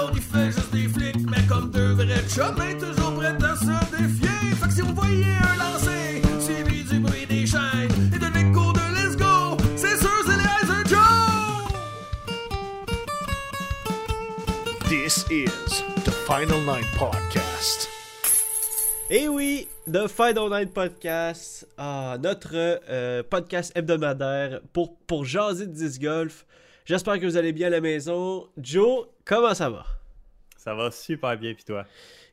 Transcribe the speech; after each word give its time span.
L'autre 0.00 0.14
il 0.16 0.22
fait 0.22 0.46
juste 0.52 0.72
des 0.72 0.88
flics. 0.88 1.30
Mais 1.30 1.46
comme 1.46 1.70
deux 1.70 1.92
vrais 1.92 2.22
chums, 2.28 2.56
toujours 2.78 3.14
prêts 3.14 3.28
à 3.28 3.56
se 3.56 3.96
défier. 3.96 4.54
Fait 4.60 4.66
que 4.66 4.72
si 4.72 4.80
vous 4.80 4.94
voyez 4.94 5.24
un 5.24 5.56
lancer, 5.58 6.22
suivi 6.40 6.84
du 6.84 7.00
bruit 7.00 7.26
des 7.26 7.46
chaînes 7.46 8.10
et 8.14 8.18
de 8.18 8.26
l'écho 8.26 8.72
de 8.72 8.80
Let's 8.94 9.16
Go, 9.16 9.56
c'est 9.76 9.98
sûr 9.98 10.10
c'est 10.26 10.36
les 10.36 10.50
Heiser 10.56 10.88
Joe! 10.88 11.00
This 14.88 15.24
is 15.30 15.82
the 16.04 16.12
Final 16.26 16.60
Nine 16.60 16.86
Podcast. 16.98 17.88
Et 19.12 19.28
oui, 19.28 19.66
The 19.90 20.06
Final 20.06 20.50
Night 20.50 20.72
Podcast, 20.72 21.66
ah, 21.76 22.16
notre 22.22 22.50
euh, 22.54 23.24
podcast 23.28 23.72
hebdomadaire 23.74 24.60
pour, 24.72 24.96
pour 24.98 25.24
jaser 25.24 25.66
de 25.66 25.72
disc 25.72 26.00
golf. 26.00 26.46
J'espère 26.84 27.18
que 27.18 27.26
vous 27.26 27.36
allez 27.36 27.52
bien 27.52 27.66
à 27.68 27.70
la 27.70 27.80
maison. 27.80 28.48
Joe, 28.56 29.06
comment 29.30 29.54
ça 29.54 29.70
va? 29.70 29.86
Ça 30.56 30.74
va 30.74 30.90
super 30.90 31.38
bien, 31.38 31.54
pis 31.54 31.64
toi? 31.64 31.86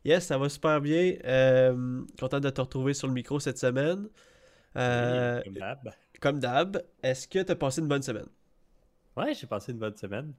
Yes, 0.03 0.25
ça 0.25 0.37
va 0.37 0.49
super 0.49 0.81
bien. 0.81 1.15
Euh, 1.23 2.03
content 2.19 2.39
de 2.39 2.49
te 2.49 2.59
retrouver 2.61 2.93
sur 2.93 3.07
le 3.07 3.13
micro 3.13 3.39
cette 3.39 3.57
semaine. 3.57 4.09
Euh, 4.75 5.41
Comme 5.43 5.53
d'hab. 5.53 5.93
comme 6.19 6.39
d'hab, 6.39 6.83
est-ce 7.03 7.27
que 7.27 7.39
tu 7.43 7.51
as 7.51 7.55
passé 7.55 7.81
une 7.81 7.87
bonne 7.87 8.01
semaine? 8.03 8.27
Ouais, 9.15 9.33
j'ai 9.33 9.47
passé 9.47 9.71
une 9.71 9.77
bonne 9.79 9.95
semaine. 9.95 10.33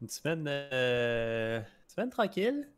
Une 0.00 0.08
semaine, 0.08 0.44
euh, 0.48 1.60
semaine 1.88 2.10
tranquille. 2.10 2.68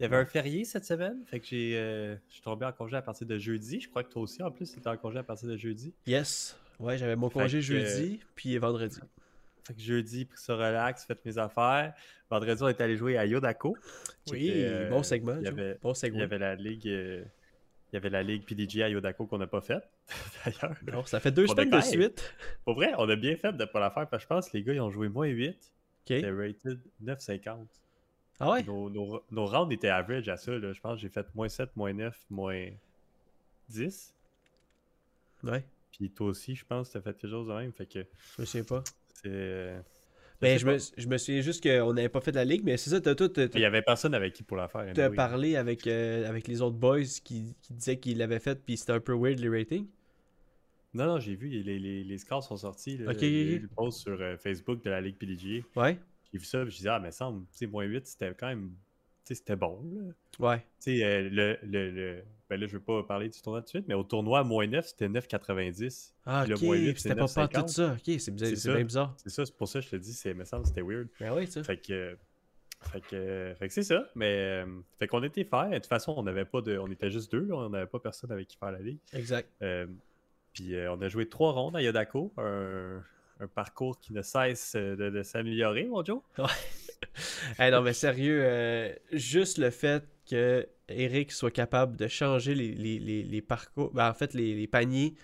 Il 0.00 0.02
y 0.02 0.06
avait 0.06 0.16
un 0.16 0.24
férié 0.26 0.64
cette 0.64 0.84
semaine, 0.84 1.22
fait 1.26 1.38
que 1.38 1.46
j'ai, 1.46 1.76
euh, 1.76 2.16
je 2.28 2.32
suis 2.34 2.42
tombé 2.42 2.66
en 2.66 2.72
congé 2.72 2.96
à 2.96 3.02
partir 3.02 3.26
de 3.28 3.38
jeudi. 3.38 3.80
Je 3.80 3.88
crois 3.88 4.02
que 4.02 4.10
toi 4.10 4.22
aussi, 4.22 4.42
en 4.42 4.50
plus, 4.50 4.72
tu 4.72 4.78
étais 4.80 4.88
en 4.88 4.96
congé 4.96 5.18
à 5.18 5.22
partir 5.22 5.48
de 5.48 5.56
jeudi. 5.56 5.94
Yes. 6.06 6.56
Ouais, 6.80 6.98
j'avais 6.98 7.14
mon 7.14 7.30
Fait 7.30 7.38
congé 7.40 7.58
que- 7.58 7.64
jeudi, 7.64 8.20
puis 8.34 8.58
vendredi. 8.58 8.98
Fait 9.64 9.74
que 9.74 9.80
jeudi, 9.80 10.24
pris 10.26 10.38
ça 10.38 10.54
relax, 10.56 11.04
fait 11.06 11.18
mes 11.24 11.38
affaires. 11.38 11.94
Vendredi, 12.30 12.62
on 12.62 12.68
est 12.68 12.80
allé 12.80 12.96
jouer 12.96 13.16
à 13.16 13.24
Yodako. 13.26 13.76
Oui, 14.30 14.50
euh, 14.54 14.88
bon 14.90 15.02
segment. 15.02 15.36
il 15.38 15.44
y 15.44 15.48
avait- 15.48 15.78
bon 15.82 15.92
Il 15.92 15.96
segment. 15.96 16.18
y 16.20 16.22
avait 16.22 16.38
la 16.38 16.54
ligue, 16.54 16.86
euh, 16.88 17.24
il 17.92 17.94
y 17.94 17.96
avait 17.96 18.10
la 18.10 18.22
ligue 18.22 18.44
PDG 18.44 18.82
à 18.82 18.88
Yodako 18.88 19.26
qu'on 19.26 19.38
n'a 19.38 19.46
pas 19.46 19.60
faite, 19.62 19.88
d'ailleurs. 20.44 21.08
Ça 21.08 21.18
fait 21.20 21.30
deux 21.32 21.46
semaines 21.46 21.70
de 21.70 21.80
suite. 21.80 22.34
Pour 22.64 22.74
vrai, 22.74 22.92
on 22.98 23.08
a 23.08 23.16
bien 23.16 23.36
fait 23.36 23.52
de 23.52 23.58
ne 23.58 23.64
pas 23.64 23.80
la 23.80 23.90
faire, 23.90 24.06
parce 24.08 24.22
que 24.22 24.28
je 24.28 24.34
pense 24.34 24.48
que 24.50 24.56
les 24.56 24.62
gars, 24.62 24.74
ils 24.74 24.80
ont 24.80 24.90
joué 24.90 25.08
moins 25.08 25.26
8. 25.28 25.48
Ok. 25.50 25.60
C'était 26.08 26.30
rated 26.30 26.80
9,50. 27.02 27.66
Ah 28.40 28.50
ouais? 28.50 28.62
Nos, 28.64 28.90
nos, 28.90 29.22
nos 29.30 29.46
rounds 29.46 29.72
étaient 29.72 29.88
average 29.88 30.28
à 30.28 30.36
ça. 30.36 30.50
Là. 30.58 30.72
Je 30.72 30.80
pense 30.80 30.96
que 30.96 31.00
j'ai 31.02 31.08
fait 31.08 31.26
moins 31.34 31.48
7, 31.48 31.74
moins 31.76 31.92
9, 31.92 32.18
moins 32.30 32.68
10. 33.68 34.12
Ouais, 35.44 35.64
Puis 35.92 36.10
toi 36.10 36.26
aussi, 36.28 36.54
je 36.54 36.64
pense 36.64 36.88
que 36.88 36.92
tu 36.92 36.98
as 36.98 37.02
fait 37.02 37.16
quelque 37.16 37.30
chose 37.30 37.46
de 37.48 37.52
même. 37.54 37.72
Fait 37.72 37.86
que 37.86 38.04
je 38.38 38.44
souviens 38.44 38.64
pas. 38.64 38.82
C'est. 39.24 39.30
euh, 39.32 39.80
Ben, 40.40 40.58
je 40.58 40.66
me, 40.66 40.76
je 40.78 41.08
me 41.08 41.16
souviens 41.18 41.40
juste 41.40 41.62
qu'on 41.62 41.92
n'avait 41.94 42.08
pas 42.10 42.20
fait 42.20 42.32
la 42.32 42.44
ligue, 42.44 42.62
mais 42.64 42.76
c'est 42.76 42.90
ça, 42.90 43.00
t'as 43.00 43.14
tout. 43.14 43.32
Il 43.54 43.60
y 43.60 43.64
avait 43.64 43.82
personne 43.82 44.14
avec 44.14 44.34
qui 44.34 44.42
pour 44.42 44.56
la 44.56 44.68
faire. 44.68 44.86
T'as 44.92 45.04
anyway. 45.06 45.16
parlé 45.16 45.56
avec, 45.56 45.86
euh, 45.86 46.28
avec 46.28 46.48
les 46.48 46.60
autres 46.62 46.76
boys 46.76 47.02
qui, 47.24 47.56
qui 47.62 47.72
disaient 47.74 47.98
qu'ils 47.98 48.18
l'avaient 48.18 48.40
fait, 48.40 48.62
puis 48.64 48.76
c'était 48.76 48.92
un 48.92 49.00
peu 49.00 49.14
weird 49.14 49.38
les 49.40 49.48
ratings. 49.48 49.88
Non, 50.92 51.06
non, 51.06 51.18
j'ai 51.18 51.34
vu, 51.34 51.48
les, 51.48 51.78
les, 51.78 52.04
les 52.04 52.18
scores 52.18 52.44
sont 52.44 52.56
sortis. 52.56 52.98
Là, 52.98 53.10
Ok, 53.10 53.16
ok, 53.16 53.22
Il 53.22 53.32
y 53.32 53.40
a 53.40 53.52
eu 53.54 53.56
ok. 53.56 53.62
le 53.62 53.68
post 53.68 54.00
sur 54.00 54.20
euh, 54.20 54.36
Facebook 54.36 54.84
de 54.84 54.90
la 54.90 55.00
Ligue 55.00 55.16
PDG. 55.18 55.64
Ouais? 55.76 55.98
J'ai 56.32 56.38
vu 56.38 56.44
ça, 56.44 56.62
puis 56.62 56.70
je 56.70 56.76
disais, 56.76 56.88
ah, 56.90 57.00
mais 57.00 57.10
ça, 57.10 57.30
me 57.30 57.44
semble, 57.50 57.70
moins 57.72 57.84
8, 57.84 58.06
c'était 58.06 58.34
quand 58.38 58.48
même. 58.48 58.72
C'était 59.24 59.56
bon. 59.56 59.80
Là. 60.38 60.48
Ouais. 60.50 60.58
Tu 60.58 60.98
sais, 60.98 61.04
euh, 61.04 61.28
le, 61.30 61.58
le, 61.62 61.90
le- 61.90 62.22
Ben 62.50 62.60
là, 62.60 62.66
je 62.66 62.72
veux 62.74 62.80
pas 62.82 63.02
parler 63.04 63.28
du 63.30 63.40
tournoi 63.40 63.60
tout 63.62 63.64
de 63.64 63.68
suite, 63.70 63.88
mais 63.88 63.94
au 63.94 64.02
tournoi, 64.04 64.44
moins 64.44 64.66
9, 64.66 64.86
c'était 64.86 65.08
9,90. 65.08 66.12
Ah, 66.26 66.44
ok, 66.48 66.58
c'était 66.98 67.14
pas 67.14 67.26
pas 67.26 67.46
9,50. 67.46 67.62
tout 67.62 67.68
ça. 67.68 67.92
Ok, 67.92 68.20
c'est 68.20 68.30
bizarre, 68.30 68.56
C'est 68.56 68.72
bien 68.74 68.84
bizarre. 68.84 69.14
C'est 69.16 69.30
ça, 69.30 69.46
c'est 69.46 69.56
pour 69.56 69.66
ça 69.68 69.78
que 69.80 69.86
je 69.86 69.90
te 69.90 69.96
dis, 69.96 70.12
c'est, 70.12 70.34
me 70.34 70.44
semble 70.44 70.66
c'était 70.66 70.82
weird. 70.82 71.08
Ben 71.18 71.32
oui, 71.34 71.46
ça. 71.46 71.62
Fait 71.64 71.78
que. 71.78 72.16
Fait 72.92 73.00
que, 73.00 73.54
fait 73.58 73.68
que 73.68 73.72
c'est 73.72 73.82
ça, 73.82 74.06
mais 74.14 74.26
euh, 74.62 74.66
fait 74.98 75.06
qu'on 75.06 75.22
était 75.22 75.44
faire. 75.44 75.70
De 75.70 75.74
toute 75.76 75.86
façon, 75.86 76.12
on 76.18 76.22
n'avait 76.22 76.44
pas 76.44 76.60
de, 76.60 76.76
on 76.76 76.88
était 76.90 77.10
juste 77.10 77.32
deux, 77.32 77.46
là, 77.46 77.54
on 77.56 77.70
n'avait 77.70 77.86
pas 77.86 77.98
personne 77.98 78.30
avec 78.30 78.46
qui 78.48 78.58
faire 78.58 78.72
la 78.72 78.80
ligue. 78.80 78.98
Exact. 79.14 79.48
Euh, 79.62 79.86
puis 80.52 80.74
euh, 80.74 80.92
on 80.92 81.00
a 81.00 81.08
joué 81.08 81.26
trois 81.26 81.52
rondes 81.52 81.76
à 81.76 81.80
Yodako, 81.82 82.34
un, 82.36 83.02
un 83.40 83.46
parcours 83.48 83.98
qui 84.00 84.12
ne 84.12 84.20
cesse 84.20 84.74
euh, 84.76 84.96
de, 84.96 85.08
de 85.08 85.22
s'améliorer, 85.22 85.86
mon 85.86 86.04
Joe. 86.04 86.20
Hey, 87.58 87.70
non, 87.70 87.82
mais 87.82 87.92
sérieux, 87.92 88.40
euh, 88.44 88.92
juste 89.12 89.58
le 89.58 89.70
fait 89.70 90.04
que 90.28 90.66
Eric 90.88 91.32
soit 91.32 91.50
capable 91.50 91.96
de 91.96 92.08
changer 92.08 92.54
les, 92.54 92.72
les, 92.72 92.98
les, 92.98 93.22
les 93.22 93.42
parcours, 93.42 93.90
ben, 93.92 94.08
en 94.10 94.14
fait, 94.14 94.34
les, 94.34 94.54
les 94.54 94.66
paniers. 94.66 95.14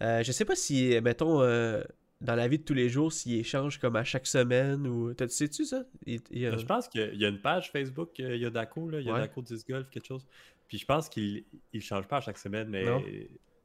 Euh, 0.00 0.22
je 0.22 0.32
sais 0.32 0.44
pas 0.44 0.54
si, 0.56 0.98
mettons, 1.02 1.42
euh, 1.42 1.82
dans 2.20 2.34
la 2.34 2.46
vie 2.48 2.58
de 2.58 2.64
tous 2.64 2.74
les 2.74 2.88
jours, 2.88 3.12
s'il 3.12 3.38
échange 3.38 3.78
comme 3.78 3.96
à 3.96 4.04
chaque 4.04 4.26
semaine 4.26 4.86
ou. 4.86 5.12
T'as- 5.14 5.28
Sais-tu 5.28 5.64
ça? 5.64 5.84
Il- 6.06 6.20
il- 6.30 6.58
Je 6.58 6.64
pense 6.66 6.88
qu'il 6.88 7.14
y 7.14 7.24
a 7.24 7.28
une 7.28 7.40
page 7.40 7.70
Facebook 7.70 8.18
euh, 8.20 8.36
Yodako, 8.36 8.90
là, 8.90 9.00
Yodako 9.00 9.42
Golf, 9.68 9.88
quelque 9.90 10.06
chose. 10.06 10.26
Puis 10.68 10.78
je 10.78 10.86
pense 10.86 11.08
qu'il 11.08 11.44
ne 11.74 11.80
change 11.80 12.06
pas 12.08 12.16
à 12.18 12.20
chaque 12.20 12.38
semaine, 12.38 12.68
mais 12.68 12.84
Non. 12.84 13.02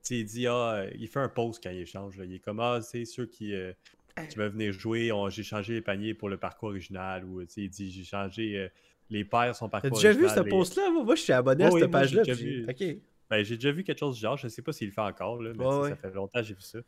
tu 0.04 0.16
il 0.16 0.26
dit 0.26 0.48
ah, 0.48 0.86
il 0.98 1.08
fait 1.08 1.20
un 1.20 1.30
post 1.30 1.64
quand 1.64 1.70
il 1.70 1.80
échange. 1.82 2.18
là. 2.18 2.26
Il 2.26 2.34
est 2.36 2.40
comme 2.40 2.60
ah, 2.60 2.80
c'est 2.82 3.06
ceux 3.06 3.26
qui, 3.28 3.54
euh, 3.54 3.72
qui 4.30 4.38
veulent 4.38 4.52
venir 4.52 4.72
jouer, 4.74 5.12
j'ai 5.30 5.44
changé 5.44 5.74
les 5.74 5.82
paniers 5.82 6.14
pour 6.14 6.30
le 6.30 6.38
parcours 6.38 6.70
original. 6.70 7.24
Ou 7.26 7.44
tu 7.46 7.62
il 7.62 7.70
dit 7.70 7.92
j'ai 7.92 8.04
changé 8.04 8.58
euh, 8.58 8.68
les 9.10 9.24
paires 9.24 9.56
son 9.56 9.68
T'as 9.70 9.80
parcours 9.82 9.98
déjà 10.00 10.12
vu 10.12 10.28
ce 10.30 10.42
les- 10.42 10.50
post-là? 10.50 10.90
Moi, 10.92 11.16
je 11.16 11.22
suis 11.22 11.34
abonné 11.34 11.66
à 11.66 11.68
oui, 11.70 11.80
cette 11.82 11.90
j'ai 11.90 11.92
page-là. 11.92 12.22
puis- 12.24 12.66
vu. 12.66 13.02
Ben, 13.30 13.44
j'ai 13.44 13.56
déjà 13.56 13.72
vu 13.72 13.84
quelque 13.84 14.00
chose 14.00 14.16
du 14.16 14.22
genre, 14.22 14.38
je 14.38 14.48
sais 14.48 14.62
pas 14.62 14.72
s'il 14.72 14.88
le 14.88 14.94
fait 14.94 15.02
encore, 15.02 15.42
là, 15.42 15.52
mais 15.54 15.62
tu 15.66 15.70
ouais. 15.70 15.90
ça 15.90 15.96
fait 15.98 16.12
longtemps 16.14 16.40
que 16.40 16.46
j'ai 16.46 16.54
vu 16.54 16.62
ça. 16.62 16.80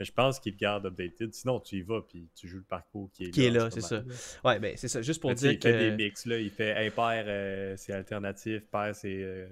Mais 0.00 0.06
je 0.06 0.12
pense 0.12 0.40
qu'il 0.40 0.52
le 0.52 0.56
garde 0.58 0.86
updated. 0.86 1.34
Sinon, 1.34 1.60
tu 1.60 1.76
y 1.76 1.82
vas 1.82 2.00
puis 2.00 2.30
tu 2.34 2.48
joues 2.48 2.56
le 2.56 2.62
parcours 2.62 3.10
qui 3.12 3.24
est 3.24 3.30
Qui 3.30 3.44
est 3.44 3.50
là. 3.50 3.64
là, 3.64 3.70
c'est 3.70 3.94
là. 3.94 4.02
Ouais, 4.42 4.58
ben 4.58 4.74
c'est 4.78 4.88
ça. 4.88 5.02
Juste 5.02 5.20
pour 5.20 5.28
Mais 5.28 5.36
tu 5.36 5.42
sais, 5.42 5.48
dire 5.54 5.58
il 5.58 5.62
fait 5.62 5.90
des 5.90 5.90
que. 5.96 6.02
mix, 6.02 6.24
là. 6.24 6.38
Il 6.38 6.48
fait 6.50 6.72
impair, 6.86 7.24
euh, 7.26 7.74
c'est 7.76 7.92
alternatif, 7.92 8.62
pair, 8.72 8.94
c'est 8.96 9.22
euh, 9.22 9.46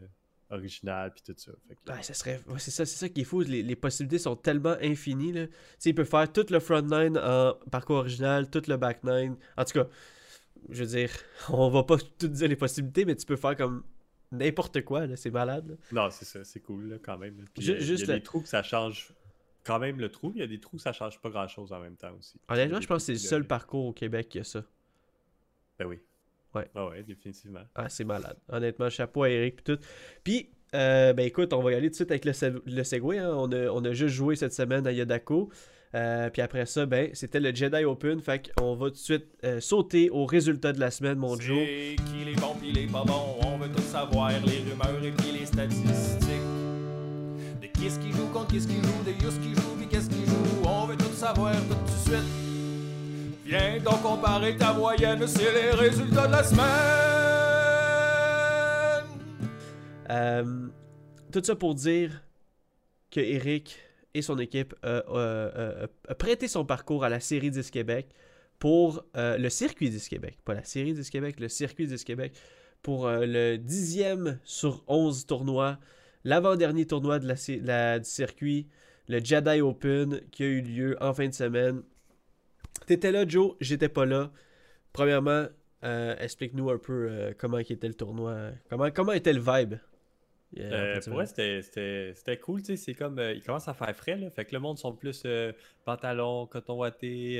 original, 0.50 1.12
puis 1.12 1.22
tout 1.24 1.34
ça. 1.36 1.52
Fait 1.68 1.74
que- 1.76 1.92
Ouais, 1.92 2.02
ça 2.02 2.14
serait... 2.14 2.40
ouais, 2.48 2.58
c'est 2.58 2.70
ça, 2.70 2.84
c'est 2.84 2.96
ça 2.96 3.08
qui 3.08 3.20
est 3.22 3.24
fou. 3.24 3.40
Les, 3.40 3.62
les 3.62 3.76
possibilités 3.76 4.18
sont 4.18 4.36
tellement 4.36 4.76
infinies. 4.82 5.32
Là. 5.32 5.46
Il 5.84 5.94
peut 5.94 6.04
faire 6.04 6.30
tout 6.32 6.46
le 6.50 6.58
front 6.60 6.82
nine 6.82 7.16
en 7.18 7.54
parcours 7.70 7.96
original, 7.98 8.50
tout 8.50 8.62
le 8.68 8.76
back 8.76 9.02
nine. 9.04 9.36
En 9.56 9.64
tout 9.64 9.72
cas, 9.74 9.86
je 10.68 10.80
veux 10.84 10.88
dire, 10.90 11.10
on 11.50 11.68
va 11.70 11.82
pas 11.84 11.96
tout 12.18 12.28
dire 12.28 12.48
les 12.48 12.56
possibilités, 12.56 13.04
mais 13.04 13.14
tu 13.16 13.26
peux 13.26 13.36
faire 13.36 13.56
comme 13.56 13.84
n'importe 14.32 14.82
quoi. 14.84 15.06
là, 15.06 15.16
C'est 15.16 15.30
malade. 15.30 15.68
là. 15.70 15.74
Non, 15.92 16.10
c'est 16.10 16.24
ça, 16.24 16.44
c'est 16.44 16.60
cool, 16.60 16.88
là, 16.90 16.96
quand 17.02 17.18
même. 17.18 17.38
euh, 17.40 17.44
il 17.56 17.80
juste 17.80 18.06
y 18.06 18.10
a 18.10 18.14
des 18.14 18.22
trous 18.22 18.40
que 18.42 18.48
ça 18.48 18.62
change 18.62 19.12
quand 19.64 19.78
même 19.78 19.98
le 20.00 20.08
trou. 20.10 20.32
Il 20.34 20.40
y 20.40 20.42
a 20.42 20.46
des 20.46 20.58
trous 20.58 20.76
que 20.76 20.82
ça 20.82 20.92
change 20.92 21.20
pas 21.20 21.30
grand-chose 21.30 21.72
en 21.72 21.80
même 21.80 21.96
temps 21.96 22.12
aussi. 22.18 22.38
Honnêtement, 22.48 22.80
je 22.80 22.86
pense 22.86 23.02
que 23.02 23.06
c'est 23.06 23.12
le 23.12 23.18
seul 23.18 23.46
parcours 23.46 23.86
au 23.86 23.92
Québec 23.92 24.28
qui 24.28 24.38
a 24.38 24.44
ça. 24.44 24.64
Ben 25.78 25.86
oui. 25.86 25.98
Ouais. 26.54 26.68
Ah 26.74 26.86
ouais, 26.88 27.02
définitivement. 27.02 27.60
Ah, 27.74 27.88
c'est 27.88 28.04
malade. 28.04 28.36
Honnêtement, 28.48 28.90
chapeau 28.90 29.22
à 29.24 29.30
Eric 29.30 29.56
puis 29.56 29.74
tout. 29.76 29.82
Puis, 30.24 30.50
euh, 30.74 31.12
ben 31.12 31.24
écoute, 31.26 31.52
on 31.52 31.62
va 31.62 31.72
y 31.72 31.74
aller 31.74 31.86
tout 31.88 31.90
de 31.92 31.96
suite 31.96 32.10
avec 32.10 32.24
le, 32.24 32.32
se- 32.32 32.62
le 32.68 32.82
Segway. 32.84 33.18
hein. 33.18 33.30
On, 33.36 33.50
a, 33.52 33.68
on 33.70 33.84
a 33.84 33.92
juste 33.92 34.14
joué 34.14 34.36
cette 34.36 34.52
semaine 34.52 34.86
à 34.86 34.92
Yodako. 34.92 35.50
Euh, 35.94 36.30
puis 36.30 36.40
après 36.42 36.66
ça, 36.66 36.86
ben, 36.86 37.10
c'était 37.14 37.40
le 37.40 37.52
Jedi 37.54 37.84
Open. 37.84 38.20
Fait 38.20 38.50
qu'on 38.56 38.74
va 38.76 38.86
tout 38.86 38.92
de 38.92 38.96
suite 38.96 39.26
euh, 39.44 39.60
sauter 39.60 40.08
aux 40.10 40.24
résultats 40.26 40.72
de 40.72 40.78
la 40.80 40.90
semaine, 40.90 41.18
mon 41.18 41.34
Joe. 41.38 41.58
Qui 41.58 42.24
les 42.24 42.34
bons 42.34 42.54
pis 42.60 42.70
les 42.72 42.86
pas 42.86 43.02
bons, 43.04 43.36
on 43.44 43.56
veut 43.58 43.68
tout 43.68 43.82
savoir, 43.82 44.30
les 44.30 44.58
rumeurs 44.58 45.04
et 45.04 45.10
puis 45.10 45.32
les 45.38 45.46
statistiques. 45.46 46.28
De 47.60 47.66
qui 47.66 47.90
ce 47.90 47.98
qui 47.98 48.12
joue 48.12 48.26
contre 48.32 48.48
qui 48.48 48.60
ce 48.60 48.68
qui 48.68 48.76
joue, 48.76 49.02
de 49.04 49.10
Yus 49.24 49.38
qui 49.42 49.54
joue 49.54 49.76
pis 49.80 49.86
qu'est-ce 49.88 50.08
qui 50.08 50.24
joue? 50.26 50.62
On 50.68 50.86
veut 50.86 50.96
tout 50.96 51.12
savoir 51.14 51.54
tout 51.54 51.74
de 51.74 51.90
suite. 51.90 52.49
Viens 53.50 53.80
donc 53.82 54.00
comparer 54.02 54.56
ta 54.56 54.72
moyenne, 54.72 55.26
c'est 55.26 55.52
les 55.52 55.70
résultats 55.72 56.28
de 56.28 56.32
la 56.32 56.44
semaine. 56.44 56.64
Euh, 60.08 60.68
tout 61.32 61.42
ça 61.42 61.56
pour 61.56 61.74
dire 61.74 62.22
que 63.10 63.18
Eric 63.18 63.76
et 64.14 64.22
son 64.22 64.38
équipe 64.38 64.72
euh, 64.84 65.02
euh, 65.08 65.50
euh, 65.56 65.86
a 66.06 66.14
prêté 66.14 66.46
son 66.46 66.64
parcours 66.64 67.02
à 67.02 67.08
la 67.08 67.18
série 67.18 67.50
10 67.50 67.72
Québec 67.72 68.10
pour 68.60 69.04
le 69.16 69.48
circuit 69.48 69.90
10 69.90 70.08
Québec. 70.08 70.38
Pas 70.44 70.54
la 70.54 70.62
série 70.62 70.94
10 70.94 71.10
Québec, 71.10 71.40
le 71.40 71.48
circuit 71.48 71.88
10 71.88 72.04
Québec 72.04 72.32
pour 72.82 73.08
le 73.10 73.56
dixième 73.56 74.38
sur 74.44 74.84
11 74.86 75.26
tournois, 75.26 75.80
l'avant-dernier 76.22 76.86
tournoi 76.86 77.18
de 77.18 77.26
la- 77.66 77.98
du 77.98 78.08
circuit, 78.08 78.68
le 79.08 79.18
Jedi 79.24 79.60
Open 79.60 80.20
qui 80.30 80.44
a 80.44 80.46
eu 80.46 80.60
lieu 80.60 80.96
en 81.00 81.12
fin 81.14 81.26
de 81.26 81.34
semaine. 81.34 81.82
T'étais 82.86 83.12
là, 83.12 83.26
Joe, 83.26 83.54
j'étais 83.60 83.88
pas 83.88 84.06
là. 84.06 84.30
Premièrement, 84.92 85.46
euh, 85.84 86.16
explique-nous 86.18 86.70
un 86.70 86.78
peu 86.78 87.08
euh, 87.10 87.32
comment 87.38 87.58
était 87.58 87.88
le 87.88 87.94
tournoi, 87.94 88.50
comment, 88.68 88.90
comment 88.90 89.12
était 89.12 89.32
le 89.32 89.40
vibe? 89.40 89.74
euh, 90.58 90.72
Euh, 90.72 90.94
pour 90.94 91.02
semaine. 91.04 91.26
c'était- 91.26 91.62
cool, 92.38 92.60
tu 92.60 92.66
sais, 92.66 92.76
c'est 92.76 92.94
comme, 92.94 93.20
il 93.20 93.40
commence 93.42 93.68
à 93.68 93.74
faire 93.74 93.94
frais, 93.94 94.16
là, 94.16 94.30
fait 94.30 94.44
que 94.44 94.52
le 94.52 94.58
monde 94.58 94.78
sont 94.78 94.92
plus 94.92 95.24
pantalon, 95.84 96.46
coton 96.46 96.74
watté, 96.78 97.36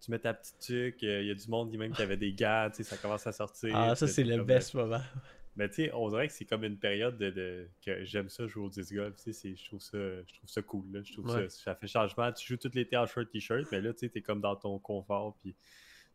tu 0.00 0.10
mets 0.10 0.18
ta 0.18 0.32
petite 0.32 0.58
tuque, 0.58 1.02
il 1.02 1.26
y 1.26 1.30
a 1.30 1.34
du 1.34 1.48
monde 1.48 1.70
qui 1.70 1.76
même 1.76 1.92
qui 1.92 2.00
avait 2.00 2.16
des 2.16 2.32
gars, 2.32 2.70
tu 2.74 2.82
sais, 2.82 2.84
ça 2.84 2.96
commence 2.96 3.26
à 3.26 3.32
sortir. 3.32 3.70
Ah, 3.74 3.94
ça, 3.94 4.06
c'est 4.06 4.24
le 4.24 4.42
best 4.42 4.72
moment. 4.74 5.02
Mais 5.56 5.68
tu 5.68 5.74
sais, 5.76 5.90
on 5.94 6.08
dirait 6.08 6.28
que 6.28 6.32
c'est 6.32 6.44
comme 6.44 6.64
une 6.64 6.78
période 6.78 7.18
de, 7.18 7.30
de- 7.30 7.68
que 7.84 8.04
j'aime 8.04 8.28
ça 8.28 8.46
jouer 8.46 8.64
au 8.64 8.70
disc 8.70 8.94
golf, 8.94 9.16
je 9.26 9.64
trouve 9.66 9.80
ça, 9.82 9.98
je 9.98 10.34
trouve 10.34 10.48
ça 10.50 10.62
cool, 10.62 10.92
là, 10.92 11.00
je 11.02 11.12
trouve 11.12 11.26
Ouais. 11.26 11.48
ça, 11.48 11.64
ça 11.64 11.74
fait 11.74 11.88
changement, 11.88 12.32
tu 12.32 12.46
joues 12.46 12.56
tout 12.56 12.70
l'été 12.74 12.96
en 12.96 13.06
short 13.06 13.28
t-shirt, 13.30 13.66
mais 13.72 13.80
là, 13.80 13.92
tu 13.92 14.00
sais, 14.00 14.08
t'es 14.08 14.22
comme 14.22 14.40
dans 14.40 14.56
ton 14.56 14.78
confort, 14.78 15.36
puis 15.42 15.56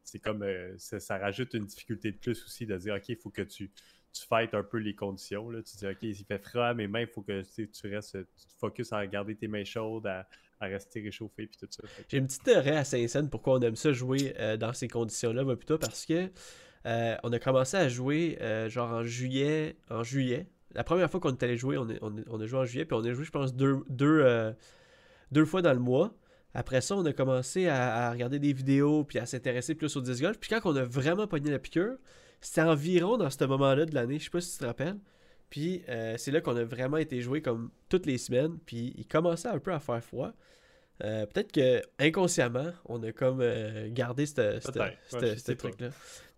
c'est 0.03 0.19
comme, 0.19 0.43
euh, 0.43 0.73
ça, 0.77 0.99
ça 0.99 1.17
rajoute 1.17 1.53
une 1.53 1.65
difficulté 1.65 2.11
de 2.11 2.17
plus 2.17 2.43
aussi 2.45 2.65
de 2.65 2.77
dire, 2.77 2.95
ok, 2.95 3.09
il 3.09 3.17
faut 3.17 3.29
que 3.29 3.41
tu 3.41 3.71
tu 4.17 4.25
fights 4.29 4.53
un 4.53 4.63
peu 4.63 4.77
les 4.77 4.95
conditions. 4.95 5.49
Là. 5.49 5.61
Tu 5.61 5.75
dis, 5.75 5.85
OK, 5.85 5.97
il 6.03 6.15
fait 6.15 6.39
froid, 6.39 6.73
mes 6.73 6.87
mains, 6.87 7.01
il 7.01 7.07
faut 7.07 7.21
que 7.21 7.41
tu 7.43 7.87
restes, 7.89 8.13
tu 8.37 8.45
te 8.47 8.53
focuses 8.57 8.93
à 8.93 9.05
garder 9.07 9.35
tes 9.35 9.49
mains 9.49 9.65
chaudes, 9.65 10.07
à, 10.07 10.25
à 10.61 10.67
rester 10.67 11.01
réchauffé, 11.01 11.47
puis 11.47 11.57
tout 11.59 11.67
ça. 11.69 11.83
J'ai 12.07 12.19
une 12.19 12.27
petite 12.27 12.43
théorie 12.43 12.69
à 12.69 12.85
Saint-Saëns 12.85 13.27
pourquoi 13.29 13.55
on 13.55 13.59
aime 13.59 13.75
ça 13.75 13.91
jouer 13.91 14.33
euh, 14.39 14.55
dans 14.55 14.71
ces 14.71 14.87
conditions-là, 14.87 15.43
bah, 15.43 15.57
plutôt 15.57 15.77
parce 15.77 16.05
que 16.05 16.29
euh, 16.85 17.15
on 17.23 17.31
a 17.33 17.39
commencé 17.39 17.77
à 17.77 17.87
jouer 17.89 18.37
euh, 18.41 18.69
genre 18.69 18.91
en 18.91 19.03
juillet, 19.03 19.75
en 19.89 20.03
juillet. 20.03 20.47
La 20.73 20.83
première 20.83 21.09
fois 21.09 21.19
qu'on 21.19 21.31
est 21.31 21.43
allé 21.43 21.57
jouer, 21.57 21.77
on, 21.77 21.89
est- 21.89 21.99
on, 22.01 22.17
est- 22.17 22.25
on 22.29 22.39
a 22.39 22.45
joué 22.45 22.59
en 22.59 22.65
juillet, 22.65 22.85
puis 22.85 22.95
on 22.99 23.03
a 23.03 23.11
joué, 23.13 23.23
je 23.25 23.31
pense, 23.31 23.53
deux, 23.55 23.77
deux, 23.89 24.21
euh, 24.23 24.51
deux 25.31 25.45
fois 25.45 25.61
dans 25.61 25.73
le 25.73 25.79
mois. 25.79 26.13
Après 26.53 26.81
ça, 26.81 26.95
on 26.95 27.05
a 27.05 27.13
commencé 27.13 27.67
à, 27.67 28.07
à 28.07 28.11
regarder 28.11 28.39
des 28.39 28.53
vidéos, 28.53 29.03
puis 29.03 29.19
à 29.19 29.25
s'intéresser 29.25 29.75
plus 29.75 29.95
au 29.97 30.01
disc 30.01 30.21
golf. 30.21 30.37
Puis 30.39 30.49
quand 30.49 30.61
on 30.65 30.75
a 30.75 30.83
vraiment 30.83 31.27
pogné 31.27 31.51
la 31.51 31.59
piqûre, 31.59 31.95
c'était 32.41 32.61
environ 32.61 33.17
dans 33.17 33.29
ce 33.29 33.43
moment-là 33.45 33.85
de 33.85 33.93
l'année, 33.95 34.19
je 34.19 34.25
sais 34.25 34.29
pas 34.29 34.41
si 34.41 34.53
tu 34.53 34.59
te 34.59 34.65
rappelles. 34.65 34.97
Puis 35.49 35.83
c'est 36.17 36.31
là 36.31 36.41
qu'on 36.41 36.55
a 36.55 36.63
vraiment 36.63 36.97
été 36.97 37.21
joué 37.21 37.41
comme 37.41 37.71
toutes 37.89 38.05
les 38.05 38.17
semaines, 38.17 38.57
puis 38.65 38.93
il 38.97 39.05
commençait 39.07 39.47
un 39.47 39.59
peu 39.59 39.73
à 39.73 39.79
faire 39.79 40.03
froid. 40.03 40.31
Peut-être 40.99 41.51
que 41.51 41.81
inconsciemment, 41.99 42.71
on 42.85 43.03
a 43.03 43.11
comme 43.11 43.43
gardé 43.89 44.25
Ouais, 45.19 45.35
ce 45.37 45.51
truc-là. 45.57 45.89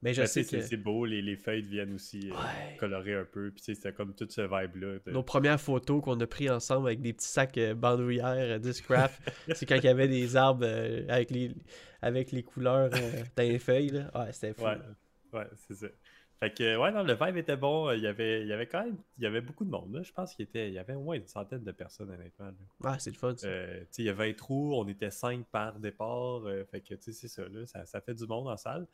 Mais 0.04 0.14
je 0.14 0.22
Mais 0.22 0.28
sais 0.28 0.46
que 0.46 0.62
c'est 0.62 0.78
beau, 0.78 1.06
les, 1.06 1.22
les 1.24 1.36
feuilles 1.36 1.64
deviennent 1.64 1.96
aussi 1.96 2.30
euh, 2.30 2.36
Ouais. 2.36 2.78
colorées 2.78 3.16
un 3.16 3.26
peu, 3.26 3.50
puis 3.52 3.62
tu 3.62 3.66
sais, 3.66 3.76
c'était 3.76 3.94
comme 3.94 4.14
tout 4.14 4.28
ce 4.30 4.42
vibe-là. 4.42 5.00
nos 5.12 5.24
premières 5.24 5.60
photos 5.60 6.04
qu'on 6.04 6.20
a 6.20 6.28
pris 6.28 6.50
ensemble 6.52 6.88
avec 6.88 7.02
des 7.02 7.14
petits 7.14 7.28
sacs 7.28 7.58
euh, 7.58 7.74
bandoulières 7.74 8.28
euh, 8.38 8.60
Discraft, 8.60 9.20
c'est 9.56 9.66
quand 9.66 9.76
il 9.78 9.84
y 9.86 9.88
avait 9.88 10.08
des 10.08 10.36
arbres 10.36 10.66
avec, 11.10 11.32
les, 11.32 11.52
avec 12.02 12.32
les 12.32 12.44
couleurs 12.44 12.90
dans 12.92 13.44
les 13.44 13.58
feuilles. 13.60 13.90
Là. 13.90 14.12
Ouais, 14.14 14.32
c'était 14.32 14.54
fou. 14.54 14.66
Ouais, 14.66 14.78
ouais, 15.34 15.48
c'est 15.68 15.74
ça. 15.76 15.88
Fait 16.40 16.54
que, 16.54 16.78
ouais, 16.78 16.92
non, 16.92 17.02
le 17.02 17.16
vibe 17.16 17.38
était 17.38 17.58
bon. 17.58 17.92
Il 17.94 18.02
y 18.04 18.06
avait, 18.06 18.44
il 18.44 18.48
y 18.48 18.54
avait 18.54 18.68
quand 18.68 18.84
même, 18.86 18.96
il 19.18 19.24
y 19.24 19.26
avait 19.26 19.42
beaucoup 19.42 19.66
de 19.66 19.72
monde. 19.72 19.92
Là. 19.96 20.04
Je 20.04 20.12
pense 20.12 20.36
qu'il 20.36 20.44
était, 20.46 20.68
il 20.68 20.74
y 20.76 20.78
avait 20.78 20.94
au 20.94 21.02
moins 21.02 21.16
une 21.16 21.26
centaine 21.26 21.64
de 21.64 21.72
personnes, 21.72 22.12
honnêtement. 22.12 22.46
là. 22.46 22.54
Ah, 22.84 23.00
c'est 23.00 23.10
le 23.10 23.16
fun. 23.16 23.36
ça. 23.36 23.48
Euh, 23.48 23.84
il 23.98 24.06
y 24.06 24.10
a 24.10 24.14
20 24.14 24.36
trous, 24.38 24.76
on 24.76 24.88
était 24.88 25.10
5 25.10 25.48
par 25.48 25.80
départ. 25.80 26.46
euh, 26.46 26.64
fait 26.66 26.82
que, 26.82 26.94
tu 26.94 27.02
sais, 27.06 27.12
c'est 27.14 27.28
ça, 27.28 27.42
là, 27.50 27.66
ça, 27.66 27.84
ça 27.88 28.02
fait 28.02 28.14
du 28.14 28.28
monde 28.28 28.48
en 28.50 28.56
salle. 28.56 28.86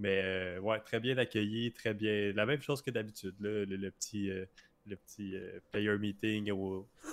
Mais, 0.00 0.22
euh, 0.24 0.60
ouais, 0.60 0.80
très 0.80 0.98
bien 0.98 1.18
accueilli, 1.18 1.72
très 1.72 1.92
bien. 1.92 2.32
La 2.32 2.46
même 2.46 2.62
chose 2.62 2.80
que 2.80 2.90
d'habitude, 2.90 3.34
le, 3.38 3.66
le 3.66 3.90
petit, 3.90 4.30
euh, 4.30 4.46
le 4.86 4.96
petit 4.96 5.36
euh, 5.36 5.60
player 5.70 5.98
meeting 5.98 6.50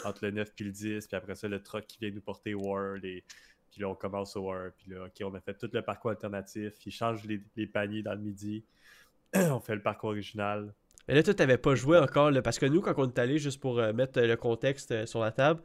entre 0.06 0.26
le 0.26 0.32
9 0.32 0.54
et 0.58 0.64
le 0.64 0.72
10, 0.72 1.08
puis 1.08 1.18
après 1.18 1.36
ça, 1.36 1.50
le 1.50 1.62
truck 1.62 1.86
qui 1.86 1.98
vient 2.00 2.12
nous 2.12 2.22
porter 2.22 2.54
World. 2.54 3.04
Et, 3.04 3.26
puis 3.72 3.82
là, 3.82 3.90
on 3.90 3.96
commence 3.96 4.38
au 4.38 4.44
World. 4.44 4.72
Puis 4.78 4.92
là, 4.92 5.04
OK, 5.04 5.22
on 5.22 5.36
a 5.36 5.42
fait 5.42 5.56
tout 5.56 5.70
le 5.74 5.82
parcours 5.82 6.12
alternatif. 6.12 6.74
Ils 6.86 6.92
changent 6.92 7.26
les, 7.26 7.68
paniers 7.68 8.04
dans 8.04 8.14
le 8.14 8.22
midi. 8.22 8.64
on 9.36 9.60
fait 9.60 9.76
le 9.76 9.82
parcours 9.82 10.12
original. 10.12 10.74
Mais 11.10 11.16
là, 11.16 11.24
toi, 11.24 11.34
t'avais 11.34 11.58
pas 11.58 11.76
joué 11.76 11.98
encore, 11.98 12.32
parce 12.42 12.58
que 12.58 12.66
nous, 12.66 12.80
quand 12.80 12.94
on 12.96 13.08
est 13.10 13.20
allé, 13.20 13.38
juste 13.38 13.60
pour 13.60 13.76
mettre 13.94 14.22
le 14.22 14.36
contexte 14.38 15.06
sur 15.06 15.20
la 15.20 15.34
table, 15.34 15.62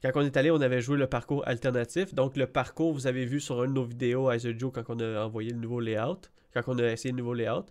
quand 0.00 0.10
on 0.14 0.22
est 0.22 0.36
allé, 0.36 0.50
on 0.52 0.60
avait 0.60 0.80
joué 0.80 0.96
le 0.96 1.08
parcours 1.08 1.46
alternatif. 1.46 2.14
Donc, 2.14 2.36
le 2.36 2.46
parcours, 2.46 2.92
vous 2.92 3.08
avez 3.08 3.24
vu 3.24 3.40
sur 3.40 3.64
une 3.64 3.70
de 3.70 3.80
nos 3.80 3.84
vidéos 3.84 4.28
à 4.28 4.38
Joe 4.38 4.72
quand 4.72 4.84
on 4.88 4.98
a 5.00 5.24
envoyé 5.24 5.50
le 5.50 5.58
nouveau 5.58 5.80
layout, 5.80 6.22
quand 6.54 6.62
on 6.66 6.78
a 6.78 6.90
essayé 6.92 7.12
le 7.12 7.18
nouveau 7.18 7.34
layout. 7.34 7.66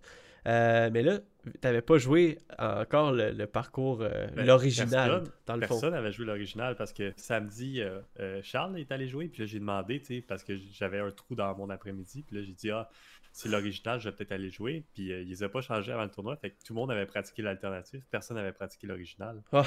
Euh, 0.47 0.89
mais 0.91 1.03
là, 1.03 1.19
t'avais 1.59 1.83
pas 1.83 1.99
joué 1.99 2.39
encore 2.57 3.11
le, 3.11 3.29
le 3.31 3.45
parcours, 3.45 4.01
euh, 4.01 4.27
Ben, 4.35 4.43
l'original, 4.45 5.09
personne- 5.21 5.33
dans 5.45 5.55
le 5.55 5.61
fond. 5.61 5.67
Personne 5.75 5.93
n'avait 5.93 6.11
joué 6.11 6.25
l'original 6.25 6.75
parce 6.75 6.93
que 6.93 7.13
samedi, 7.15 7.79
euh, 7.81 8.41
Charles 8.41 8.79
est 8.79 8.91
allé 8.91 9.07
jouer. 9.07 9.27
Puis 9.27 9.41
là, 9.41 9.45
j'ai 9.45 9.59
demandé, 9.59 9.99
tu 9.99 10.05
sais, 10.15 10.21
parce 10.27 10.43
que 10.43 10.53
j'avais 10.73 10.99
un 10.99 11.11
trou 11.11 11.35
dans 11.35 11.55
mon 11.55 11.69
après-midi. 11.69 12.23
Puis 12.25 12.35
là, 12.37 12.41
j'ai 12.41 12.53
dit, 12.53 12.71
ah, 12.71 12.89
c'est 13.31 13.49
l'original, 13.49 13.99
je 13.99 14.09
vais 14.09 14.15
peut-être 14.15 14.31
aller 14.31 14.49
jouer. 14.49 14.83
Puis 14.95 15.09
ils 15.09 15.29
les 15.29 15.43
ont 15.43 15.49
pas 15.49 15.61
changé 15.61 15.91
avant 15.91 16.03
le 16.05 16.09
tournoi. 16.09 16.35
Fait 16.37 16.49
que 16.49 16.55
tout 16.65 16.73
le 16.73 16.79
monde 16.79 16.89
avait 16.89 17.05
pratiqué 17.05 17.43
l'alternative. 17.43 18.01
Personne 18.09 18.35
n'avait 18.37 18.51
pratiqué 18.51 18.87
l'original. 18.87 19.43
Ouais. 19.53 19.61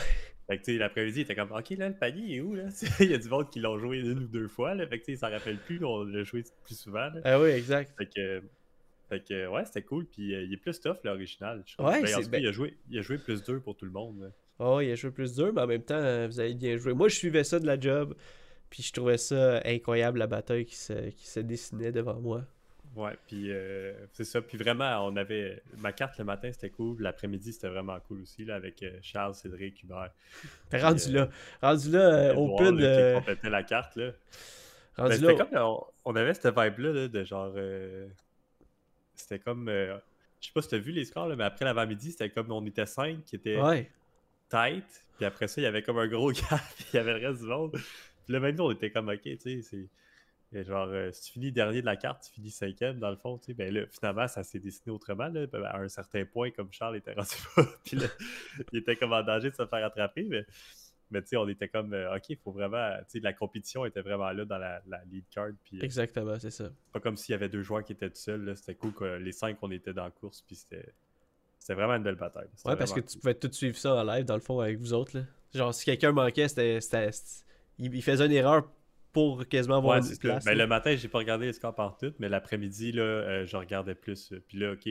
Fait 0.48 0.58
que, 0.58 0.64
tu 0.64 0.72
sais, 0.72 0.78
l'après-midi, 0.78 1.20
il 1.20 1.22
était 1.22 1.36
comme, 1.36 1.52
OK, 1.52 1.70
là, 1.70 1.88
le 1.88 1.94
panier 1.94 2.34
est 2.34 2.40
où, 2.40 2.52
là? 2.56 2.64
Il 3.00 3.10
y 3.12 3.14
a 3.14 3.18
du 3.18 3.28
monde 3.28 3.48
qui 3.48 3.60
l'ont 3.60 3.78
joué 3.78 4.00
une 4.00 4.18
ou 4.24 4.26
deux 4.26 4.48
fois, 4.48 4.74
là. 4.74 4.88
Fait 4.88 4.98
que, 4.98 5.04
tu 5.04 5.12
sais, 5.12 5.12
il 5.12 5.18
s'en 5.18 5.30
rappelle 5.30 5.56
plus. 5.58 5.82
On 5.84 6.02
l'a 6.02 6.24
joué 6.24 6.42
plus 6.64 6.76
souvent, 6.78 7.08
là. 7.10 7.20
Ah 7.24 7.40
oui, 7.40 7.50
exact. 7.50 7.94
Fait 7.96 8.06
que, 8.06 8.42
fait 9.14 9.20
que 9.20 9.46
ouais, 9.48 9.64
c'était 9.64 9.82
cool. 9.82 10.06
Puis 10.06 10.34
euh, 10.34 10.42
il 10.42 10.52
est 10.52 10.56
plus 10.56 10.80
tough, 10.80 10.98
l'original. 11.04 11.64
Ouais, 11.78 12.02
Ben, 12.02 12.10
cas, 12.10 12.28
ben- 12.28 12.42
il, 12.42 12.48
a 12.48 12.52
joué, 12.52 12.76
il 12.90 12.98
a 12.98 13.02
joué 13.02 13.18
plus 13.18 13.42
dur 13.42 13.62
pour 13.62 13.76
tout 13.76 13.84
le 13.84 13.90
monde. 13.92 14.32
Oh, 14.58 14.80
il 14.80 14.90
a 14.90 14.94
joué 14.94 15.10
plus 15.10 15.34
dur, 15.34 15.52
mais 15.52 15.62
en 15.62 15.66
même 15.66 15.82
temps, 15.82 15.94
euh, 15.94 16.26
vous 16.26 16.40
avez 16.40 16.54
bien 16.54 16.76
joué. 16.76 16.94
Moi, 16.94 17.08
je 17.08 17.16
suivais 17.16 17.44
ça 17.44 17.58
de 17.58 17.66
la 17.66 17.78
job, 17.78 18.14
puis 18.70 18.82
je 18.82 18.92
trouvais 18.92 19.18
ça 19.18 19.60
incroyable, 19.64 20.18
la 20.18 20.26
bataille 20.26 20.64
qui 20.64 20.76
se, 20.76 21.10
qui 21.10 21.26
se 21.26 21.40
dessinait 21.40 21.92
devant 21.92 22.20
moi. 22.20 22.44
Ouais, 22.96 23.16
puis 23.26 23.50
euh, 23.50 23.92
c'est 24.12 24.24
ça. 24.24 24.40
Puis 24.40 24.56
vraiment, 24.56 25.04
on 25.06 25.16
avait. 25.16 25.62
Ma 25.78 25.92
carte 25.92 26.16
le 26.18 26.24
matin, 26.24 26.50
c'était 26.52 26.70
cool. 26.70 27.02
L'après-midi, 27.02 27.52
c'était 27.52 27.68
vraiment 27.68 27.98
cool 28.06 28.22
aussi, 28.22 28.44
là, 28.44 28.54
avec 28.54 28.82
euh, 28.84 28.90
Charles, 29.02 29.34
Cédric, 29.34 29.82
Hubert. 29.82 30.10
Fait 30.70 30.80
rendu 30.80 31.08
euh, 31.08 31.12
là, 31.12 31.28
rendu 31.60 31.90
là, 31.90 32.30
Edouard, 32.30 32.54
open, 32.54 32.78
là, 32.78 33.12
qui 33.12 33.18
complétait 33.18 33.50
la 33.50 33.62
carte, 33.64 33.96
là. 33.96 34.12
rendu 34.96 35.18
Ben, 35.18 35.26
là, 35.26 35.34
comme. 35.34 35.58
On, 35.58 35.82
on 36.04 36.16
avait 36.16 36.34
cette 36.34 36.56
vibe-là, 36.56 36.92
là, 36.92 37.08
de 37.08 37.24
genre. 37.24 37.52
Euh, 39.14 39.16
c'était 39.16 39.38
comme. 39.38 39.68
euh, 39.68 39.96
je 40.40 40.48
sais 40.48 40.52
pas 40.52 40.62
si 40.62 40.68
t'as 40.68 40.78
vu 40.78 40.92
les 40.92 41.04
scores, 41.04 41.28
là, 41.28 41.36
mais 41.36 41.44
après 41.44 41.64
l'avant-midi, 41.64 42.12
c'était 42.12 42.28
comme 42.28 42.50
on 42.52 42.64
était 42.66 42.86
cinq 42.86 43.24
qui 43.24 43.36
étaient 43.36 43.60
ouais. 43.60 43.90
tight. 44.50 44.84
Puis 45.16 45.24
après 45.24 45.48
ça, 45.48 45.60
il 45.60 45.64
y 45.64 45.66
avait 45.66 45.82
comme 45.82 45.98
un 45.98 46.08
gros 46.08 46.32
gap, 46.32 46.60
puis 46.76 46.86
il 46.92 46.96
y 46.96 46.98
avait 46.98 47.18
le 47.18 47.28
reste 47.28 47.42
du 47.42 47.48
monde. 47.48 47.70
Puis 47.72 48.32
là, 48.32 48.40
même 48.40 48.56
nous, 48.56 48.64
on 48.64 48.70
était 48.70 48.90
comme, 48.90 49.08
ok, 49.08 49.22
tu 49.22 49.38
sais, 49.38 49.62
c'est. 49.62 49.88
et 50.58 50.64
Genre, 50.64 50.88
euh, 50.88 51.10
si 51.12 51.22
tu 51.22 51.32
finis 51.32 51.52
dernier 51.52 51.80
de 51.80 51.86
la 51.86 51.96
carte, 51.96 52.24
tu 52.24 52.32
finis 52.32 52.50
cinquième, 52.50 52.98
dans 52.98 53.10
le 53.10 53.16
fond, 53.16 53.38
tu 53.38 53.46
sais. 53.46 53.54
Ben 53.54 53.72
là, 53.72 53.86
finalement, 53.90 54.28
ça 54.28 54.42
s'est 54.42 54.58
dessiné 54.58 54.92
autrement, 54.92 55.28
là. 55.28 55.46
Ben, 55.46 55.62
à 55.64 55.78
un 55.78 55.88
certain 55.88 56.24
point, 56.24 56.50
comme 56.50 56.70
Charles 56.72 56.96
était 56.96 57.14
rendu 57.14 57.36
pas, 57.56 57.64
puis 57.84 57.96
là, 57.96 58.06
il 58.72 58.80
était 58.80 58.96
comme 58.96 59.12
en 59.12 59.22
danger 59.22 59.50
de 59.50 59.56
se 59.56 59.66
faire 59.66 59.84
attraper, 59.84 60.24
mais. 60.24 60.44
Mais 61.14 61.22
tu 61.22 61.28
sais, 61.28 61.36
on 61.36 61.48
était 61.48 61.68
comme, 61.68 61.94
euh, 61.94 62.14
ok, 62.16 62.28
il 62.28 62.36
faut 62.36 62.52
vraiment. 62.52 62.90
Tu 63.08 63.18
sais, 63.18 63.20
la 63.20 63.32
compétition 63.32 63.86
était 63.86 64.02
vraiment 64.02 64.30
là 64.32 64.44
dans 64.44 64.58
la, 64.58 64.82
la 64.86 65.00
lead 65.10 65.24
card. 65.30 65.50
Puis 65.64 65.78
euh, 65.78 65.82
Exactement, 65.82 66.38
c'est 66.38 66.50
ça. 66.50 66.68
pas 66.92 67.00
comme 67.00 67.16
s'il 67.16 67.32
y 67.32 67.36
avait 67.36 67.48
deux 67.48 67.62
joueurs 67.62 67.84
qui 67.84 67.92
étaient 67.92 68.10
tout 68.10 68.16
seuls. 68.16 68.52
C'était 68.56 68.74
cool 68.74 68.92
que 68.92 69.04
les 69.16 69.32
cinq, 69.32 69.56
on 69.62 69.70
était 69.70 69.92
dans 69.94 70.04
la 70.04 70.10
course. 70.10 70.42
Puis 70.46 70.56
c'était. 70.56 70.92
C'était 71.58 71.74
vraiment 71.74 71.94
une 71.94 72.02
belle 72.02 72.16
bataille. 72.16 72.48
Ouais, 72.66 72.76
parce 72.76 72.92
que 72.92 73.00
tu 73.00 73.16
pouvais 73.18 73.34
tout 73.34 73.50
suivre 73.50 73.78
ça 73.78 73.94
en 73.94 74.04
live, 74.04 74.26
dans 74.26 74.34
le 74.34 74.42
fond, 74.42 74.60
avec 74.60 74.78
vous 74.78 74.92
autres, 74.92 75.16
là. 75.16 75.24
Genre, 75.54 75.72
si 75.72 75.86
quelqu'un 75.86 76.12
manquait, 76.12 76.46
c'était... 76.48 76.78
Il, 77.78 77.94
il 77.94 78.02
faisait 78.02 78.26
une 78.26 78.32
erreur 78.32 78.68
pour 79.14 79.46
quasiment 79.46 79.78
avoir 79.78 80.02
Ouais, 80.02 80.06
une 80.06 80.18
place. 80.18 80.44
Ben, 80.44 80.58
le 80.58 80.66
matin, 80.66 80.94
j'ai 80.94 81.08
pas 81.08 81.18
regardé 81.18 81.46
les 81.46 81.52
scores 81.54 81.74
partout, 81.74 82.12
mais 82.18 82.28
l'après-midi, 82.28 82.92
là, 82.92 83.02
euh, 83.02 83.46
je 83.46 83.56
regardais 83.56 83.94
plus. 83.94 84.34
Puis 84.46 84.58
là, 84.58 84.72
OK, 84.72 84.88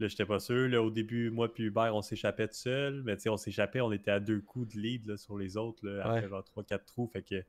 là, 0.00 0.08
j'étais 0.08 0.26
pas 0.26 0.38
sûr. 0.40 0.68
Là, 0.68 0.82
au 0.82 0.90
début, 0.90 1.30
moi 1.30 1.52
puis 1.52 1.64
Hubert, 1.64 1.94
on 1.94 2.02
s'échappait 2.02 2.48
tout 2.48 2.54
seul. 2.54 3.02
Mais 3.04 3.16
tu 3.16 3.22
sais, 3.22 3.28
on 3.28 3.36
s'échappait, 3.36 3.80
on 3.80 3.92
était 3.92 4.10
à 4.10 4.20
deux 4.20 4.40
coups 4.40 4.74
de 4.74 4.80
lead 4.80 5.06
là, 5.06 5.16
sur 5.16 5.36
les 5.38 5.56
autres, 5.56 5.86
là, 5.86 6.00
après 6.04 6.22
Ouais. 6.22 6.28
genre 6.28 6.44
3-4 6.44 6.84
trous. 6.84 7.08
Fait 7.12 7.22
que 7.22 7.42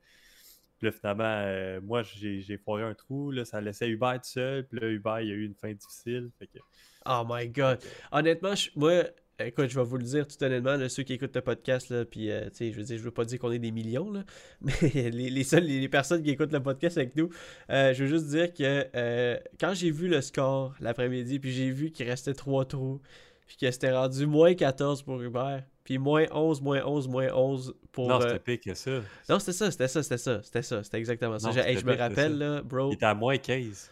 puis 0.78 0.86
là, 0.86 0.92
finalement, 0.92 1.24
euh, 1.26 1.78
moi, 1.82 2.02
j'ai 2.02 2.56
foiré 2.56 2.82
un 2.84 2.94
trou. 2.94 3.30
Là, 3.32 3.44
ça 3.44 3.60
laissait 3.60 3.90
Hubert 3.90 4.14
tout 4.14 4.30
seul. 4.30 4.66
Puis 4.66 4.80
là, 4.80 4.88
Hubert, 4.88 5.20
il 5.20 5.30
a 5.30 5.34
eu 5.34 5.44
une 5.44 5.54
fin 5.54 5.74
difficile. 5.74 6.30
Fait 6.38 6.46
que 6.46 6.58
Oh 7.04 7.22
my 7.28 7.48
god. 7.50 7.80
Honnêtement, 8.10 8.54
moi, 8.76 9.04
écoute, 9.46 9.68
je 9.68 9.78
vais 9.78 9.84
vous 9.84 9.96
le 9.96 10.04
dire 10.04 10.26
tout 10.26 10.42
honnêtement, 10.44 10.76
là, 10.76 10.88
ceux 10.88 11.02
qui 11.02 11.12
écoutent 11.14 11.34
le 11.34 11.40
podcast, 11.42 11.90
là, 11.90 12.04
puis, 12.04 12.30
euh, 12.30 12.48
tu 12.50 12.56
sais, 12.56 12.72
je 12.72 12.76
veux 12.76 12.82
dire, 12.84 12.98
je 12.98 13.02
veux 13.02 13.10
pas 13.10 13.24
dire 13.24 13.38
qu'on 13.38 13.52
est 13.52 13.58
des 13.58 13.70
millions, 13.70 14.10
là, 14.10 14.24
mais 14.60 15.10
les, 15.10 15.30
les 15.30 15.44
seules 15.44 15.64
les 15.64 15.88
personnes 15.88 16.22
qui 16.22 16.30
écoutent 16.30 16.52
le 16.52 16.62
podcast 16.62 16.96
avec 16.98 17.16
nous, 17.16 17.30
euh, 17.70 17.92
je 17.94 18.04
veux 18.04 18.08
juste 18.10 18.26
dire 18.28 18.52
que 18.52 18.86
euh, 18.94 19.38
quand 19.58 19.74
j'ai 19.74 19.90
vu 19.90 20.08
le 20.08 20.20
score 20.20 20.74
l'après-midi, 20.80 21.38
puis 21.38 21.52
j'ai 21.52 21.70
vu 21.70 21.90
qu'il 21.90 22.08
restait 22.08 22.34
3 22.34 22.64
trous, 22.66 23.00
puis 23.46 23.56
que 23.56 23.70
c'était 23.70 23.92
rendu 23.92 24.26
moins 24.26 24.54
14 24.54 25.02
pour 25.02 25.20
Hubert, 25.20 25.64
puis 25.84 25.98
moins 25.98 26.26
11, 26.30 26.60
moins 26.60 26.84
11, 26.84 27.08
moins 27.08 27.28
11 27.32 27.74
pour... 27.92 28.08
Non, 28.08 28.20
euh, 28.20 28.28
c'était 28.28 28.38
pire 28.56 28.60
que 28.64 28.74
ça. 28.74 29.00
non, 29.28 29.38
c'était 29.38 29.52
ça, 29.52 29.70
c'était 29.70 29.88
ça, 29.88 30.02
c'était 30.02 30.18
ça, 30.18 30.42
c'était 30.42 30.62
ça, 30.62 30.84
c'était 30.84 30.98
exactement 30.98 31.38
ça. 31.38 31.48
Non, 31.50 31.56
hey, 31.56 31.78
je 31.78 31.84
me 31.84 31.96
rappelle, 31.96 32.38
là, 32.38 32.62
bro, 32.62 32.90
Il 32.90 32.94
était 32.94 33.06
à 33.06 33.14
moins 33.14 33.36
15. 33.38 33.90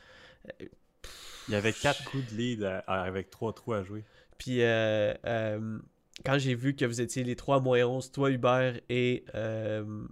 Il 1.49 1.55
y 1.55 1.57
avait 1.57 1.73
4 1.73 2.05
coups 2.05 2.31
de 2.33 2.37
lead 2.37 2.63
à- 2.63 2.81
à- 2.87 3.03
avec 3.03 3.31
3 3.31 3.53
trous 3.55 3.73
à 3.73 3.83
jouer. 3.83 4.05
Puis 4.39 4.63
euh, 4.63 5.15
euh, 5.27 5.79
quand 6.25 6.39
j'ai 6.39 6.55
vu 6.55 6.75
que 6.75 6.85
vous 6.85 7.01
étiez 7.01 7.25
les 7.25 7.37
trois 7.37 7.61
moins 7.61 7.85
11, 7.85 8.11
toi 8.13 8.31
Hubert 8.31 8.81
et, 8.89 9.25
euh, 9.35 10.05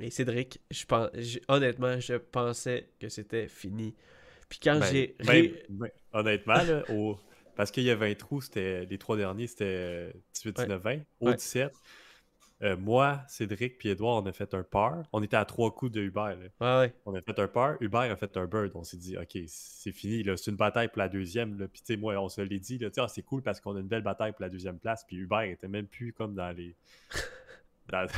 et 0.00 0.10
Cédric, 0.10 0.60
je 0.70 0.84
pense, 0.84 1.08
honnêtement, 1.48 1.98
je 2.00 2.14
pensais 2.14 2.88
que 3.00 3.08
c'était 3.08 3.48
fini. 3.48 3.94
Puis 4.48 4.58
quand 4.62 4.78
Ben, 4.78 4.92
j'ai... 4.92 5.16
ben, 5.24 5.52
ben, 5.68 5.88
honnêtement, 6.12 6.62
là, 6.62 6.84
au- 6.90 7.18
parce 7.56 7.70
qu'il 7.70 7.84
y 7.84 7.90
a 7.90 7.96
20 7.96 8.14
trous, 8.16 8.42
c'était 8.42 8.84
les 8.86 8.98
trois 8.98 9.16
derniers, 9.16 9.46
c'était 9.46 9.64
euh, 9.64 10.12
18, 10.34 10.58
Ouais. 10.58 10.64
19, 10.64 10.82
20. 10.82 10.98
Au 11.20 11.26
Ouais. 11.28 11.36
17, 11.36 11.72
euh, 12.62 12.76
moi, 12.76 13.20
Cédric 13.28 13.76
puis 13.78 13.90
Edouard, 13.90 14.22
on 14.22 14.26
a 14.26 14.32
fait 14.32 14.54
un 14.54 14.62
par. 14.62 15.02
On 15.12 15.22
était 15.22 15.36
à 15.36 15.44
trois 15.44 15.74
coups 15.74 15.92
de 15.92 16.00
Hubert. 16.00 16.36
là. 16.36 16.80
Ouais, 16.80 16.86
ouais. 16.86 16.94
On 17.04 17.14
a 17.14 17.20
fait 17.20 17.38
un 17.38 17.48
par. 17.48 17.76
Hubert 17.82 18.00
a 18.10 18.16
fait 18.16 18.34
un 18.36 18.46
bird. 18.46 18.70
On 18.74 18.82
s'est 18.82 18.96
dit, 18.96 19.16
OK, 19.18 19.38
c'est 19.46 19.92
fini. 19.92 20.24
C'est 20.36 20.50
une 20.50 20.56
bataille 20.56 20.88
pour 20.88 20.98
la 20.98 21.08
deuxième. 21.10 21.58
Là. 21.58 21.68
Puis, 21.68 21.82
tu 21.82 21.92
sais, 21.94 21.96
moi, 21.98 22.16
on 22.18 22.28
se 22.30 22.40
l'est 22.40 22.58
dit. 22.58 22.78
là, 22.78 22.88
Ah, 22.96 23.08
c'est 23.08 23.22
cool 23.22 23.42
parce 23.42 23.60
qu'on 23.60 23.76
a 23.76 23.80
une 23.80 23.88
belle 23.88 24.02
bataille 24.02 24.32
pour 24.32 24.40
la 24.42 24.48
deuxième 24.48 24.78
place. 24.78 25.04
Puis, 25.06 25.16
Hubert 25.18 25.42
était 25.42 25.68
même 25.68 25.86
plus 25.86 26.12
comme 26.14 26.34
dans 26.34 26.50
les. 26.56 26.74
dans- 27.90 28.06
dans 28.06 28.08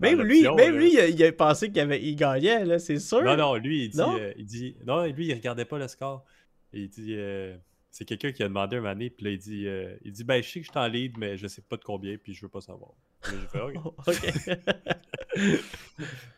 Même 0.00 0.22
lui, 0.22 0.42
même 0.42 0.56
là. 0.56 0.70
lui 0.70 0.92
il, 0.92 1.00
a, 1.00 1.08
il 1.08 1.24
a 1.24 1.32
pensé 1.32 1.68
qu'il 1.70 1.80
avait, 1.80 2.00
il 2.02 2.14
gagnait, 2.14 2.78
c'est 2.78 2.98
sûr. 3.00 3.22
Non, 3.22 3.36
non, 3.36 3.56
lui, 3.56 3.84
il 3.86 3.90
dit, 3.90 3.98
Non? 3.98 4.16
euh, 4.16 4.32
il 4.36 4.46
dit. 4.46 4.76
Non, 4.86 5.04
lui, 5.06 5.26
il 5.26 5.34
regardait 5.34 5.64
pas 5.64 5.78
le 5.78 5.88
score. 5.88 6.24
Il 6.72 6.88
dit. 6.88 7.14
euh, 7.16 7.56
c'est 7.90 8.04
quelqu'un 8.04 8.30
qui 8.30 8.42
a 8.44 8.48
demandé 8.48 8.76
un 8.76 8.84
année, 8.84 9.10
puis 9.10 9.24
là, 9.24 9.30
il 9.32 9.38
dit, 9.38 9.66
euh, 9.66 9.96
il 10.04 10.12
dit 10.12 10.22
Ben, 10.22 10.40
je 10.42 10.48
sais 10.48 10.60
que 10.60 10.66
je 10.66 10.70
suis 10.70 10.78
en 10.78 10.86
lead, 10.86 11.18
mais 11.18 11.36
je 11.36 11.46
sais 11.48 11.62
pas 11.62 11.76
de 11.76 11.82
combien, 11.82 12.16
puis 12.16 12.32
je 12.32 12.42
veux 12.42 12.48
pas 12.48 12.60
savoir. 12.60 12.92
Puis 13.22 13.32
là, 13.36 13.38
j'ai 13.42 13.48
fait, 13.48 13.60
OK. 14.06 15.60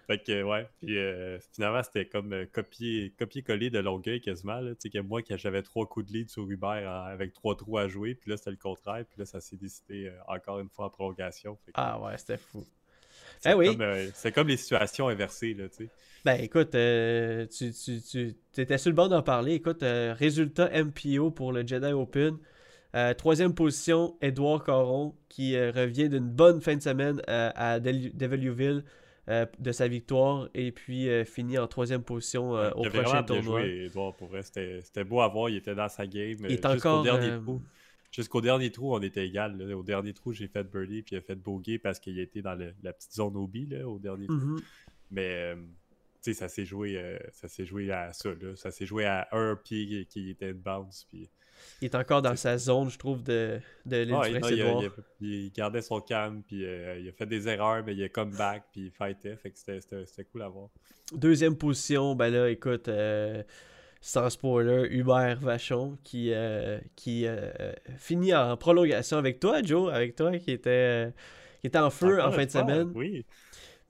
Fait 0.06 0.18
que, 0.18 0.42
ouais. 0.42 0.68
Puis 0.80 0.98
euh, 0.98 1.38
finalement, 1.52 1.82
c'était 1.84 2.06
comme 2.06 2.32
euh, 2.32 2.44
copier- 2.46 3.14
copier-coller 3.16 3.70
de 3.70 3.78
Longueuil 3.78 4.20
quasiment. 4.20 4.60
Tu 4.60 4.74
sais, 4.80 4.90
que 4.90 4.98
moi, 4.98 5.22
que 5.22 5.36
j'avais 5.36 5.62
trois 5.62 5.86
coups 5.86 6.06
de 6.06 6.12
lead 6.12 6.28
sur 6.30 6.50
Hubert 6.50 6.88
en- 6.90 7.04
avec 7.06 7.32
trois 7.32 7.56
trous 7.56 7.78
à 7.78 7.86
jouer, 7.86 8.14
puis 8.16 8.30
là, 8.30 8.36
c'était 8.36 8.50
le 8.50 8.56
contraire, 8.56 9.04
puis 9.08 9.20
là, 9.20 9.24
ça 9.24 9.40
s'est 9.40 9.56
décidé 9.56 10.06
euh, 10.08 10.18
encore 10.26 10.58
une 10.58 10.68
fois 10.68 10.86
en 10.86 10.90
prolongation. 10.90 11.54
Que 11.64 11.70
ah 11.74 12.00
ouais, 12.00 12.18
c'était 12.18 12.38
fou. 12.38 12.64
c'est 13.38 13.52
eh 13.52 13.54
oui. 13.54 13.68
comme, 13.68 13.82
euh, 13.82 14.08
c'est 14.14 14.32
comme 14.32 14.48
les 14.48 14.56
situations 14.56 15.06
inversées, 15.08 15.54
là, 15.54 15.68
tu 15.68 15.84
sais. 15.84 15.90
Ben 16.24 16.34
écoute, 16.42 16.74
euh, 16.74 17.46
tu, 17.46 17.72
tu, 17.72 18.00
tu 18.02 18.60
étais 18.60 18.78
sur 18.78 18.90
le 18.90 18.96
bord 18.96 19.08
d'en 19.08 19.22
parler. 19.22 19.54
Écoute, 19.54 19.82
euh, 19.82 20.12
résultat 20.12 20.68
MPO 20.70 21.30
pour 21.30 21.52
le 21.52 21.66
Jedi 21.66 21.92
Open. 21.92 22.36
Euh, 22.96 23.14
troisième 23.14 23.54
position, 23.54 24.16
Edouard 24.20 24.64
Caron, 24.64 25.14
qui 25.28 25.54
euh, 25.56 25.70
revient 25.70 26.08
d'une 26.08 26.28
bonne 26.28 26.60
fin 26.60 26.74
de 26.76 26.82
semaine 26.82 27.20
euh, 27.28 27.50
à 27.54 27.78
euh, 29.28 29.46
de 29.60 29.70
sa 29.72 29.86
victoire 29.86 30.48
et 30.54 30.72
puis 30.72 31.06
finit 31.24 31.56
en 31.58 31.68
troisième 31.68 32.02
position 32.02 32.50
au 32.50 32.84
Il 32.84 32.90
prochain 32.90 33.22
tournoi. 33.22 33.60
joué, 33.60 33.84
Edouard, 33.86 34.14
pour 34.14 34.28
vrai. 34.28 34.42
C'était 34.42 34.80
c'était 34.82 35.04
beau 35.04 35.20
à 35.20 35.28
voir, 35.28 35.48
il 35.50 35.56
était 35.56 35.74
dans 35.74 35.88
sa 35.88 36.04
game. 36.06 36.38
Il 36.40 36.46
est 36.46 36.50
jusqu'au 36.50 36.68
encore, 36.68 37.02
dernier 37.04 37.40
trou. 37.40 37.62
Jusqu'au 38.10 38.40
dernier 38.40 38.72
trou, 38.72 38.92
on 38.92 39.00
était 39.00 39.24
égal. 39.24 39.56
là. 39.56 39.76
Au 39.76 39.84
dernier 39.84 40.12
trou, 40.12 40.32
j'ai 40.32 40.48
fait 40.48 40.64
birdie, 40.64 41.02
puis 41.02 41.14
il 41.14 41.18
a 41.18 41.20
fait 41.20 41.36
bogey 41.36 41.78
parce 41.78 42.00
qu'il 42.00 42.18
était 42.18 42.42
dans 42.42 42.56
le- 42.56 42.74
la 42.82 42.92
petite 42.92 43.12
zone 43.12 43.36
OB, 43.36 43.54
là, 43.70 43.86
au 43.88 44.00
dernier 44.00 44.26
trou. 44.26 44.34
Mhm. 44.36 44.60
Mais 45.12 45.54
euh, 46.20 46.22
tu 46.22 46.32
sais, 46.32 46.38
ça 46.38 46.48
s'est 46.48 46.64
joué, 46.64 46.96
euh, 46.96 47.18
ça 47.32 47.48
s'est 47.48 47.64
joué 47.64 47.90
à 47.90 48.12
ça. 48.12 48.30
Là. 48.30 48.56
Ça 48.56 48.70
s'est 48.70 48.86
joué 48.86 49.04
à 49.06 49.28
un 49.32 49.56
pied 49.56 50.06
qui, 50.06 50.30
était 50.30 50.50
une 50.50 50.58
bounce. 50.58 51.06
Puis... 51.08 51.30
Il 51.80 51.86
est 51.86 51.94
encore 51.94 52.22
dans 52.22 52.36
sa 52.36 52.58
zone, 52.58 52.90
je 52.90 52.98
trouve, 52.98 53.22
de, 53.22 53.60
de 53.86 53.96
l'île 53.98 54.16
Ah, 54.18 54.28
il, 54.50 54.90
il, 55.20 55.52
gardait 55.52 55.82
son 55.82 56.00
calme, 56.00 56.42
puis 56.46 56.64
euh, 56.64 56.98
il 56.98 57.08
a 57.08 57.12
fait 57.12 57.26
des 57.26 57.48
erreurs, 57.48 57.82
mais 57.84 57.94
il 57.94 58.02
a 58.02 58.08
come 58.08 58.34
back, 58.36 58.64
puis 58.72 58.86
il 58.86 58.90
fightait. 58.90 59.36
Fait 59.36 59.50
que 59.50 59.58
c'était- 59.58 60.24
cool 60.24 60.42
à 60.42 60.48
voir. 60.48 60.68
Deuxième 61.12 61.56
position, 61.56 62.14
ben 62.14 62.30
là, 62.30 62.48
écoute, 62.48 62.88
euh, 62.88 63.42
sans 64.00 64.30
spoiler, 64.30 64.88
Hubert 64.90 65.40
Vachon 65.40 65.98
qui, 66.04 66.32
qui 66.96 67.26
finit 67.98 68.34
en 68.34 68.56
prolongation 68.56 69.18
avec 69.18 69.40
toi, 69.40 69.62
Joe, 69.62 69.92
avec 69.92 70.16
toi, 70.16 70.38
qui 70.38 70.52
était, 70.52 71.12
qui 71.60 71.66
était 71.66 71.78
en 71.78 71.90
feu 71.90 72.22
en 72.22 72.30
fin 72.30 72.46
de 72.46 72.50
semaine. 72.50 72.92
Oui. 72.94 73.26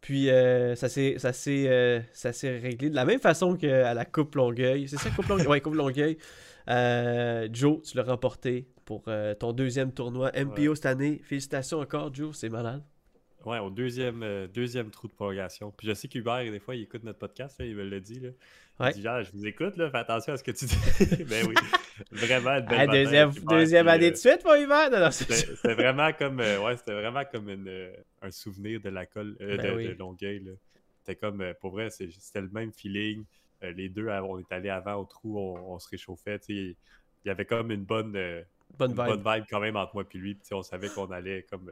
Puis 0.01 0.31
euh, 0.31 0.75
ça 0.77 0.89
s'est 0.89 1.17
ça 1.19 1.33
s'est, 1.33 1.69
euh, 1.69 2.01
ça 2.13 2.33
s'est 2.33 2.59
réglé 2.59 2.89
de 2.91 2.95
la 2.95 3.05
même 3.05 3.21
façon 3.21 3.57
qu'à 3.57 3.93
la 3.93 4.05
Coupe 4.05 4.35
Longueuil. 4.35 4.89
C'est 4.89 4.97
ça, 4.99 5.11
Coupe 5.11 5.29
Longueuil? 5.29 5.47
Ouais, 5.47 5.61
Coupe 5.61 5.75
Longueuil. 5.75 6.17
Euh, 6.69 7.49
Joe, 7.53 7.83
tu 7.83 7.97
l'as 7.97 8.03
remporté 8.03 8.67
pour 8.85 9.05
ton 9.39 9.53
deuxième 9.53 9.93
tournoi 9.93 10.33
MPO 10.35 10.75
cette 10.75 10.87
année. 10.87 11.21
Félicitations 11.23 11.79
encore, 11.79 12.13
Joe, 12.15 12.37
c'est 12.37 12.49
malade. 12.49 12.83
Ouais, 13.47 13.59
au 13.59 13.71
deuxième, 13.71 14.23
euh, 14.23 14.47
deuxième 14.49 14.91
trou 14.91 15.09
de 15.09 15.13
prolongation. 15.13 15.71
Puis 15.77 15.87
je 15.89 15.95
sais 15.95 16.09
qu'Hubert, 16.09 16.43
des 16.45 16.61
fois, 16.61 16.75
il 16.77 16.83
écoute 16.83 17.05
notre 17.05 17.19
podcast, 17.19 17.59
là, 17.59 17.65
il 17.67 17.75
me 17.75 17.85
l'a 17.85 17.99
dit. 18.01 18.21
Là. 18.21 18.29
Ouais. 18.79 18.91
Il 18.91 18.97
dit 18.97 19.03
genre, 19.03 19.23
je 19.23 19.31
vous 19.33 19.47
écoute, 19.47 19.77
là, 19.79 19.91
fais 19.91 19.97
attention 19.99 20.33
à 20.35 20.37
ce 20.37 20.45
que 20.45 20.51
tu 20.51 20.67
dis. 20.67 21.25
ben 21.25 21.47
oui, 21.49 21.55
vraiment. 22.13 22.57
une 22.59 22.67
belle 22.67 22.79
Ah, 22.81 22.87
deuxième 22.87 23.31
deuxième 23.31 23.89
année 23.89 24.09
euh, 24.09 24.11
de 24.11 24.17
suite 24.17 24.43
pour 24.43 24.55
Hubert? 24.55 24.91
Non, 24.91 25.01
non, 25.01 25.11
c'est- 25.11 25.33
C'était 25.33 25.75
vraiment 25.75 26.13
comme 26.13 26.41
euh, 26.41 26.61
ouais, 26.63 26.77
c'était 26.77 26.93
vraiment 26.93 27.25
comme 27.25 27.49
une, 27.49 27.91
un 28.23 28.31
souvenir 28.31 28.81
de 28.81 28.91
la 28.91 29.07
colle 29.07 29.37
Ben 29.41 29.57
de, 29.59 29.75
oui. 29.77 29.89
de 29.89 29.93
Longueuil. 29.95 30.45
C'était 30.99 31.17
comme 31.19 31.43
pour 31.61 31.71
vrai, 31.73 31.89
c'était 31.91 32.41
le 32.43 32.51
même 32.51 32.73
feeling. 32.73 33.25
Les 33.63 33.89
deux, 33.89 34.09
on 34.09 34.39
est 34.39 34.53
allés 34.53 34.71
avant 34.71 34.95
au 34.97 35.05
trou, 35.05 35.39
on, 35.39 35.75
on 35.75 35.79
se 35.79 35.89
réchauffait. 35.89 36.39
Il 36.49 36.75
y 37.25 37.31
avait 37.31 37.45
comme 37.47 37.71
une 37.71 37.85
bonne, 37.85 38.13
Bonne 38.79 38.91
une 38.93 38.97
vibe. 38.97 39.23
bonne 39.23 39.35
vibe 39.35 39.45
quand 39.51 39.61
même 39.61 39.77
entre 39.77 39.95
moi 39.95 40.05
et 40.15 40.19
lui. 40.19 40.35
Puis, 40.35 40.55
on 40.55 40.63
savait 40.63 40.89
qu'on 40.89 41.11
allait 41.11 41.45
comme 41.51 41.71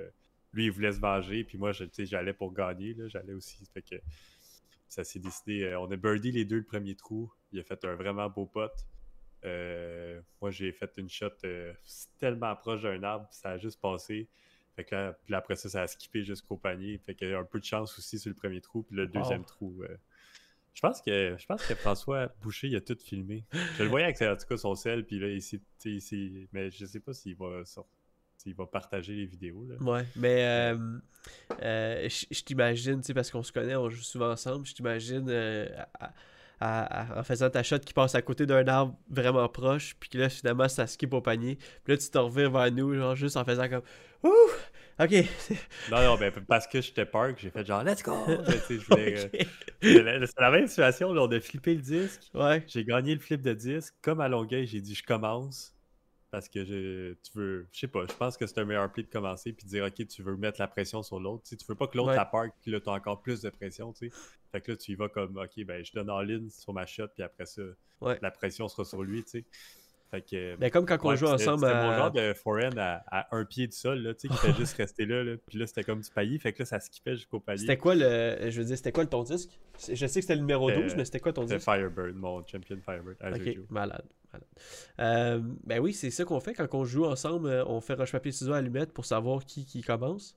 lui, 0.52 0.67
il 0.67 0.71
voulait 0.71 0.93
se 0.93 1.00
venger, 1.00 1.45
puis 1.45 1.59
moi, 1.59 1.73
j'allais 1.73 2.33
pour 2.33 2.52
gagner. 2.52 2.95
là, 2.95 3.09
J'allais 3.09 3.33
aussi. 3.35 3.64
Fait 3.67 3.83
que 3.83 3.97
ça 4.88 5.05
s'est 5.05 5.19
décidé. 5.19 5.62
euh, 5.64 5.81
on 5.81 5.90
a 5.90 5.97
birdie 5.97 6.33
les 6.33 6.45
deux 6.45 6.57
le 6.59 6.64
premier 6.64 6.95
trou. 6.95 7.31
Il 7.52 7.61
a 7.61 7.62
fait 7.64 7.85
un 7.85 7.95
vraiment 7.95 8.28
beau 8.31 8.47
putt. 8.47 8.71
Euh, 9.45 10.21
moi, 10.40 10.50
j'ai 10.50 10.73
fait 10.73 10.90
une 10.97 11.09
shot 11.09 11.26
euh, 11.45 11.73
tellement 12.19 12.55
proche 12.57 12.83
d'un 12.83 13.02
arbre, 13.02 13.28
ça 13.31 13.50
a 13.50 13.59
juste 13.59 13.81
passé. 13.81 14.26
Fait 14.75 14.85
que 14.85 14.95
là, 14.95 15.12
puis 15.25 15.35
après 15.35 15.57
ça, 15.57 15.69
ça 15.69 15.83
a 15.83 15.87
skippé 15.87 16.23
jusqu'au 16.25 16.57
panier. 16.57 16.99
Fait 16.99 17.14
qu'il 17.14 17.28
y 17.28 17.33
a 17.33 17.38
un 17.38 17.45
peu 17.45 17.61
de 17.61 17.64
chance 17.64 17.99
aussi 17.99 18.19
sur 18.19 18.31
le 18.31 18.35
premier 18.35 18.61
trou, 18.61 18.83
puis 18.83 18.97
le 18.97 19.07
deuxième 19.07 19.45
trou. 19.45 19.83
euh, 19.83 19.97
je 20.75 20.81
pense 20.81 21.02
que 21.02 21.35
je 21.37 21.47
pense 21.47 21.67
que 21.67 21.75
François 21.75 22.28
Boucher 22.40 22.69
il 22.69 22.76
a 22.76 22.81
tout 22.81 22.97
filmé. 23.05 23.45
Je 23.76 23.83
le 23.83 23.88
voyais 23.88 24.05
avec 24.07 24.23
en 24.23 24.37
tout 24.37 24.47
cas 24.47 24.57
son 24.57 24.75
sel, 24.76 25.05
puis 25.05 25.19
là, 25.19 25.28
il 25.28 25.43
s'est- 25.43 26.49
mais 26.52 26.71
je 26.71 26.87
sais 26.87 27.00
pas 27.00 27.12
s'il 27.12 27.35
va 27.37 27.64
sortir. 27.64 27.98
S'il 28.49 28.57
va 28.57 28.67
partager 28.67 29.12
les 29.12 29.26
vidéos. 29.26 29.67
Là. 29.69 29.76
Ouais, 29.81 30.07
mais 30.17 30.43
euh, 30.43 30.76
euh, 31.62 32.09
je 32.09 32.43
t'imagine, 32.43 33.00
tu 33.00 33.09
sais, 33.09 33.14
parce 33.14 33.31
qu'on 33.31 33.43
se 33.43 33.52
connaît, 33.52 33.76
on 33.76 33.90
joue 33.90 34.02
souvent 34.02 34.31
ensemble, 34.31 34.64
je 34.64 34.73
t'imagine 34.73 35.26
euh, 35.28 35.69
en 36.62 37.23
faisant 37.25 37.50
ta 37.50 37.62
shot 37.62 37.81
qui 37.81 37.93
passe 37.93 38.14
à 38.14 38.23
côté 38.23 38.47
d'un 38.47 38.67
arbre 38.67 38.97
vraiment 39.11 39.47
proche, 39.50 39.97
puis 40.00 40.09
que 40.09 40.17
là, 40.17 40.31
finalement, 40.31 40.67
ça 40.67 40.87
skip 40.87 41.12
au 41.12 41.21
panier. 41.21 41.57
Puis 41.85 41.93
là, 41.93 41.99
tu 41.99 42.09
te 42.09 42.17
revires 42.17 42.50
vers 42.50 42.73
nous, 42.73 42.95
genre 42.95 43.14
juste 43.14 43.37
en 43.37 43.45
faisant 43.45 43.69
comme 43.69 43.83
Ouh! 44.23 44.31
Ok. 44.99 45.11
Non, 45.90 46.02
non, 46.02 46.17
ben, 46.17 46.33
parce 46.49 46.67
que 46.67 46.81
j'étais 46.81 47.05
que 47.05 47.35
j'ai 47.38 47.50
fait 47.50 47.67
genre 47.67 47.85
Let's 47.85 48.02
go! 48.02 48.17
Je 48.26 48.85
voulais, 48.87 49.19
euh, 49.19 49.26
Ok. 49.26 49.47
C'est 49.83 50.02
la, 50.02 50.26
c'est 50.26 50.40
la 50.40 50.50
même 50.50 50.67
situation, 50.67 51.12
là, 51.12 51.23
on 51.23 51.31
a 51.31 51.40
flippé 51.40 51.75
le 51.75 51.83
disque. 51.83 52.23
Ouais. 52.33 52.64
J'ai 52.67 52.83
gagné 52.85 53.14
le 53.14 53.21
flip 53.21 53.43
de 53.43 53.52
disque. 53.52 53.95
Comme 54.00 54.23
à 54.23 54.28
Longueuil, 54.28 54.67
j'ai 54.67 54.81
dit 54.81 54.95
je 54.95 55.02
commence. 55.02 55.75
Parce 56.30 56.49
que 56.49 56.62
je, 56.64 57.14
tu 57.14 57.32
veux, 57.38 57.66
je 57.73 57.78
sais 57.80 57.88
pas, 57.88 58.04
je 58.06 58.12
pense 58.14 58.37
que 58.37 58.47
c'est 58.47 58.58
un 58.58 58.64
meilleur 58.66 58.92
play 58.92 59.02
de 59.02 59.08
commencer 59.08 59.52
puis 59.54 59.64
de 59.64 59.70
dire 59.70 59.85
ok, 59.87 60.06
tu 60.06 60.23
veux 60.23 60.37
mettre 60.37 60.61
la 60.61 60.68
pression 60.68 61.02
sur 61.02 61.18
l'autre. 61.18 61.44
Tu 61.49 61.56
veux 61.66 61.75
pas 61.75 61.87
que 61.87 61.97
l'autre 61.97 62.11
Ouais. 62.11 62.16
la 62.16 62.26
park 62.26 62.52
puis 62.61 62.70
là, 62.70 62.80
tu 62.80 62.88
as 62.90 62.92
encore 62.92 63.23
plus 63.23 63.40
de 63.40 63.49
pression. 63.50 63.92
Tu 63.94 64.11
sais. 64.11 64.16
Fait 64.52 64.61
que 64.61 64.73
là, 64.73 64.76
tu 64.76 64.92
y 64.92 64.94
vas 64.94 65.08
comme 65.08 65.38
ok, 65.38 65.64
ben 65.64 65.82
je 65.85 65.92
donne 65.92 66.11
en 66.11 66.20
ligne 66.20 66.50
sur 66.50 66.73
ma 66.75 66.85
shot 66.85 67.08
puis 67.14 67.23
après 67.23 67.47
ça, 67.47 67.62
Ouais. 68.02 68.18
la 68.20 68.30
pression 68.30 68.68
sera 68.68 68.85
sur 68.85 69.02
lui. 69.02 69.25
Tu 69.25 69.30
sais. 69.30 69.44
Fait 70.11 70.23
que. 70.23 70.57
Ben, 70.57 70.71
comme 70.71 70.87
quand 70.87 70.99
on 71.05 71.15
joue 71.15 71.27
c'était- 71.27 71.43
ensemble 71.49 71.67
C'était 71.67 71.83
mon 71.83 71.91
à. 71.91 71.97
genre 71.99 72.11
de 72.11 72.33
forehand 72.33 72.77
à, 72.79 73.03
à 73.11 73.37
un 73.37 73.45
pied 73.45 73.67
du 73.67 73.77
sol, 73.77 73.99
là, 73.99 74.15
tu 74.15 74.21
sais, 74.27 74.29
qui 74.29 74.37
fait 74.38 74.53
juste 74.57 74.75
rester 74.77 75.05
là, 75.05 75.23
là. 75.23 75.37
Puis 75.47 75.59
là, 75.59 75.67
c'était 75.67 75.85
comme 75.85 76.00
du 76.00 76.11
paillis. 76.11 76.38
Fait 76.38 76.53
que 76.55 76.61
là, 76.61 76.65
ça 76.67 76.81
skippait 76.81 77.15
jusqu'au 77.17 77.41
palier. 77.41 77.61
C'était 77.61 77.77
quoi 77.77 77.95
le. 77.95 78.49
Je 78.50 78.59
veux 78.59 78.65
dire, 78.65 78.77
c'était 78.77 78.93
quoi 78.93 79.05
ton 79.07 79.23
disque? 79.23 79.50
Je 79.87 79.95
sais 79.95 80.07
que 80.07 80.23
c'était 80.23 80.35
le 80.35 80.41
numéro 80.41 80.69
C'était- 80.71 80.83
12, 80.83 80.97
mais 80.97 81.05
c'était 81.05 81.21
quoi 81.21 81.33
ton 81.33 81.43
C'était 81.43 81.57
disque? 81.57 81.71
Firebird, 81.71 82.15
mon 82.17 82.45
champion 82.47 82.79
Firebird. 82.83 83.17
à 83.21 83.31
Ok, 83.31 83.59
malade. 83.71 84.05
malade. 84.33 84.49
Euh, 85.00 85.41
ben 85.65 85.79
oui, 85.81 85.93
c'est 85.93 86.11
ça 86.11 86.25
qu'on 86.25 86.41
fait 86.41 86.55
quand 86.55 86.73
on 86.75 86.85
joue 86.85 87.05
ensemble. 87.05 87.49
euh, 87.49 87.65
On 87.67 87.81
fait 87.81 87.95
roche 87.95 88.12
papier 88.12 88.33
ciseaux 88.33 88.53
allumette 88.55 88.93
pour 88.93 89.05
savoir 89.05 89.45
qui, 89.45 89.65
qui 89.67 89.83
commence. 89.83 90.37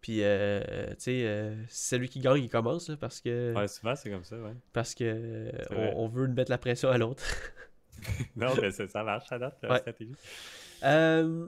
Puis, 0.00 0.22
euh, 0.22 0.60
tu 0.90 0.94
sais, 0.98 1.22
euh, 1.26 1.56
c'est 1.68 1.96
celui 1.96 2.08
qui 2.08 2.20
gagne, 2.20 2.44
il 2.44 2.48
commence, 2.48 2.88
là, 2.88 2.96
parce 2.96 3.20
que, 3.20 3.52
Ouais, 3.56 3.66
souvent, 3.66 3.96
c'est 3.96 4.10
comme 4.10 4.22
ça, 4.22 4.36
ouais. 4.36 4.52
parce 4.72 4.94
que 4.94 5.02
euh, 5.04 5.50
vrai. 5.70 5.92
on, 5.96 6.04
on 6.04 6.08
veut 6.08 6.28
mettre 6.28 6.52
la 6.52 6.58
pression 6.58 6.88
à 6.90 6.98
l'autre. 6.98 7.22
Non, 8.36 8.48
mais 8.60 8.70
ça, 8.70 8.86
ça 8.88 9.02
marche, 9.02 9.28
ça 9.28 9.38
date, 9.38 9.58
la 9.62 9.70
Ouais. 9.72 9.78
stratégie. 9.78 10.14
Euh, 10.84 11.46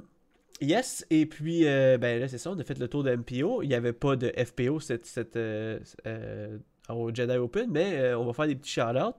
Yes, 0.63 1.07
et 1.09 1.25
puis, 1.25 1.67
euh, 1.67 1.97
ben 1.97 2.21
là, 2.21 2.29
c'est 2.29 2.37
ça, 2.37 2.51
on 2.51 2.59
a 2.59 2.65
fait 2.65 2.79
le 2.79 2.87
tour 2.87 3.03
de 3.03 3.11
MPO. 3.17 3.63
Il 3.63 3.69
n'y 3.69 3.75
avait 3.75 3.95
pas 3.95 4.15
de 4.17 4.31
FPO 4.37 4.79
cette, 4.79 5.07
cette, 5.07 5.37
euh, 5.37 5.79
au 6.91 7.15
Jedi 7.15 7.35
Open, 7.37 7.71
mais 7.71 8.13
on 8.13 8.27
va 8.27 8.35
faire 8.35 8.47
des 8.47 8.57
petits 8.57 8.73
shout-outs. 8.73 9.15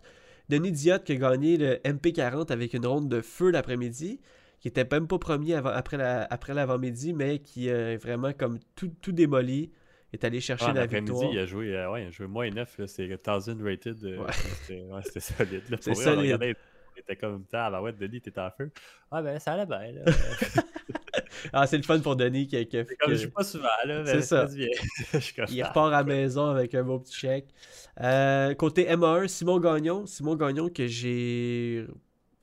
Denis 0.50 0.72
Diot 0.72 1.00
qui 1.00 1.14
a 1.14 1.16
gagné 1.16 1.58
le 1.58 1.76
MP40 1.84 2.52
avec 2.52 2.76
une 2.76 2.86
ronde 2.86 3.10
de 3.10 3.22
feu 3.22 3.50
l'après-midi, 3.50 4.20
qui 4.60 4.68
était 4.68 4.86
même 4.92 5.08
pas 5.08 5.18
premier 5.18 5.56
avant- 5.56 5.70
après 5.72 5.98
la- 5.98 6.26
après 6.30 6.54
l'avant-midi, 6.54 7.14
mais 7.14 7.40
qui 7.40 7.72
a 7.72 7.98
vraiment 7.98 8.34
comme 8.34 8.60
tout, 8.76 8.92
tout 9.02 9.12
démoli, 9.12 9.72
est 10.14 10.24
allé 10.24 10.42
chercher 10.42 10.66
Ah, 10.68 10.74
la 10.74 10.82
L'après-midi, 10.82 11.12
victoire. 11.12 11.34
il 11.34 11.40
a 11.40 11.46
joué, 11.48 11.76
euh, 11.76 11.90
ouais, 11.92 12.04
il 12.04 12.08
a 12.10 12.12
joué 12.12 12.28
moins 12.28 12.50
9, 12.52 12.78
là, 12.78 12.86
c'est 12.86 13.08
1000 13.08 13.64
rated. 13.64 14.04
euh, 14.04 14.18
Ouais. 14.20 14.32
C'était 14.68 14.82
ouais, 14.84 15.02
solide. 15.02 15.64
C'est 15.80 15.96
solide. 15.96 16.56
Était 17.01 17.15
comme 17.15 17.46
ça, 17.50 17.65
ah, 17.67 17.81
ouais, 17.81 17.93
Denis, 17.93 18.22
t'étais 18.22 18.39
en 18.41 18.51
feu. 18.51 18.72
Ah, 19.12 19.22
ben, 19.22 19.38
ça 19.39 19.53
allait 19.53 19.65
bien, 19.65 19.91
là. 19.91 20.01
Ah, 21.53 21.65
c'est 21.65 21.77
le 21.77 21.84
fun 21.84 22.00
pour 22.01 22.15
Denis 22.15 22.46
qui, 22.46 22.65
qui- 22.67 22.77
C'est 22.88 22.96
comme 22.98 23.12
que- 23.12 23.15
je 23.17 23.24
joue 23.24 23.31
pas 23.31 23.43
souvent, 23.43 23.67
là. 23.86 24.05
C'est 24.05 24.15
mais 24.15 24.22
ça. 24.22 24.48
se 24.48 24.55
bien. 24.55 24.67
Suis 25.20 25.34
Il 25.50 25.62
ah, 25.63 25.70
repart 25.70 25.88
à 25.88 25.98
la 25.98 26.03
maison 26.03 26.46
avec 26.50 26.75
un 26.75 26.84
beau 26.84 27.00
petit 27.00 27.15
chèque. 27.15 27.48
Euh, 28.00 28.53
côté 28.53 28.86
MA1, 28.88 29.27
Simon 29.27 29.60
Gagnon. 29.60 30.05
Simon 30.05 30.36
Gagnon 30.36 30.70
que 30.70 30.86
j'ai. 30.88 31.88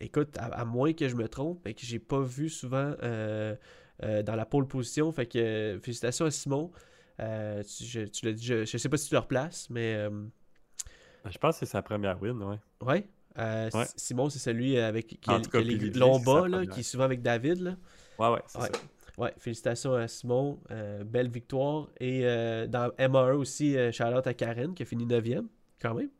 Écoute, 0.00 0.36
à, 0.38 0.46
à 0.46 0.64
moins 0.64 0.92
que 0.94 1.06
je 1.08 1.14
me 1.16 1.28
trompe, 1.28 1.60
mais 1.64 1.74
que 1.74 1.82
j'ai 1.84 1.98
pas 2.00 2.20
vu 2.20 2.48
souvent 2.48 2.94
euh, 3.02 3.54
euh, 4.02 4.22
dans 4.22 4.34
la 4.34 4.46
pole 4.46 4.66
position. 4.66 5.12
Fait 5.12 5.26
que 5.26 5.78
félicitations 5.82 6.24
à 6.26 6.30
Simon. 6.30 6.72
Tu, 7.18 7.84
je, 7.84 8.00
tu 8.06 8.36
je, 8.38 8.64
je 8.64 8.78
sais 8.78 8.88
pas 8.88 8.96
si 8.96 9.08
tu 9.08 9.14
le 9.14 9.20
replaces, 9.20 9.68
mais 9.70 9.94
euh, 9.94 10.10
Je 11.30 11.38
pense 11.38 11.54
que 11.60 11.66
c'est 11.66 11.70
sa 11.72 11.82
première 11.82 12.20
win, 12.20 12.42
ouais. 12.42 12.56
ouais? 12.82 13.08
Euh, 13.38 13.70
Ouais. 13.74 13.84
Simon, 13.96 14.28
c'est 14.30 14.38
celui 14.38 14.78
avec 14.78 15.06
qui 15.06 15.18
a, 15.30 15.40
cas, 15.40 15.60
qui 15.60 15.64
les 15.76 15.90
longs 15.90 16.18
bas, 16.20 16.48
là, 16.48 16.66
qui 16.66 16.80
est 16.80 16.84
souvent 16.84 17.04
avec 17.04 17.22
David. 17.22 17.60
Là. 17.60 17.76
Ouais, 18.18 18.28
ouais, 18.30 18.42
c'est 18.46 18.58
Ouais. 18.60 18.66
ça. 18.72 18.80
Ouais, 19.18 19.34
félicitations 19.38 19.94
à 19.94 20.06
Simon. 20.08 20.60
euh, 20.70 21.02
belle 21.04 21.28
victoire. 21.28 21.88
Et 22.00 22.20
euh, 22.24 22.66
dans 22.68 22.88
MA1 22.98 23.34
aussi, 23.34 23.76
shout-out 23.92 24.26
à 24.26 24.34
Karen 24.34 24.74
qui 24.74 24.82
a 24.84 24.86
fini 24.86 25.06
9e, 25.06 25.46
quand 25.80 25.94
même, 25.94 26.10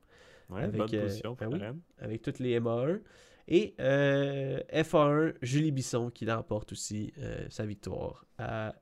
Ouais, 0.51 0.63
Avec, 0.63 0.77
bonne 0.79 1.01
position 1.03 1.37
pour 1.37 1.47
ben 1.49 1.53
oui. 1.55 1.59
Karen. 1.61 1.81
avec 1.99 2.23
toutes 2.23 2.39
les 2.41 2.59
MA1. 2.59 3.01
Et 3.49 3.75
euh, 3.81 4.61
FA1, 4.73 5.35
Julie 5.43 5.71
Bisson 5.73 6.11
qui 6.11 6.29
remporte 6.31 6.73
aussi 6.73 7.13
sa 7.51 7.65
victoire 7.67 8.25
à 8.39 8.75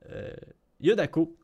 Yodako. 0.81 1.35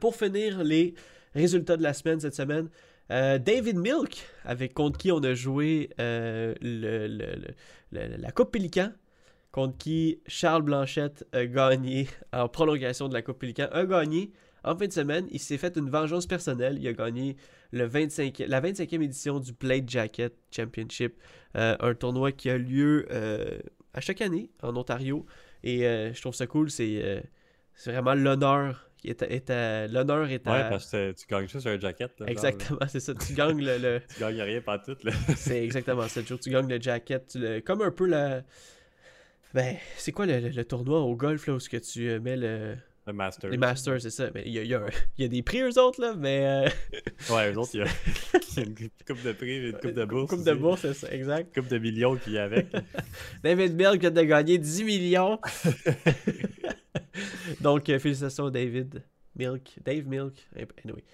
Pour 0.00 0.14
finir 0.14 0.62
les 0.62 0.94
résultats 1.34 1.76
de 1.76 1.82
la 1.82 1.92
semaine 1.94 2.20
cette 2.20 2.34
semaine, 2.34 2.68
euh, 3.10 3.38
David 3.38 3.76
Milk, 3.76 4.26
avec 4.44 4.74
contre 4.74 4.98
qui 4.98 5.12
on 5.12 5.22
a 5.22 5.34
joué 5.34 5.90
euh, 6.00 6.54
la 7.92 8.32
Coupe 8.32 8.52
Pélican, 8.52 8.92
contre 9.52 9.78
qui 9.78 10.20
Charles 10.26 10.62
Blanchette 10.62 11.24
a 11.32 11.46
gagné 11.46 12.08
en 12.32 12.48
prolongation 12.48 13.08
de 13.08 13.14
la 13.14 13.22
Coupe 13.22 13.38
Pélican, 13.38 13.68
a 13.70 13.84
gagné 13.86 14.32
en 14.64 14.76
fin 14.76 14.86
de 14.86 14.92
semaine. 14.92 15.26
Il 15.30 15.38
s'est 15.38 15.58
fait 15.58 15.76
une 15.76 15.88
vengeance 15.88 16.26
personnelle. 16.26 16.78
Il 16.80 16.88
a 16.88 16.92
gagné 16.92 17.36
le 17.70 17.86
25, 17.86 18.42
la 18.48 18.60
25e 18.60 19.02
édition 19.02 19.38
du 19.38 19.52
Plate 19.52 19.88
Jacket 19.88 20.34
Championship, 20.50 21.14
euh, 21.56 21.76
un 21.78 21.94
tournoi 21.94 22.32
qui 22.32 22.50
a 22.50 22.58
lieu 22.58 23.06
à 23.94 24.00
chaque 24.00 24.20
année 24.20 24.50
en 24.62 24.76
Ontario. 24.76 25.24
Et 25.62 25.80
je 25.80 26.20
trouve 26.20 26.34
ça 26.34 26.46
cool. 26.46 26.70
C'est 26.70 27.22
vraiment 27.86 28.14
l'honneur 28.14 28.90
est 29.08 29.22
est 29.22 29.88
l'honneur 29.88 30.28
est 30.30 30.46
à- 30.46 30.52
Ouais, 30.52 30.68
parce 30.70 30.90
que 30.90 31.12
tu 31.12 31.26
gagnes 31.28 31.48
juste 31.48 31.66
un 31.66 31.78
jacket. 31.78 32.10
là, 32.20 32.26
exactement, 32.28 32.80
c'est 32.88 33.00
ça. 33.00 33.14
Tu 33.14 33.32
gagnes 33.34 33.62
le- 33.64 33.78
le, 33.78 34.00
Tu 34.14 34.20
gagnes 34.20 34.40
rien 34.42 34.60
pas 34.60 34.78
tout, 34.78 34.96
là. 35.04 35.12
c'est 35.36 35.62
exactement 35.64 36.06
ça. 36.08 36.22
Tu 36.22 36.50
gagnes 36.50 36.68
le 36.68 36.80
jacket, 36.80 37.26
tu 37.28 37.38
le- 37.38 37.60
comme 37.60 37.82
un 37.82 37.90
peu 37.90 38.06
la. 38.06 38.42
Ben, 39.54 39.76
c'est 39.96 40.12
quoi 40.12 40.26
le, 40.26 40.38
le- 40.40 40.64
tournoi 40.64 41.00
au 41.00 41.16
golf 41.16 41.46
là 41.46 41.54
où 41.54 41.60
ce 41.60 41.68
que 41.68 41.76
tu 41.78 42.08
euh, 42.08 42.20
mets 42.20 42.36
le... 42.36 42.76
Le 43.08 43.12
Master. 43.12 43.48
les 43.50 43.56
Masters, 43.56 44.00
c'est 44.02 44.10
ça. 44.10 44.30
Mais 44.34 44.42
il 44.46 44.52
y 44.52 44.58
a, 44.58 44.64
y 44.64 44.74
a 44.74 44.80
y 45.16 45.28
des 45.28 45.42
prix 45.44 45.60
eux 45.62 45.78
autres 45.80 46.00
là, 46.00 46.14
mais 46.18 46.44
euh, 46.44 46.68
Ouais, 47.32 47.52
eux 47.52 47.56
autres, 47.56 47.70
il 47.74 47.78
y 47.78 47.82
a, 47.84 47.86
il 48.34 48.56
y 48.56 48.60
a 48.60 48.66
une 48.66 48.74
coupe 49.06 49.22
de 49.22 49.30
prix, 49.32 49.68
une 49.68 49.72
coupe 49.78 49.92
de 49.92 50.04
bourse. 50.04 50.28
coupe 50.28 50.42
de 50.44 50.52
bourse, 50.54 50.80
c'est 50.80 50.92
ça, 50.92 51.12
exact. 51.12 51.54
Coupe 51.54 51.68
de 51.68 51.78
millions 51.78 52.16
qui 52.16 52.32
y 52.32 52.38
avec. 52.38 52.66
David 53.44 53.76
Milk 53.76 54.00
vient 54.00 54.10
de 54.10 54.22
gagner 54.22 54.58
10 54.58 54.82
millions. 54.82 55.38
Donc, 57.60 57.88
euh, 57.88 57.98
félicitations 57.98 58.50
David 58.50 59.02
Milk. 59.34 59.78
Dave 59.84 60.06
Milk. 60.06 60.48
Anyway. 60.84 61.04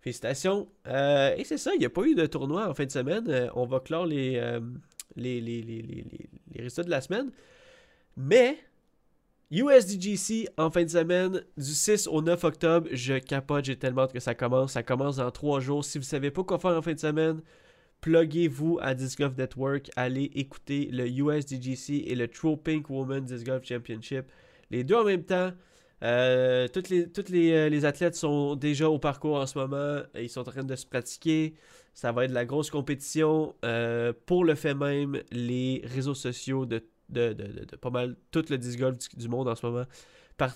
Félicitations. 0.00 0.68
Euh, 0.86 1.34
et 1.36 1.44
c'est 1.44 1.58
ça, 1.58 1.72
il 1.74 1.78
n'y 1.80 1.86
a 1.86 1.90
pas 1.90 2.02
eu 2.02 2.14
de 2.14 2.26
tournoi 2.26 2.68
en 2.68 2.74
fin 2.74 2.84
de 2.84 2.90
semaine. 2.90 3.28
Euh, 3.28 3.48
on 3.54 3.66
va 3.66 3.80
clore 3.80 4.06
les 4.06 4.40
résultats 6.54 6.84
de 6.84 6.90
la 6.90 7.00
semaine. 7.00 7.30
Mais, 8.16 8.58
USDGC 9.50 10.48
en 10.56 10.70
fin 10.70 10.84
de 10.84 10.90
semaine, 10.90 11.42
du 11.56 11.64
6 11.72 12.08
au 12.08 12.20
9 12.20 12.42
octobre, 12.44 12.88
je 12.92 13.14
capote, 13.14 13.64
j'ai 13.64 13.76
tellement 13.76 14.02
hâte 14.02 14.12
que 14.12 14.20
ça 14.20 14.34
commence. 14.34 14.72
Ça 14.72 14.82
commence 14.82 15.16
dans 15.16 15.30
3 15.30 15.60
jours. 15.60 15.84
Si 15.84 15.98
vous 15.98 16.02
ne 16.02 16.08
savez 16.08 16.30
pas 16.30 16.42
quoi 16.42 16.58
faire 16.58 16.76
en 16.76 16.82
fin 16.82 16.94
de 16.94 16.98
semaine, 16.98 17.42
pluguez-vous 18.00 18.78
à 18.80 18.94
Disc 18.94 19.18
Golf 19.18 19.36
Network, 19.36 19.90
allez 19.96 20.30
écouter 20.34 20.88
le 20.92 21.08
USDGC 21.08 22.04
et 22.06 22.14
le 22.14 22.28
True 22.28 22.56
Pink 22.56 22.90
Woman 22.90 23.24
Disc 23.24 23.46
Golf 23.46 23.64
Championship. 23.64 24.24
Les 24.70 24.84
deux 24.84 24.96
en 24.96 25.04
même 25.04 25.24
temps. 25.24 25.52
Euh, 26.02 26.68
toutes 26.68 26.90
euh, 26.92 27.68
les 27.68 27.84
athlètes 27.84 28.16
sont 28.16 28.54
déjà 28.54 28.88
au 28.90 28.98
parcours 28.98 29.36
en 29.36 29.46
ce 29.46 29.58
moment. 29.58 30.02
Ils 30.14 30.28
sont 30.28 30.40
en 30.40 30.44
train 30.52 30.64
de 30.64 30.76
se 30.76 30.86
pratiquer. 30.86 31.54
Ça 31.94 32.12
va 32.12 32.24
être 32.24 32.30
de 32.30 32.34
la 32.34 32.44
grosse 32.44 32.70
compétition. 32.70 33.54
Euh, 33.64 34.12
pour 34.26 34.44
le 34.44 34.54
fait 34.54 34.74
même, 34.74 35.22
les 35.32 35.80
réseaux 35.84 36.14
sociaux 36.14 36.66
de, 36.66 36.84
de, 37.08 37.32
de- 37.32 37.76
pas 37.76 37.90
mal 37.90 38.16
tout 38.30 38.44
le 38.50 38.58
disc 38.58 38.78
golf 38.78 38.98
du, 39.16 39.28
monde 39.28 39.48
en 39.48 39.54
ce 39.54 39.64
moment 39.64 39.84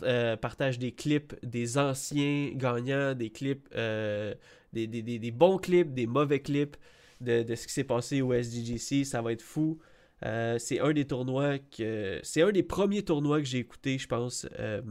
euh, 0.03 0.37
partagent 0.37 0.79
des 0.79 0.93
clips 0.93 1.35
des 1.43 1.79
anciens 1.79 2.51
gagnants, 2.55 3.15
des 3.15 3.31
clips, 3.31 3.67
des, 3.75 4.87
des- 4.87 5.31
bons 5.31 5.57
clips, 5.57 5.95
des 5.95 6.07
mauvais 6.07 6.41
clips 6.41 6.77
de 7.23 7.55
ce 7.55 7.67
qui 7.67 7.73
s'est 7.73 7.85
passé 7.85 8.21
au 8.21 8.33
SDGC. 8.35 9.05
Ça 9.05 9.23
va 9.23 9.33
être 9.33 9.43
fou. 9.43 9.79
Euh, 10.25 10.59
c'est 10.59 10.81
un 10.81 10.93
des 10.93 11.07
tournois 11.07 11.59
que. 11.59 12.21
C'est 12.23 12.43
un 12.43 12.53
des 12.53 12.63
premiers 12.63 13.03
tournois 13.03 13.39
que 13.41 13.47
j'ai 13.47 13.59
écouté, 13.59 13.99
je 13.99 14.07
pense, 14.07 14.47
euh, 14.59 14.83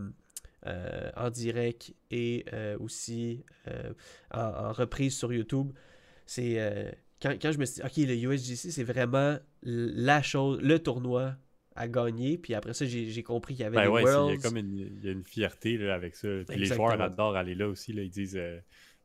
euh, 0.66 1.10
en 1.16 1.30
direct 1.30 1.94
et 2.12 2.46
aussi 2.80 3.44
en, 4.32 4.40
en 4.40 4.72
reprise 4.72 5.16
sur 5.16 5.32
YouTube. 5.32 5.72
C'est. 6.26 6.98
quand, 7.22 7.36
quand 7.42 7.52
je 7.52 7.60
me 7.60 7.66
suis 7.66 7.82
dit, 7.82 7.82
OK, 7.82 8.08
le 8.08 8.16
USGC, 8.16 8.72
c'est 8.72 8.84
vraiment 8.84 9.38
la 9.62 10.22
chose, 10.22 10.60
le 10.62 10.80
tournoi 10.80 11.36
à 11.76 11.88
gagner. 11.88 12.38
Puis 12.38 12.56
après 12.56 12.74
ça, 12.74 12.86
j'ai 12.86 13.24
compris 13.24 13.54
qu'il 13.54 13.64
y 13.64 13.66
avait 13.66 13.78
Ben 13.78 13.84
des 13.84 13.90
ouais, 13.90 14.02
il 14.02 14.36
y 14.36 14.38
a 14.38 14.42
comme 14.42 14.58
une, 14.58 14.78
il 14.78 15.06
y 15.06 15.10
a 15.10 15.12
une 15.12 15.24
fierté 15.24 15.78
là, 15.78 15.94
avec 15.94 16.16
ça. 16.16 16.28
Puis 16.48 16.58
les 16.58 16.66
joueurs 16.66 17.00
adorent 17.00 17.36
aller 17.36 17.56
là 17.56 17.68
aussi. 17.68 17.94
Là, 17.94 18.02
ils 18.02 18.10
disent 18.10 18.40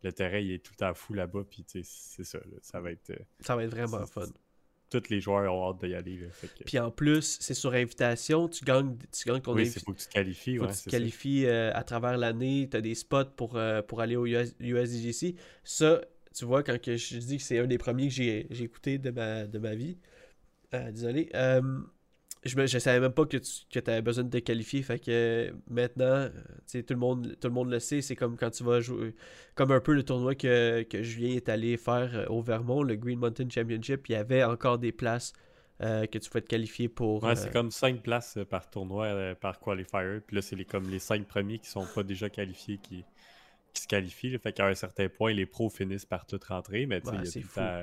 le 0.03 0.13
terrain 0.13 0.39
il 0.39 0.53
est 0.53 0.65
tout 0.65 0.75
temps 0.75 0.95
fou 0.95 1.13
là-bas. 1.13 1.45
Puis 1.49 1.65
c'est 1.69 1.85
ça. 2.25 2.39
là, 2.39 2.57
ça 2.63 2.81
va 2.81 2.93
être. 2.93 3.13
Ça 3.41 3.55
va 3.57 3.65
être 3.65 3.71
vraiment 3.71 4.07
fun. 4.07 4.27
Tous 4.91 5.09
les 5.11 5.21
joueurs 5.21 5.53
ont 5.53 5.71
hâte 5.71 5.85
d'y 5.85 5.95
aller. 5.95 6.17
là, 6.19 6.27
fait 6.31 6.49
que- 6.49 6.65
Puis 6.65 6.79
en 6.79 6.91
plus, 6.91 7.37
c'est 7.41 7.55
sur 7.55 7.73
invitation. 7.73 8.49
Tu 8.49 8.65
gagnes, 8.65 8.97
tu 9.13 9.29
gagnes 9.29 9.41
ton 9.41 9.55
oui, 9.55 9.67
c'est 9.67 9.83
faut 9.83 9.93
que 9.93 9.99
tu 10.01 10.07
te 10.07 10.13
qualifies. 10.13 10.57
faut 10.57 10.65
ouais, 10.65 10.71
que 10.71 10.77
tu 10.77 10.85
te 10.85 10.91
qualifies 10.91 11.47
euh, 11.47 11.73
à 11.75 11.83
travers 11.85 12.17
l'année. 12.17 12.69
Tu 12.71 12.77
as 12.77 12.81
des 12.81 12.95
spots 12.95 13.25
pour, 13.37 13.57
euh, 13.57 13.83
pour 13.83 14.01
aller 14.01 14.17
au 14.17 14.27
US, 14.27 14.55
USDGC. 14.61 15.35
Ça, 15.65 16.01
tu 16.35 16.45
vois, 16.45 16.63
quand 16.63 16.81
que 16.81 16.97
je 16.97 17.19
dis 17.19 17.37
que 17.39 17.43
c'est 17.43 17.59
un 17.59 17.67
des 17.67 17.79
premiers 17.79 18.09
que 18.09 18.15
j'ai 18.15 18.47
écouté 18.63 18.99
de 18.99 19.11
ma, 19.11 19.47
de 19.47 19.59
ma 19.59 19.75
vie, 19.75 19.99
euh, 20.75 20.91
désolé, 20.91 21.29
je, 22.45 22.57
me, 22.57 22.67
je 22.67 22.79
savais 22.79 23.01
même 23.01 23.13
pas 23.13 23.25
que 23.27 23.37
tu 23.39 23.79
avais 23.87 24.03
besoin 24.03 24.25
de 24.25 24.31
te 24.31 24.39
qualifier. 24.45 24.83
Fait 24.83 24.99
que 24.99 25.53
maintenant, 25.69 26.05
euh, 26.29 26.31
tout 26.83 26.85
le, 26.91 26.97
monde, 26.97 27.37
tout 27.41 27.49
le 27.49 27.55
monde 27.55 27.71
le 27.71 27.79
sait. 27.81 28.03
C'est 28.03 28.17
comme 28.17 28.37
quand 28.37 28.51
tu 28.51 28.65
vas 28.65 28.81
jouer, 28.81 29.15
comme 29.55 29.71
un 29.73 29.81
peu 29.81 29.95
le 29.95 30.03
tournoi 30.03 30.35
que, 30.35 30.83
que 30.83 31.03
Julien 31.03 31.35
est 31.37 31.49
allé 31.49 31.77
faire 31.77 32.11
euh, 32.15 32.27
au 32.27 32.43
Vermont, 32.43 32.83
le 32.83 32.97
Green 32.97 33.19
Mountain 33.19 33.49
Championship. 33.49 34.09
Il 34.09 34.13
y 34.13 34.17
avait 34.17 34.45
encore 34.45 34.79
des 34.79 34.93
places 34.93 35.33
euh, 35.81 36.07
que 36.07 36.19
tu 36.19 36.29
pouvais 36.29 36.43
te 36.43 36.49
qualifier 36.49 36.89
pour. 36.89 37.25
Ouais, 37.25 37.31
euh, 37.31 37.35
c'est 37.35 37.51
comme 37.53 37.71
5 37.71 38.03
places 38.03 38.39
par 38.51 38.69
tournoi, 38.71 39.35
par 39.41 39.59
qualifier. 39.61 40.21
Puis 40.27 40.37
là, 40.37 40.43
c'est 40.43 40.57
les, 40.57 40.65
comme 40.65 40.89
les 40.91 40.99
5 40.99 41.27
premiers 41.27 41.59
qui 41.59 41.69
sont 41.69 41.87
pas 41.95 42.03
déjà 42.03 42.29
qualifiés 42.31 42.79
qui, 42.79 43.05
qui 43.73 43.83
se 43.83 43.89
qualifient. 43.89 44.31
là. 44.31 44.39
Fait 44.39 44.53
qu'à 44.53 44.67
un 44.67 44.75
certain 44.75 45.09
point, 45.09 45.33
les 45.33 45.47
pros 45.47 45.71
finissent 45.71 46.07
par 46.07 46.27
tout 46.27 46.39
rentrer. 46.47 46.87
Mais 46.87 47.01
tu 47.01 47.09
sais, 47.09 47.17
Ouais, 47.17 47.19
il 47.19 47.25
y 47.25 47.29
a 47.29 47.33
c'est 47.33 47.41
tout 47.41 47.47
le 47.47 47.49
fou. 47.49 47.61
temps, 47.61 47.83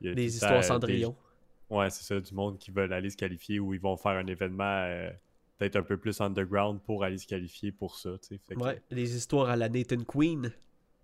il 0.00 0.06
y 0.08 0.10
a 0.10 0.16
tout 0.16 0.16
des 0.16 0.36
histoires 0.36 0.62
euh, 0.62 0.62
Cendrillon. 0.62 1.10
des- 1.10 1.29
Ouais, 1.70 1.88
c'est 1.90 2.02
ça, 2.02 2.20
du 2.20 2.34
monde 2.34 2.58
qui 2.58 2.70
veulent 2.70 2.92
aller 2.92 3.10
se 3.10 3.16
qualifier 3.16 3.60
ou 3.60 3.74
ils 3.74 3.80
vont 3.80 3.96
faire 3.96 4.12
un 4.12 4.26
événement 4.26 4.84
euh, 4.86 5.10
peut-être 5.58 5.76
un 5.76 5.82
peu 5.82 5.96
plus 5.96 6.20
underground 6.20 6.80
pour 6.82 7.04
aller 7.04 7.18
se 7.18 7.26
qualifier 7.26 7.70
pour 7.72 7.96
ça. 7.96 8.10
Fait 8.28 8.54
que- 8.54 8.60
Ouais, 8.60 8.82
les 8.90 9.16
histoires 9.16 9.48
à 9.50 9.56
la 9.56 9.68
Nathan 9.68 10.02
Queen. 10.04 10.52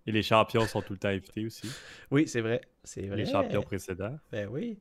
Et 0.05 0.11
les 0.11 0.23
champions 0.23 0.65
sont 0.65 0.81
tout 0.81 0.93
le 0.93 0.99
temps 0.99 1.09
invités 1.09 1.45
aussi. 1.45 1.67
Oui, 2.11 2.27
c'est 2.27 2.41
vrai. 2.41 2.61
C'est 2.83 3.07
vrai. 3.07 3.17
Les 3.17 3.25
champions 3.25 3.61
précédents. 3.61 4.17
Ben 4.31 4.47
oui. 4.49 4.79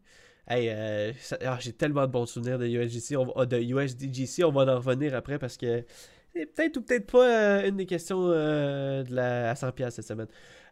Hey, 0.49 0.68
euh, 0.70 1.12
ah, 1.44 1.59
j'ai 1.61 1.72
tellement 1.72 2.07
de 2.07 2.12
bons 2.12 2.27
souvenirs 2.27 2.59
de 2.59 2.66
USGC, 2.66 3.16
on 3.16 3.33
ah, 3.37 3.46
de 3.46 3.59
USDGC, 3.59 4.44
on 4.44 4.53
va 4.53 4.62
en 4.72 4.77
revenir 4.77 5.14
après 5.16 5.40
parce 5.40 5.57
que 5.57 5.85
c'est 6.37 6.46
peut-être 6.46 6.77
ou 6.77 6.83
peut-être 6.83 7.11
pas 7.11 7.27
euh, 7.27 7.68
une 7.68 7.77
des 7.77 7.87
questions 7.87 8.29
euh, 8.29 9.03
de 9.05 9.14
la, 9.14 9.51
à 9.51 9.55
100$ 9.55 9.90
cette 9.90 10.07
semaine. 10.07 10.27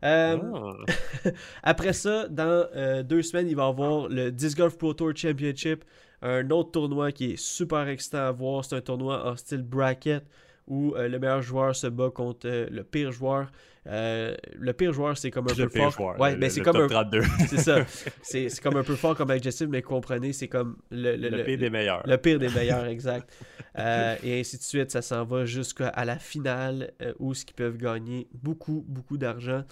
Euh, 0.04 0.38
Ah. 0.54 1.30
Après 1.62 1.92
ça, 1.92 2.28
dans 2.28 2.68
deux 3.02 3.22
semaines, 3.22 3.48
il 3.48 3.56
va 3.56 3.64
y 3.64 3.68
avoir 3.68 4.08
le 4.08 4.30
Disc 4.30 4.58
Golf 4.58 4.76
Pro 4.76 4.92
Tour 4.92 5.12
Championship, 5.14 5.84
Un 6.22 6.50
autre 6.50 6.72
tournoi 6.72 7.12
qui 7.12 7.32
est 7.32 7.36
super 7.36 7.88
excitant 7.88 8.26
à 8.26 8.32
voir, 8.32 8.64
c'est 8.64 8.76
un 8.76 8.80
tournoi 8.80 9.26
en 9.26 9.36
style 9.36 9.62
bracket 9.62 10.24
où 10.66 10.94
le 10.96 11.18
meilleur 11.18 11.42
joueur 11.42 11.76
se 11.76 11.86
bat 11.86 12.10
contre 12.10 12.48
le 12.48 12.82
pire 12.82 13.12
joueur. 13.12 13.50
Euh, 13.86 14.34
le 14.58 14.72
pire 14.72 14.92
joueur, 14.94 15.18
c'est 15.18 15.30
comme 15.30 15.46
un 15.46 15.54
Le 15.54 15.64
peu 15.64 15.68
pire 15.68 15.82
fort. 15.82 15.92
joueur, 15.92 16.20
ouais, 16.20 16.32
le- 16.32 16.38
mais 16.38 16.48
c'est 16.48 16.62
comme 16.62 16.72
top 16.74 16.84
un, 16.84 17.02
32. 17.04 17.22
c'est 17.48 17.58
ça. 17.58 17.84
C'est 18.22 18.60
comme 18.62 18.76
un 18.76 18.82
peu 18.82 18.96
fort 18.96 19.14
comme 19.14 19.30
adjectif, 19.30 19.66
mais 19.68 19.82
comprenez, 19.82 20.32
c'est 20.32 20.48
comme 20.48 20.76
le, 20.90 21.16
le, 21.16 21.28
le, 21.28 21.44
pire 21.44 21.58
des 21.58 21.68
meilleurs. 21.70 22.02
le 22.06 22.16
pire 22.16 22.38
des 22.38 22.48
meilleurs, 22.48 22.86
exact. 22.96 23.30
Euh, 23.78 24.16
et 24.22 24.40
ainsi 24.40 24.56
de 24.56 24.62
suite, 24.62 24.90
ça 24.90 25.02
s'en 25.02 25.24
va 25.24 25.44
jusqu'à 25.44 25.92
la 26.04 26.18
finale 26.18 26.92
euh, 27.02 27.12
où 27.18 27.34
ce 27.34 27.44
qu'ils 27.44 27.54
peuvent 27.56 27.76
gagner 27.76 28.26
beaucoup, 28.32 28.84
beaucoup 28.88 29.18
d'argent. 29.18 29.64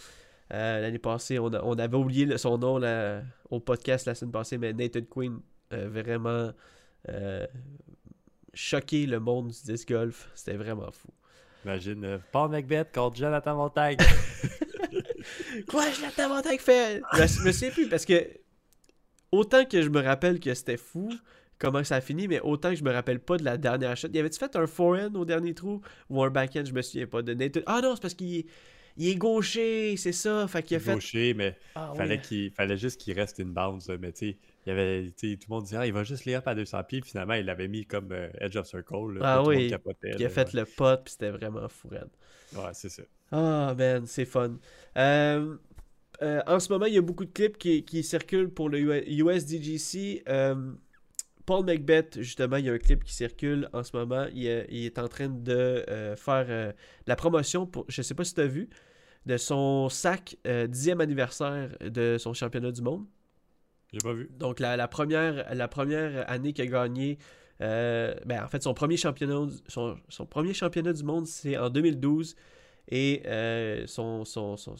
L'année 0.50 0.98
passée, 0.98 1.38
on, 1.38 1.46
a- 1.54 1.62
on 1.64 1.74
avait 1.78 1.96
oublié 1.96 2.36
son 2.36 2.58
nom 2.58 2.76
là, 2.76 3.22
au 3.48 3.60
podcast 3.60 4.06
la 4.06 4.14
semaine 4.14 4.32
passée, 4.32 4.58
mais 4.58 4.74
Nathan 4.74 5.00
Quinn 5.08 5.38
vraiment 5.70 6.50
choqué 8.54 9.06
le 9.06 9.18
monde 9.20 9.48
du 9.48 9.72
disc 9.72 9.88
golf. 9.88 10.30
C'était 10.34 10.56
vraiment 10.58 10.90
fou. 10.90 11.08
Imagine 11.64 12.04
euh, 12.04 12.18
Paul 12.32 12.50
Macbeth 12.50 12.92
contre 12.92 13.16
Jonathan 13.16 13.54
Montagne. 13.56 13.96
Quoi, 15.68 15.84
tant 16.16 16.56
que 16.56 16.62
fait? 16.62 17.00
Je 17.14 17.44
me 17.46 17.52
souviens 17.52 17.70
plus 17.70 17.88
parce 17.88 18.04
que 18.04 18.28
autant 19.30 19.64
que 19.64 19.80
je 19.82 19.88
me 19.88 20.00
rappelle 20.00 20.40
que 20.40 20.52
c'était 20.54 20.76
fou 20.76 21.12
comment 21.58 21.84
ça 21.84 21.96
a 21.96 22.00
fini, 22.00 22.26
mais 22.26 22.40
autant 22.40 22.70
que 22.70 22.76
je 22.76 22.82
me 22.84 22.90
rappelle 22.92 23.20
pas 23.20 23.36
de 23.36 23.44
la 23.44 23.56
dernière 23.56 23.96
shot. 23.96 24.08
Y 24.12 24.18
avait-tu 24.18 24.38
fait 24.38 24.56
un 24.56 24.66
forehand 24.66 25.14
au 25.14 25.24
dernier 25.24 25.54
trou 25.54 25.80
ou 26.10 26.22
un 26.22 26.30
backhand, 26.30 26.64
je 26.66 26.72
me 26.72 26.82
souviens 26.82 27.06
pas 27.06 27.22
de 27.22 27.34
Nathan. 27.34 27.60
Ah 27.66 27.80
non, 27.80 27.94
c'est 27.94 28.02
parce 28.02 28.14
qu'il 28.14 28.38
est, 28.38 28.46
il 28.96 29.08
est 29.08 29.14
gaucher, 29.14 29.96
c'est 29.96 30.12
ça. 30.12 30.48
Fait 30.48 30.62
qu'il 30.64 30.76
a 30.76 30.80
fait. 30.80 30.94
Gaucher, 30.94 31.34
mais 31.34 31.56
Ah, 31.76 31.92
fallait, 31.96 32.16
oui. 32.16 32.20
qu'il 32.20 32.50
fallait 32.50 32.76
juste 32.76 33.00
qu'il 33.00 33.14
reste 33.18 33.38
une 33.38 33.52
bounce. 33.52 33.88
Mais 34.00 34.10
tu 34.12 34.30
sais, 34.30 34.38
il 34.66 34.68
y 34.70 34.72
avait, 34.72 35.10
tout 35.10 35.26
le 35.26 35.36
monde 35.48 35.64
disait, 35.64 35.76
ah, 35.76 35.86
il 35.86 35.92
va 35.92 36.04
juste 36.04 36.26
up 36.28 36.46
à 36.46 36.54
200 36.54 36.84
pieds. 36.84 37.00
Puis 37.00 37.10
finalement, 37.10 37.34
il 37.34 37.44
l'avait 37.44 37.68
mis 37.68 37.84
comme 37.86 38.12
euh, 38.12 38.28
Edge 38.40 38.56
of 38.56 38.66
Circle. 38.66 39.14
là, 39.14 39.20
Ah 39.22 39.42
oui, 39.42 39.68
capotait, 39.68 40.10
Il 40.18 40.24
a 40.24 40.28
là, 40.28 40.28
fait 40.28 40.52
le 40.52 40.64
pot, 40.64 41.00
puis 41.04 41.12
c'était 41.12 41.30
vraiment 41.30 41.68
fou 41.68 41.88
raide. 41.88 42.10
Ouais, 42.54 42.70
c'est 42.72 42.88
ça. 42.90 43.02
Ah, 43.30 43.74
man, 43.76 44.06
c'est 44.06 44.24
fun. 44.26 44.58
Euh, 44.96 45.56
euh, 46.22 46.42
en 46.46 46.60
ce 46.60 46.72
moment, 46.72 46.86
il 46.86 46.94
y 46.94 46.98
a 46.98 47.02
beaucoup 47.02 47.24
de 47.24 47.32
clips 47.32 47.58
qui, 47.58 47.84
qui 47.84 48.04
circulent 48.04 48.50
pour 48.50 48.68
le 48.68 48.78
USDGC. 48.80 50.22
Paul 51.44 51.64
Macbeth, 51.64 52.20
justement, 52.20 52.56
il 52.56 52.66
y 52.66 52.70
a 52.70 52.72
un 52.72 52.78
clip 52.78 53.02
qui 53.02 53.12
circule 53.12 53.68
en 53.72 53.82
ce 53.82 53.96
moment. 53.96 54.26
Il, 54.32 54.46
est- 54.46 54.66
il 54.70 54.84
est 54.86 54.98
en 54.98 55.08
train 55.08 55.28
de 55.28 55.84
faire 56.16 56.74
la 57.06 57.16
promotion, 57.16 57.66
pour, 57.66 57.84
je 57.88 58.02
sais 58.02 58.14
pas 58.14 58.24
si 58.24 58.34
tu 58.34 58.40
as 58.42 58.46
vu, 58.46 58.68
de 59.26 59.36
son 59.36 59.88
sac 59.88 60.36
euh, 60.46 60.66
10e 60.68 61.00
anniversaire 61.00 61.76
de 61.80 62.16
son 62.18 62.32
championnat 62.34 62.72
du 62.72 62.82
monde. 62.82 63.06
J'ai 63.92 63.98
pas 63.98 64.12
vu. 64.12 64.30
Donc, 64.38 64.60
la, 64.60 64.88
première, 64.88 65.54
la 65.54 65.68
première 65.68 66.30
année 66.30 66.52
qu'il 66.52 66.64
a 66.64 66.66
gagné, 66.66 67.18
euh, 67.60 68.14
ben, 68.24 68.42
en 68.42 68.48
fait, 68.48 68.62
son 68.62 68.74
premier 68.74 68.96
championnat, 68.96 69.46
son, 69.68 69.96
son 70.08 70.26
premier 70.26 70.54
championnat 70.54 70.92
du 70.92 71.04
monde, 71.04 71.26
c'est 71.26 71.56
en 71.56 71.70
2012. 71.70 72.34
Et 72.88 73.22
euh, 73.26 73.86
son, 73.86 74.24
son, 74.24 74.56
son, 74.56 74.76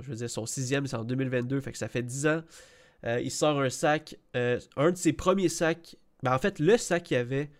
je 0.00 0.08
veux 0.08 0.16
dire, 0.16 0.28
son 0.28 0.46
sixième, 0.46 0.86
c'est 0.86 0.96
en 0.96 1.04
2022. 1.04 1.60
Fait 1.60 1.72
que 1.72 1.78
ça 1.78 1.88
fait 1.88 2.02
10 2.02 2.26
ans. 2.26 2.42
Euh, 3.04 3.20
il 3.20 3.30
sort 3.30 3.60
un 3.60 3.70
sac, 3.70 4.16
un 4.34 4.90
de 4.90 4.96
ses 4.96 5.12
premiers 5.12 5.48
sacs. 5.48 5.96
Ben, 6.22 6.34
en 6.34 6.38
fait, 6.38 6.58
le 6.58 6.76
sac 6.76 7.04
qu'il 7.04 7.16
avait 7.16 7.50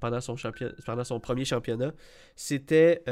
pendant, 0.00 0.20
son 0.20 0.36
champion, 0.36 0.70
pendant 0.86 1.04
son 1.04 1.20
premier 1.20 1.44
championnat, 1.44 1.92
c'était 2.34 3.02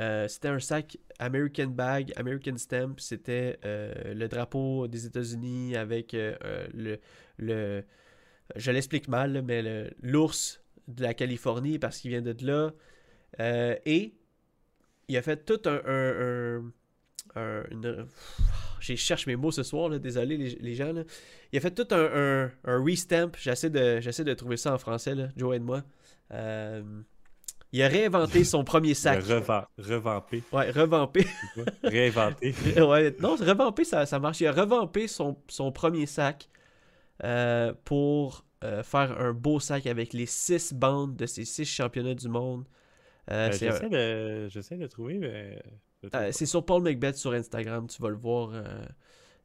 euh, 0.00 0.28
c'était 0.28 0.48
un 0.48 0.60
sac 0.60 0.96
American 1.18 1.66
Bag, 1.66 2.12
American 2.16 2.56
Stamp. 2.56 2.94
C'était 2.98 3.58
euh, 3.64 4.14
le 4.14 4.28
drapeau 4.28 4.86
des 4.86 5.06
États-Unis 5.06 5.76
avec 5.76 6.14
euh, 6.14 6.36
le, 6.72 6.98
le. 7.38 7.84
Je 8.56 8.70
l'explique 8.70 9.08
mal, 9.08 9.42
mais 9.42 9.90
l'ours 10.02 10.62
de 10.86 11.02
la 11.02 11.14
Californie 11.14 11.78
parce 11.78 11.98
qu'il 11.98 12.10
vient 12.10 12.22
de 12.22 12.34
là. 12.46 12.72
Et 13.84 14.14
il 15.08 15.16
a 15.16 15.22
fait 15.22 15.44
tout 15.44 15.60
un. 15.66 15.80
un, 15.86 16.72
je 18.80 18.94
cherche 18.94 19.26
mes 19.26 19.36
mots 19.36 19.50
ce 19.50 19.62
soir, 19.62 19.90
désolé 20.00 20.36
les, 20.36 20.50
les 20.50 20.74
gens. 20.74 20.94
Il 21.52 21.58
a 21.58 21.60
fait 21.60 21.74
tout 21.74 21.86
un, 21.94 22.50
un, 22.64 22.84
restamp. 22.84 23.32
J'essaie 23.36 23.68
de, 23.70 24.22
de 24.22 24.34
trouver 24.34 24.56
ça 24.56 24.72
en 24.72 24.78
français, 24.78 25.14
là, 25.14 25.28
Joe 25.36 25.56
et 25.56 25.58
moi. 25.58 25.84
Il 27.72 27.82
a 27.82 27.88
réinventé 27.88 28.44
son 28.44 28.64
premier 28.64 28.94
sac. 28.94 29.20
Revan- 29.24 29.66
revampé. 29.78 30.42
Ouais, 30.52 30.70
revampé. 30.70 31.26
c'est 31.54 31.62
quoi? 31.62 31.72
Réinventé. 31.90 32.52
ouais, 32.80 33.14
non, 33.20 33.36
revampé, 33.36 33.84
ça, 33.84 34.06
ça 34.06 34.18
marche. 34.18 34.40
Il 34.40 34.46
a 34.46 34.52
revampé 34.52 35.06
son, 35.06 35.36
son 35.48 35.70
premier 35.70 36.06
sac 36.06 36.48
euh, 37.24 37.74
pour 37.84 38.44
euh, 38.64 38.82
faire 38.82 39.20
un 39.20 39.32
beau 39.32 39.60
sac 39.60 39.86
avec 39.86 40.14
les 40.14 40.24
six 40.26 40.72
bandes 40.72 41.14
de 41.16 41.26
ses 41.26 41.44
six 41.44 41.66
championnats 41.66 42.14
du 42.14 42.28
monde. 42.28 42.64
Euh, 43.30 43.52
J'essaie 43.52 43.88
de, 44.76 44.82
de 44.82 44.86
trouver, 44.86 45.18
mais. 45.18 45.62
c'est 46.32 46.46
sur 46.46 46.64
Paul 46.64 46.82
Macbeth 46.82 47.16
sur 47.16 47.32
Instagram, 47.32 47.86
tu 47.86 48.00
vas 48.00 48.08
le 48.08 48.16
voir 48.16 48.52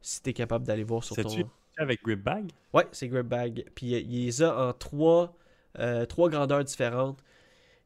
si 0.00 0.22
tu 0.22 0.30
es 0.30 0.32
capable 0.32 0.66
d'aller 0.66 0.84
voir 0.84 1.04
sur 1.04 1.14
ton. 1.16 1.28
avec 1.76 2.02
Grip 2.02 2.22
Bag? 2.22 2.50
Ouais, 2.72 2.86
c'est 2.92 3.08
Grip 3.08 3.26
Bag. 3.26 3.64
Puis 3.74 3.88
il 3.88 4.24
les 4.24 4.42
a 4.42 4.68
en 4.68 4.72
trois, 4.72 5.36
trois 6.08 6.30
grandeurs 6.30 6.64
différentes. 6.64 7.22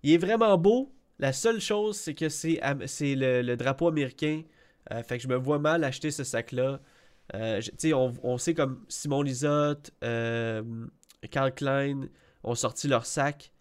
Il 0.08 0.14
est 0.14 0.16
vraiment 0.16 0.56
beau. 0.56 0.90
La 1.18 1.34
seule 1.34 1.60
chose, 1.60 1.98
c'est 1.98 2.14
que 2.14 2.30
c'est 2.30 2.58
le, 2.62 3.42
le 3.42 3.56
drapeau 3.58 3.88
américain. 3.88 4.42
Euh, 4.90 5.02
fait 5.02 5.18
que 5.18 5.22
je 5.22 5.28
me 5.28 5.36
vois 5.36 5.58
mal 5.58 5.84
acheter 5.84 6.10
ce 6.10 6.24
sac-là. 6.24 6.80
Euh, 7.34 7.60
on, 7.92 8.14
on 8.22 8.38
sait 8.38 8.54
comme 8.54 8.86
Simon 8.88 9.20
Lisotte, 9.20 9.90
euh, 10.02 10.62
Carl 11.30 11.52
Klein 11.54 12.08
ont 12.42 12.54
sorti 12.54 12.88
leur 12.88 13.04
sac. 13.04 13.52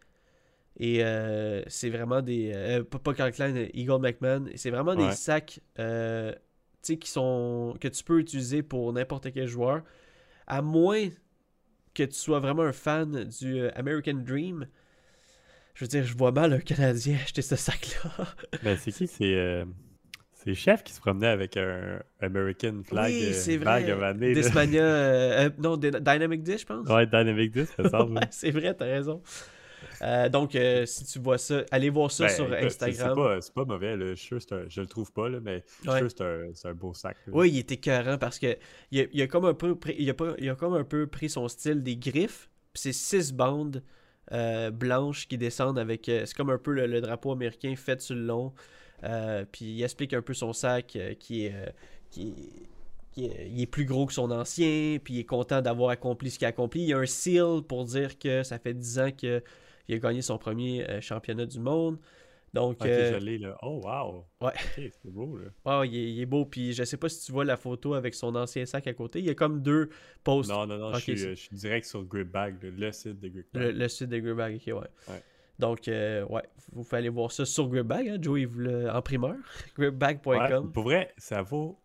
Et 0.80 1.04
euh, 1.04 1.64
c'est 1.68 1.90
vraiment 1.90 2.22
des. 2.22 2.82
pas, 3.04 3.14
Carl 3.14 3.34
Klein, 3.34 3.68
Eagle 3.74 4.00
McMahon. 4.00 4.46
C'est 4.56 4.70
vraiment 4.72 4.96
des 4.96 5.12
sacs 5.12 5.60
qui 5.76 7.10
sont 7.10 7.76
que 7.82 7.90
tu 7.90 8.06
peux 8.06 8.20
utiliser 8.22 8.64
pour 8.64 8.94
n'importe 8.94 9.34
quel 9.34 9.48
joueur. 9.48 9.84
À 10.46 10.62
moins 10.62 11.10
que 11.94 12.04
tu 12.04 12.16
sois 12.16 12.40
vraiment 12.40 12.64
un 12.64 12.72
fan 12.72 13.26
du 13.26 13.68
American 13.72 14.24
Dream. 14.26 14.66
Je 15.78 15.84
veux 15.86 15.90
dire, 15.90 16.04
je 16.04 16.18
vois 16.18 16.32
mal 16.32 16.54
un 16.54 16.60
Canadien 16.60 17.18
acheter 17.24 17.44
ce 17.44 17.56
sac-là. 17.56 18.26
Ben, 18.64 18.76
c'est 18.78 18.92
qui? 18.92 19.06
C'est 19.06 19.36
euh, 19.36 19.64
c'est 20.34 20.56
Chef 20.56 20.84
qui 20.84 20.92
se 20.92 21.00
promenait 21.00 21.28
avec 21.28 21.56
un 21.56 22.02
American 22.20 22.82
flag 22.84 23.12
oui, 23.12 23.26
euh, 23.28 23.34
c'est 23.34 23.58
vrai. 23.58 23.86
euh, 24.76 25.50
non, 25.60 25.78
Dy- 25.78 25.92
Dynamic 25.92 26.42
Dish, 26.42 26.62
je 26.62 26.66
pense. 26.66 26.88
Ouais, 26.88 27.06
Dynamic 27.06 27.52
Disc, 27.52 27.74
ça 27.78 27.90
semble. 27.90 28.14
Ouais, 28.20 28.28
c'est 28.32 28.50
vrai, 28.50 28.74
t'as 28.74 28.86
raison. 28.86 29.22
Euh, 30.02 30.30
donc, 30.30 30.56
euh, 30.56 30.88
si 30.88 31.06
tu 31.06 31.20
vois 31.20 31.38
ça, 31.38 31.64
allez 31.70 31.90
voir 31.92 32.10
ça 32.10 32.26
Ben, 32.26 32.30
sur 32.36 32.46
écoute, 32.56 32.72
c'est- 32.72 32.84
Instagram. 32.90 33.16
pas, 33.16 33.42
c'est 33.42 33.54
pas 33.54 33.66
mauvais, 33.66 33.96
là. 33.96 34.10
Je 34.10 34.16
suis 34.16 34.28
sûr, 34.28 34.42
c'est 34.42 34.54
un- 34.56 34.66
je 34.68 34.82
le 34.82 34.88
trouve 34.88 35.12
pas, 35.12 35.30
là, 35.30 35.40
mais 35.40 35.64
je 35.68 35.82
suis 35.82 35.90
Ouais. 35.92 36.10
sûr 36.10 36.10
c'est 36.56 36.68
un, 36.68 36.74
beau 36.74 36.94
sac. 36.96 37.18
là. 37.28 37.34
Oui, 37.36 37.52
il 37.52 37.60
était 37.60 37.76
écœurant 37.76 38.18
parce 38.18 38.40
que 38.40 38.58
il 38.92 39.02
a, 39.02 39.06
il 39.14 39.22
a 39.22 39.28
comme 39.28 39.46
un 39.46 39.54
peu 39.54 39.76
pris, 39.76 39.96
il 40.00 40.10
a 40.10 40.16
pas, 40.16 40.34
il 40.40 40.50
a 40.50 40.56
comme 40.56 40.74
un 40.74 40.84
peu 40.84 41.06
pris 41.06 41.30
son 41.30 41.48
style 41.48 41.84
des 41.84 41.98
griffes. 41.98 42.50
Puis 42.74 42.82
c'est 42.82 42.94
six 42.94 43.32
bandes 43.32 43.84
euh, 44.32 44.72
blanches 44.72 45.28
qui 45.28 45.38
descendent 45.38 45.80
avec. 45.80 46.10
euh, 46.10 46.26
c'est 46.26 46.36
comme 46.36 46.50
un 46.50 46.58
peu 46.58 46.72
le, 46.72 47.02
drapeau 47.02 47.32
américain 47.32 47.74
fait 47.76 48.02
sur 48.02 48.16
le 48.16 48.22
long. 48.24 48.54
Euh, 49.04 49.46
puis 49.52 49.66
il 49.66 49.84
explique 49.84 50.14
un 50.14 50.22
peu 50.22 50.34
son 50.34 50.54
sac 50.54 50.98
qui 51.20 51.46
est. 51.46 51.74
qui 52.10 52.28
est- 52.28 53.62
est- 53.62 53.66
plus 53.72 53.86
gros 53.86 54.06
que 54.06 54.14
son 54.14 54.30
ancien, 54.32 54.98
puis 55.04 55.16
il 55.16 55.20
est 55.20 55.24
content 55.24 55.62
d'avoir 55.62 55.90
accompli 55.90 56.30
ce 56.32 56.38
qu'il 56.38 56.46
a 56.46 56.50
accompli. 56.50 56.82
Il 56.82 56.88
y 56.90 56.94
a 56.94 57.00
un 57.00 57.06
seal 57.06 57.62
pour 57.68 57.86
dire 57.86 58.18
que 58.20 58.44
ça 58.44 58.60
fait 58.60 58.74
10 58.74 59.00
ans 59.00 59.12
qu'il 59.12 59.42
a 59.90 59.98
gagné 59.98 60.22
son 60.22 60.38
premier 60.38 60.86
championnat 61.02 61.46
du 61.46 61.60
monde. 61.60 61.98
Donc, 62.54 62.78
Ok, 62.82 62.88
euh, 62.88 63.20
je 63.20 63.26
l'ai, 63.26 63.38
là. 63.38 63.58
Oh, 63.62 63.82
wow! 63.84 64.26
Ouais. 64.42 64.54
C'est 64.76 65.12
beau, 65.12 65.38
là. 65.38 65.80
Ouais, 65.80 65.88
il, 65.90 65.96
est, 65.98 66.12
il 66.14 66.22
est 66.22 66.26
beau. 66.26 66.46
Puis 66.46 66.74
je 66.74 66.84
sais 66.84 66.98
pas 66.98 67.10
si 67.10 67.26
tu 67.26 67.32
vois 67.32 67.46
la 67.46 67.58
photo 67.58 67.94
avec 67.94 68.14
son 68.16 68.34
ancien 68.36 68.66
sac 68.66 68.88
à 68.88 68.94
côté. 68.94 69.20
Il 69.20 69.26
y 69.26 69.30
a 69.30 69.36
comme 69.36 69.62
deux 69.62 69.90
posts. 70.24 70.50
Non, 70.50 70.66
non, 70.66 70.78
non, 70.78 70.94
je, 70.94 71.00
suis, 71.00 71.12
euh, 71.26 71.30
je 71.32 71.36
suis 71.36 71.56
direct 71.56 71.86
sur 71.86 72.04
Grip 72.06 72.32
Bag, 72.32 72.56
le 72.64 72.92
site 72.92 73.20
de 73.20 73.28
Grip 73.28 73.48
Bag. 73.54 73.64
Le, 73.64 73.72
le 73.72 73.88
site 73.88 74.10
de 74.10 74.18
Gripbag, 74.20 74.56
ok, 74.56 74.68
ouais. 74.68 74.88
Ouais. 75.14 75.22
Donc, 75.60 75.88
euh, 75.88 76.24
ouais, 76.26 76.44
vous 76.72 76.84
pouvez 76.84 76.98
aller 76.98 77.10
voir 77.10 77.32
ça 77.32 77.46
sur 77.46 77.68
Gripbag. 77.68 78.08
Hein, 78.08 78.18
Joey 78.22 78.46
vous 78.46 78.60
l'a 78.60 78.96
en 78.98 79.02
primeur. 79.02 79.36
Gripbag.com. 79.78 80.66
Ouais, 80.66 80.72
pour 80.72 80.84
vrai, 80.84 81.14
ça 81.18 81.42
vaut 81.42 81.80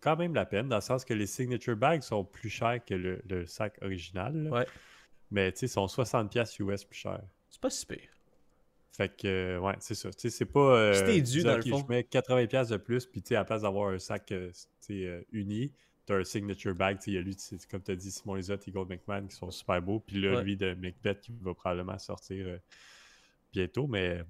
quand 0.00 0.16
même 0.16 0.34
la 0.34 0.46
peine, 0.46 0.68
dans 0.68 0.76
le 0.76 0.82
sens 0.82 1.04
que 1.04 1.14
les 1.14 1.26
signature 1.26 1.76
bags 1.76 2.02
sont 2.02 2.24
plus 2.24 2.48
chers 2.50 2.84
que 2.84 2.94
le, 2.94 3.22
le 3.28 3.46
sac 3.46 3.76
original. 3.82 4.34
là. 4.44 4.50
Ouais. 4.50 4.66
Mais 5.30 5.52
tu 5.52 5.58
sais, 5.60 5.66
ils 5.66 5.68
sont 5.68 5.86
60$ 5.86 6.60
US 6.62 6.84
plus 6.84 6.96
chers. 6.98 7.22
C'est 7.48 7.60
pas 7.60 7.70
si 7.70 7.86
pire. 7.86 7.98
Fait 8.94 9.08
que, 9.16 9.26
euh, 9.26 9.58
ouais, 9.58 9.74
c'est 9.80 9.94
ça. 9.94 10.10
Tu 10.10 10.20
sais, 10.20 10.30
c'est 10.30 10.44
pas. 10.44 10.60
euh, 10.76 10.92
C'était 10.94 11.20
dû, 11.22 11.42
dans 11.42 11.56
le 11.56 11.62
fond. 11.62 11.78
Je 11.78 11.90
mets 11.92 12.02
80$ 12.02 12.68
de 12.70 12.76
plus, 12.76 13.06
puis 13.06 13.22
tu 13.22 13.28
sais, 13.28 13.36
à 13.36 13.38
la 13.40 13.44
place 13.46 13.62
d'avoir 13.62 13.88
un 13.88 13.98
sac 13.98 14.30
euh, 14.32 14.50
euh, 14.90 15.22
uni, 15.32 15.72
t'as 16.04 16.16
un 16.18 16.24
signature 16.24 16.74
bag. 16.74 16.98
Tu 16.98 17.04
sais, 17.04 17.10
il 17.12 17.14
y 17.14 17.18
a 17.18 17.22
lui, 17.22 17.36
comme 17.70 17.82
tu 17.82 17.90
as 17.90 17.96
dit, 17.96 18.10
Simon 18.10 18.34
Lisotte 18.34 18.68
et 18.68 18.70
Gold 18.70 18.90
McMahon 18.90 19.26
qui 19.26 19.34
sont 19.36 19.50
super 19.50 19.80
beaux. 19.80 20.00
Puis 20.00 20.20
là, 20.20 20.36
Ouais. 20.36 20.42
lui 20.44 20.56
de 20.58 20.74
Macbeth 20.74 21.20
qui 21.22 21.32
va 21.40 21.54
probablement 21.54 21.98
sortir 21.98 22.46
euh, 22.46 22.58
bientôt. 23.52 23.86
Mais 23.86 24.22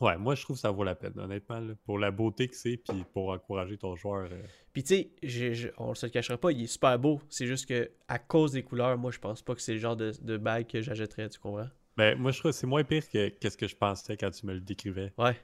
Ouais, 0.00 0.16
moi, 0.16 0.34
je 0.34 0.42
trouve 0.42 0.56
que 0.56 0.60
ça 0.60 0.70
vaut 0.70 0.84
la 0.84 0.94
peine, 0.94 1.12
honnêtement. 1.18 1.60
là, 1.60 1.74
pour 1.84 1.98
la 1.98 2.10
beauté 2.10 2.48
que 2.48 2.56
c'est, 2.56 2.76
puis 2.76 3.04
pour 3.12 3.28
encourager 3.30 3.76
ton 3.76 3.94
joueur. 3.94 4.28
Puis 4.72 4.82
tu 4.82 5.10
sais, 5.22 5.72
on 5.78 5.94
se 5.94 6.06
le 6.06 6.10
cachera 6.10 6.38
pas, 6.38 6.50
il 6.50 6.62
est 6.62 6.66
super 6.66 6.98
beau. 6.98 7.20
C'est 7.28 7.46
juste 7.46 7.66
que 7.66 7.90
à 8.08 8.18
cause 8.18 8.52
des 8.52 8.62
couleurs, 8.62 8.96
moi 8.98 9.10
je 9.10 9.18
pense 9.18 9.42
pas 9.42 9.54
que 9.54 9.60
c'est 9.60 9.74
le 9.74 9.78
genre 9.78 9.94
de, 9.96 10.12
de 10.22 10.36
bague 10.38 10.66
que 10.66 10.80
j'achèterais, 10.80 11.28
tu 11.28 11.38
comprends? 11.38 11.68
Ben, 11.96 12.18
moi, 12.18 12.30
je 12.30 12.38
trouve 12.38 12.52
que 12.52 12.56
c'est 12.56 12.66
moins 12.66 12.84
pire 12.84 13.08
que 13.08 13.28
qu'est-ce 13.28 13.56
que 13.56 13.68
je 13.68 13.76
pensais 13.76 14.16
quand 14.16 14.30
tu 14.30 14.46
me 14.46 14.54
le 14.54 14.60
décrivais. 14.60 15.12
Ouais. 15.18 15.36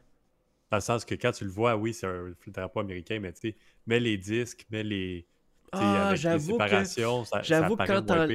Dans 0.70 0.76
le 0.78 0.82
sens 0.82 1.04
que 1.04 1.14
quand 1.14 1.32
tu 1.32 1.44
le 1.44 1.50
vois, 1.50 1.76
oui, 1.76 1.94
c'est 1.94 2.06
un 2.06 2.34
drapeau 2.48 2.80
américain, 2.80 3.18
mais 3.20 3.32
tu 3.32 3.40
sais, 3.50 3.56
mets 3.86 4.00
les 4.00 4.16
disques, 4.18 4.66
mets 4.70 4.82
les. 4.82 5.26
Ah, 5.72 6.08
les 6.12 6.16
j'avoue 6.16 6.56
que- 6.56 6.64
ça 6.64 6.68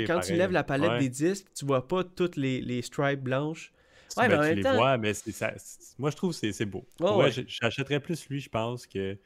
quand, 0.07 0.19
pire, 0.19 0.27
tu 0.27 0.33
lèves 0.35 0.51
la 0.51 0.63
palette 0.63 0.91
Ouais. 0.91 0.99
des 0.99 1.09
disques, 1.09 1.47
tu 1.55 1.65
vois 1.65 1.87
pas 1.87 2.03
toutes 2.03 2.35
les, 2.35 2.61
les 2.61 2.81
stripes 2.83 3.21
blanches. 3.21 3.71
Ouais, 4.17 4.27
ben, 4.27 4.29
mais 4.29 4.35
en 4.35 4.41
tu 4.41 4.47
même 4.49 4.55
les 4.57 4.63
temps- 4.63 4.75
vois, 4.75 4.97
mais 4.99 5.13
c'est 5.15 5.31
ça. 5.31 5.51
c'est- 5.57 5.97
Moi, 5.97 6.11
je 6.11 6.15
trouve 6.15 6.31
que 6.31 6.37
c'est 6.37 6.51
c'est 6.51 6.65
beau. 6.67 6.85
Ouais, 6.99 7.09
Ouais, 7.15 7.31
J'achèterais 7.47 7.99
plus 7.99 8.27
lui, 8.29 8.39
je 8.39 8.49
pense, 8.49 8.85
que, 8.85 9.17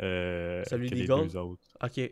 euh, 0.00 0.62
Celui 0.68 0.90
que 0.90 0.94
les 0.94 1.06
d'Eagle? 1.06 1.28
deux 1.28 1.36
autres. 1.36 1.62
Ok. 1.82 2.10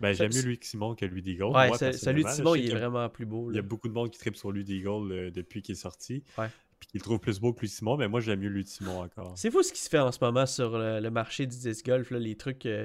Ben, 0.00 0.12
j'aime 0.12 0.30
mieux 0.34 0.42
lui 0.42 0.58
Simon 0.62 0.94
que 0.94 1.04
lui 1.06 1.22
d'Eagle. 1.22 1.44
Ouais, 1.44 1.68
moi, 1.68 1.78
celui 1.78 2.22
de 2.24 2.28
Simon, 2.28 2.54
il 2.54 2.66
est 2.66 2.68
qu'il 2.68 2.78
vraiment 2.78 3.08
plus 3.08 3.24
beau. 3.26 3.50
Il 3.50 3.56
y 3.56 3.58
a 3.58 3.62
beaucoup 3.62 3.88
de 3.88 3.94
monde 3.94 4.10
qui 4.10 4.18
tripe 4.18 4.36
sur 4.36 4.50
lui 4.52 4.64
d'Eagle 4.64 5.12
euh, 5.12 5.30
depuis 5.30 5.62
qu'il 5.62 5.72
est 5.74 5.76
sorti. 5.78 6.22
Ouais. 6.36 6.48
Puis 6.78 6.88
qui 6.90 6.98
le 6.98 7.02
trouve 7.02 7.18
plus 7.18 7.40
beau 7.40 7.54
que 7.54 7.66
Simon, 7.66 7.96
mais 7.96 8.06
moi, 8.06 8.20
j'aime 8.20 8.40
mieux 8.40 8.48
Simon 8.68 9.00
encore. 9.00 9.32
C'est 9.36 9.50
fou 9.50 9.62
ce 9.62 9.72
qui 9.72 9.80
se 9.80 9.88
fait 9.88 9.98
en 9.98 10.12
ce 10.12 10.18
moment 10.20 10.44
sur 10.44 10.76
le, 10.76 11.00
le 11.00 11.10
marché 11.10 11.46
du 11.46 11.56
disc 11.56 11.86
golf, 11.86 12.10
là, 12.10 12.18
les 12.18 12.34
trucs. 12.36 12.66
euh, 12.66 12.84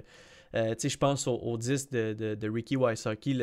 euh, 0.56 0.70
tu 0.76 0.82
sais, 0.82 0.90
je 0.90 0.98
pense 0.98 1.28
au, 1.28 1.36
au 1.36 1.58
disque 1.58 1.92
de, 1.92 2.14
de, 2.14 2.36
de 2.36 2.50
Ricky 2.50 2.76
Wysocki, 2.78 3.40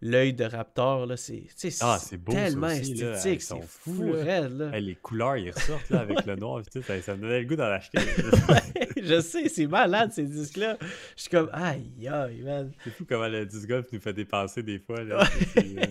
l'œil 0.00 0.32
de 0.34 0.44
Raptor, 0.44 1.06
là, 1.06 1.16
c'est 1.16 1.44
Ah, 1.80 1.98
c'est 2.00 2.16
beau, 2.16 2.32
tellement 2.32 2.66
aussi, 2.68 2.92
esthétique, 3.00 3.42
c'est 3.42 3.62
fou, 3.62 4.12
là. 4.12 4.24
raide, 4.24 4.52
là. 4.58 4.70
Hey, 4.76 4.84
les 4.84 4.94
couleurs, 4.96 5.36
ils 5.36 5.50
ressortent 5.50 5.90
là, 5.90 6.00
avec 6.00 6.24
le 6.26 6.34
noir. 6.36 6.62
ça, 6.72 7.00
ça 7.02 7.16
me 7.16 7.22
donnait 7.22 7.40
le 7.40 7.46
goût 7.46 7.56
d'en 7.56 7.64
acheter. 7.64 7.98
je 9.04 9.20
sais, 9.20 9.48
c'est 9.48 9.66
malade 9.66 10.12
ces 10.12 10.24
disques-là. 10.24 10.76
Je 11.16 11.22
suis 11.22 11.30
comme, 11.30 11.50
aïe, 11.52 12.08
aïe, 12.08 12.42
man. 12.42 12.72
C'est 12.84 12.90
fou 12.90 13.04
comment 13.08 13.28
le 13.28 13.44
disc 13.46 13.68
golf 13.68 13.86
nous 13.92 14.00
fait 14.00 14.12
dépenser 14.12 14.62
des 14.62 14.78
fois. 14.78 15.02
là. 15.02 15.20
Euh, 15.56 15.86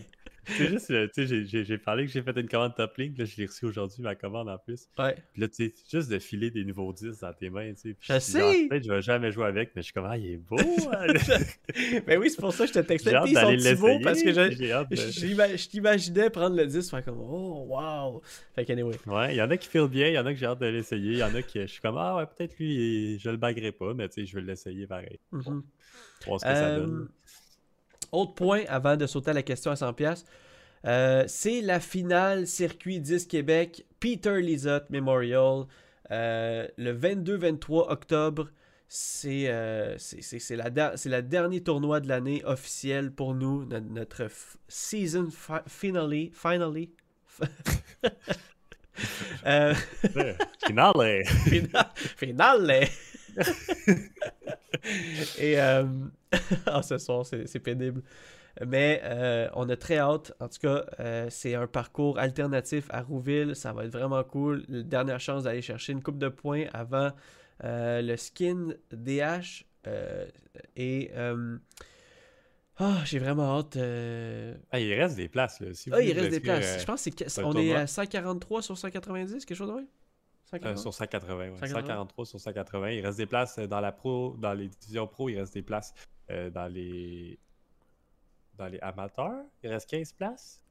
c'est 0.47 0.67
juste, 0.67 0.91
euh, 0.91 1.07
tu 1.13 1.27
sais, 1.27 1.63
j'ai- 1.63 1.77
parlé 1.77 2.05
que 2.05 2.12
j'ai 2.12 2.21
fait 2.21 2.38
une 2.39 2.47
commande 2.47 2.75
top 2.75 2.97
link. 2.97 3.17
Là, 3.17 3.25
je 3.25 3.36
l'ai 3.38 3.45
reçu 3.45 3.65
aujourd'hui, 3.65 4.01
ma 4.01 4.15
commande 4.15 4.49
en 4.49 4.57
plus. 4.57 4.88
Ouais. 4.97 5.15
Puis 5.33 5.41
là, 5.41 5.47
tu 5.47 5.55
sais, 5.55 5.73
juste 5.91 6.10
de 6.10 6.19
filer 6.19 6.49
des 6.51 6.63
nouveaux 6.65 6.91
disques 6.93 7.21
dans 7.21 7.33
tes 7.33 7.49
mains, 7.49 7.73
tu 7.73 7.79
sais. 7.81 7.93
Puis 7.93 8.07
Je 8.13 8.19
sais. 8.19 8.67
que 8.69 8.81
je 8.81 8.89
vais 8.89 9.01
jamais 9.01 9.31
jouer 9.31 9.45
avec, 9.45 9.71
mais 9.75 9.81
je 9.81 9.86
suis 9.86 9.93
comme, 9.93 10.05
ah, 10.10 10.17
il 10.17 10.31
est 10.31 10.38
beau. 10.38 10.57
hein. 10.91 11.07
ben 12.05 12.19
oui, 12.19 12.29
c'est 12.29 12.39
pour 12.39 12.53
ça 12.53 12.65
que 12.65 12.73
je 12.73 12.79
te 12.79 12.86
textais. 12.86 13.10
J'ai 13.12 13.15
hâte 13.15 13.27
Ils 13.29 13.36
sont 13.36 13.41
d'aller 13.41 13.57
petits 13.57 13.75
beaux 13.81 13.99
parce 14.03 14.21
que 14.23 14.31
je, 14.31 15.57
je 15.57 15.67
t'imaginais 15.69 16.29
prendre 16.29 16.55
le 16.55 16.65
disque, 16.65 16.89
faire 16.91 17.03
comme, 17.03 17.19
oh, 17.19 17.65
wow. 17.67 18.21
Fait. 18.55 18.67
Ouais, 18.67 19.33
il 19.33 19.38
y 19.38 19.41
en 19.41 19.49
a 19.49 19.57
qui 19.57 19.67
filent 19.69 19.88
bien, 19.88 20.07
il 20.07 20.13
y 20.13 20.19
en 20.19 20.25
a 20.25 20.33
que 20.33 20.39
j'ai 20.39 20.45
hâte 20.45 20.60
de 20.60 20.65
l'essayer, 20.67 21.12
il 21.13 21.17
y 21.19 21.23
en 21.23 21.33
a 21.33 21.41
qui 21.41 21.60
je 21.62 21.65
suis 21.67 21.81
comme 21.81 21.97
ah 21.97 22.17
ouais, 22.17 22.25
peut-être 22.25 22.57
lui 22.60 23.17
je 23.19 23.29
le 23.29 23.38
baguerai 23.38 23.71
pas, 23.71 23.93
mais 23.93 24.07
tu 24.10 24.21
sais, 24.21 24.25
je 24.25 24.36
vais 24.36 24.41
l'essayer 24.41 24.86
pareil. 24.88 25.19
Mhm. 25.31 25.63
Voir 26.25 26.39
ce 26.39 26.45
que 26.45 26.51
ça 26.53 26.65
Euh, 26.67 26.79
donne. 26.79 27.10
Autre 28.12 28.34
point 28.34 28.63
avant 28.67 28.98
de 28.98 29.06
sauter 29.08 29.32
à 29.32 29.34
la 29.34 29.43
question 29.43 29.72
à 29.72 29.76
100$. 29.76 30.24
euh, 30.86 31.24
c'est 31.28 31.62
la 31.62 31.80
finale 31.80 32.48
circuit 32.48 33.00
10 33.00 33.28
Québec 33.28 33.86
Peter 34.00 34.41
Lizotte 34.41 34.89
Memorial 34.89 35.65
euh, 36.12 36.67
le 36.78 36.93
22-23 36.98 37.91
octobre. 37.91 38.50
C'est 38.89 39.48
euh, 39.50 39.98
la, 40.52 40.93
la 41.06 41.22
dernier 41.22 41.62
tournoi 41.62 42.00
de 42.00 42.08
l'année 42.08 42.41
officiel 42.46 43.12
pour 43.12 43.36
nous, 43.36 43.65
no- 43.65 43.82
notre, 43.82 44.28
season 44.70 45.28
fi- 45.30 45.62
finale. 45.67 46.30
finally. 46.34 46.91
Euh, 49.46 49.76
Finale! 50.65 51.24
Fina- 51.46 51.93
Finale! 51.96 52.88
Et 55.38 55.60
euh, 56.51 56.55
ah, 56.67 56.81
ce 56.81 56.97
soir, 56.97 57.25
c'est 57.25 57.60
pénible. 57.60 58.01
Mais 58.65 59.01
euh, 59.03 59.47
on 59.53 59.69
a 59.69 59.75
très 59.75 59.97
hâte. 59.99 60.33
En 60.39 60.47
tout 60.47 60.57
cas, 60.60 60.86
euh, 60.99 61.27
c'est 61.29 61.53
un 61.55 61.67
parcours 61.67 62.17
alternatif 62.17 62.88
à 62.89 63.01
Rouville. 63.01 63.55
Ça 63.55 63.71
va 63.73 63.86
être 63.86 63.91
vraiment 63.91 64.23
cool. 64.23 64.65
Dernière 64.67 65.19
chance 65.19 65.43
d'aller 65.43 65.62
chercher 65.62 65.93
une 65.93 66.01
coupe 66.01 66.17
de 66.17 66.29
points 66.29 66.65
avant 66.73 67.12
euh, 67.63 68.01
le 68.01 68.17
skin 68.17 68.69
DH. 68.91 69.63
et 70.75 71.12
ah, 72.79 73.01
j'ai 73.05 73.17
vraiment 73.17 73.57
hâte. 73.57 73.75
euh, 73.75 74.55
Ah, 74.71 74.79
il 74.79 74.93
reste 74.93 75.15
des 75.15 75.27
places 75.29 75.60
là. 75.60 75.73
Si 75.73 75.89
vous 75.89 75.95
Ah, 75.95 76.01
il 76.01 76.13
reste 76.13 76.29
des 76.29 76.39
places. 76.39 76.75
euh, 76.75 76.79
Je 76.79 76.86
pense 76.86 77.03
que 77.05 77.39
le 77.41 77.45
on 77.45 77.57
est 77.57 77.73
à 77.73 77.88
143 77.88 78.62
sur 78.62 78.77
190, 78.77 79.45
quelque 79.45 79.57
chose 79.57 79.69
de 79.69 79.73
même? 79.73 79.86
euh, 79.86 80.75
180? 80.75 80.75
sur 80.77 80.93
180, 80.93 81.38
ouais. 81.38 81.49
180. 81.57 81.67
143 81.81 82.25
sur 82.25 82.39
180. 82.39 82.89
Il 82.91 83.05
reste 83.05 83.17
des 83.17 83.25
places 83.25 83.57
dans 83.57 83.79
la 83.79 83.91
pro, 83.91 84.36
dans 84.38 84.53
les 84.53 84.67
divisions 84.67 85.07
pro, 85.07 85.27
il 85.29 85.39
reste 85.39 85.53
des 85.55 85.63
places 85.63 85.93
euh, 86.32 86.50
dans 86.50 86.68
les 86.68 87.38
dans 88.58 88.68
les 88.68 88.80
amateurs. 88.80 89.44
Il 89.63 89.70
reste 89.70 89.90
15 89.90 90.13
places. 90.13 90.62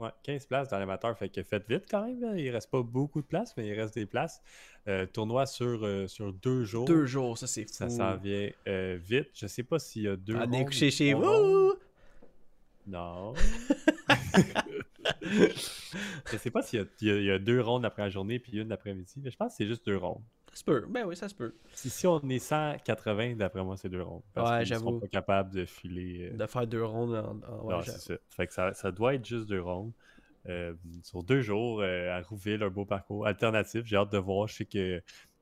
Ouais, 0.00 0.10
15 0.24 0.46
places 0.46 0.68
dans 0.68 0.78
l'amateur, 0.78 1.16
fait 1.16 1.28
que 1.28 1.42
faites 1.42 1.68
vite 1.68 1.84
quand 1.88 2.04
même. 2.04 2.20
là. 2.20 2.36
Il 2.36 2.50
reste 2.50 2.70
pas 2.70 2.82
beaucoup 2.82 3.20
de 3.20 3.26
places, 3.26 3.56
mais 3.56 3.68
il 3.68 3.74
reste 3.78 3.94
des 3.94 4.06
places. 4.06 4.42
Euh, 4.88 5.06
tournoi 5.06 5.46
sur, 5.46 5.84
euh, 5.84 6.08
sur 6.08 6.32
deux 6.32 6.64
jours. 6.64 6.86
Deux 6.86 7.06
jours, 7.06 7.38
ça 7.38 7.46
c'est 7.46 7.64
fou. 7.64 7.72
Ça 7.72 7.88
s'en 7.88 8.16
vient 8.16 8.50
euh, 8.66 8.98
vite. 9.00 9.28
Je 9.34 9.46
sais 9.46 9.62
pas 9.62 9.78
s'il 9.78 10.02
y 10.02 10.08
a 10.08 10.16
deux. 10.16 10.34
Ou 10.34 10.70
chez 10.70 11.14
vous! 11.14 11.74
Non. 12.86 13.34
je 15.22 16.36
sais 16.36 16.50
pas 16.50 16.62
s'il 16.62 16.86
y 17.02 17.10
a, 17.10 17.18
y 17.18 17.34
y 17.36 17.40
deux 17.40 17.60
rondes 17.60 17.84
après 17.84 18.02
la 18.02 18.08
journée 18.10 18.38
puis 18.38 18.52
une 18.58 18.68
l'après-midi. 18.68 19.14
mais 19.22 19.30
Je 19.30 19.36
pense 19.36 19.52
que 19.52 19.56
c'est 19.58 19.66
juste 19.66 19.86
deux 19.86 19.96
rondes. 19.96 20.22
Ça 20.50 20.56
se 20.58 20.64
peut. 20.64 20.84
Ben 20.90 21.04
oui, 21.06 21.16
ça 21.16 21.28
se 21.28 21.34
peut. 21.34 21.54
Si, 21.72 21.88
si 21.88 22.06
on 22.06 22.20
est 22.28 22.38
180, 22.38 23.36
d'après 23.36 23.64
moi, 23.64 23.76
c'est 23.78 23.88
deux 23.88 24.02
rondes. 24.02 24.22
Parce 24.34 24.50
Ouais, 24.50 24.64
qu'ils 24.64 24.76
seront 24.76 25.00
pas 25.00 25.08
capables 25.08 25.50
de 25.54 25.64
filer. 25.64 26.30
euh, 26.32 26.36
De 26.36 26.46
faire 26.46 26.66
deux 26.66 26.84
rondes 26.84 27.14
en. 27.14 27.40
en- 27.50 27.64
ouais, 27.64 27.74
non, 27.74 27.80
j'a- 27.80 27.92
c'est 27.92 28.14
ça. 28.14 28.20
Fait 28.28 28.46
que 28.46 28.52
ça, 28.52 28.74
ça 28.74 28.90
doit 28.92 29.14
être 29.14 29.24
juste 29.24 29.46
deux 29.48 29.62
rondes. 29.62 29.92
Euh, 30.48 30.74
sur 31.04 31.22
deux 31.22 31.40
jours 31.40 31.80
euh, 31.82 32.10
à 32.10 32.20
Rouville, 32.20 32.62
un 32.62 32.68
beau 32.68 32.84
parcours 32.84 33.26
alternatif. 33.26 33.82
J'ai 33.86 33.96
hâte 33.96 34.12
de 34.12 34.18
voir. 34.18 34.48
Je 34.48 34.54
sais 34.56 34.64
que 34.66 35.00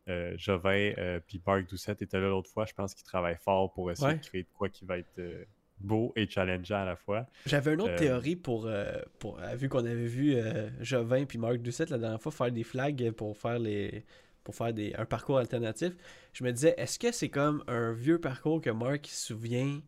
euh, 0.08 0.34
Jovin 0.36 0.92
euh, 0.98 1.18
puis 1.26 1.42
Marc 1.46 1.68
Doucette 1.68 2.02
étaient 2.02 2.20
là 2.20 2.28
l'autre 2.28 2.50
fois. 2.50 2.64
Je 2.66 2.74
pense 2.74 2.94
qu'ils 2.94 3.04
travaillent 3.04 3.38
fort 3.42 3.72
pour 3.72 3.90
essayer 3.90 4.08
Ouais. 4.08 4.18
de 4.18 4.24
créer 4.24 4.42
de 4.44 4.48
quoi 4.54 4.68
qui 4.68 4.84
va 4.84 4.98
être 4.98 5.18
euh, 5.18 5.44
beau 5.80 6.12
et 6.16 6.28
challengeant 6.28 6.82
à 6.82 6.84
la 6.84 6.96
fois. 6.96 7.26
J'avais 7.46 7.74
une 7.74 7.80
autre 7.80 7.92
Euh, 7.92 7.96
théorie 7.98 8.36
pour. 8.36 8.66
euh, 8.66 8.92
pour 9.18 9.40
euh, 9.40 9.54
vu 9.54 9.68
qu'on 9.68 9.84
avait 9.84 9.94
vu 10.06 10.34
euh, 10.36 10.68
Jovin 10.80 11.24
puis 11.24 11.38
Marc 11.38 11.56
Doucette 11.58 11.90
la 11.90 11.98
dernière 11.98 12.20
fois 12.20 12.32
faire 12.32 12.52
des 12.52 12.64
flags 12.64 13.10
pour 13.12 13.36
faire 13.36 13.58
les. 13.58 14.04
Pour 14.42 14.54
faire 14.54 14.72
des, 14.72 14.94
un 14.96 15.04
parcours 15.04 15.36
alternatif, 15.38 15.92
je 16.32 16.42
me 16.44 16.50
disais, 16.50 16.74
est-ce 16.78 16.98
que 16.98 17.12
c'est 17.12 17.28
comme 17.28 17.62
un 17.68 17.92
vieux 17.92 18.18
parcours 18.18 18.60
que 18.62 18.70
Marc 18.70 19.06
se 19.06 19.26
souvient 19.34 19.80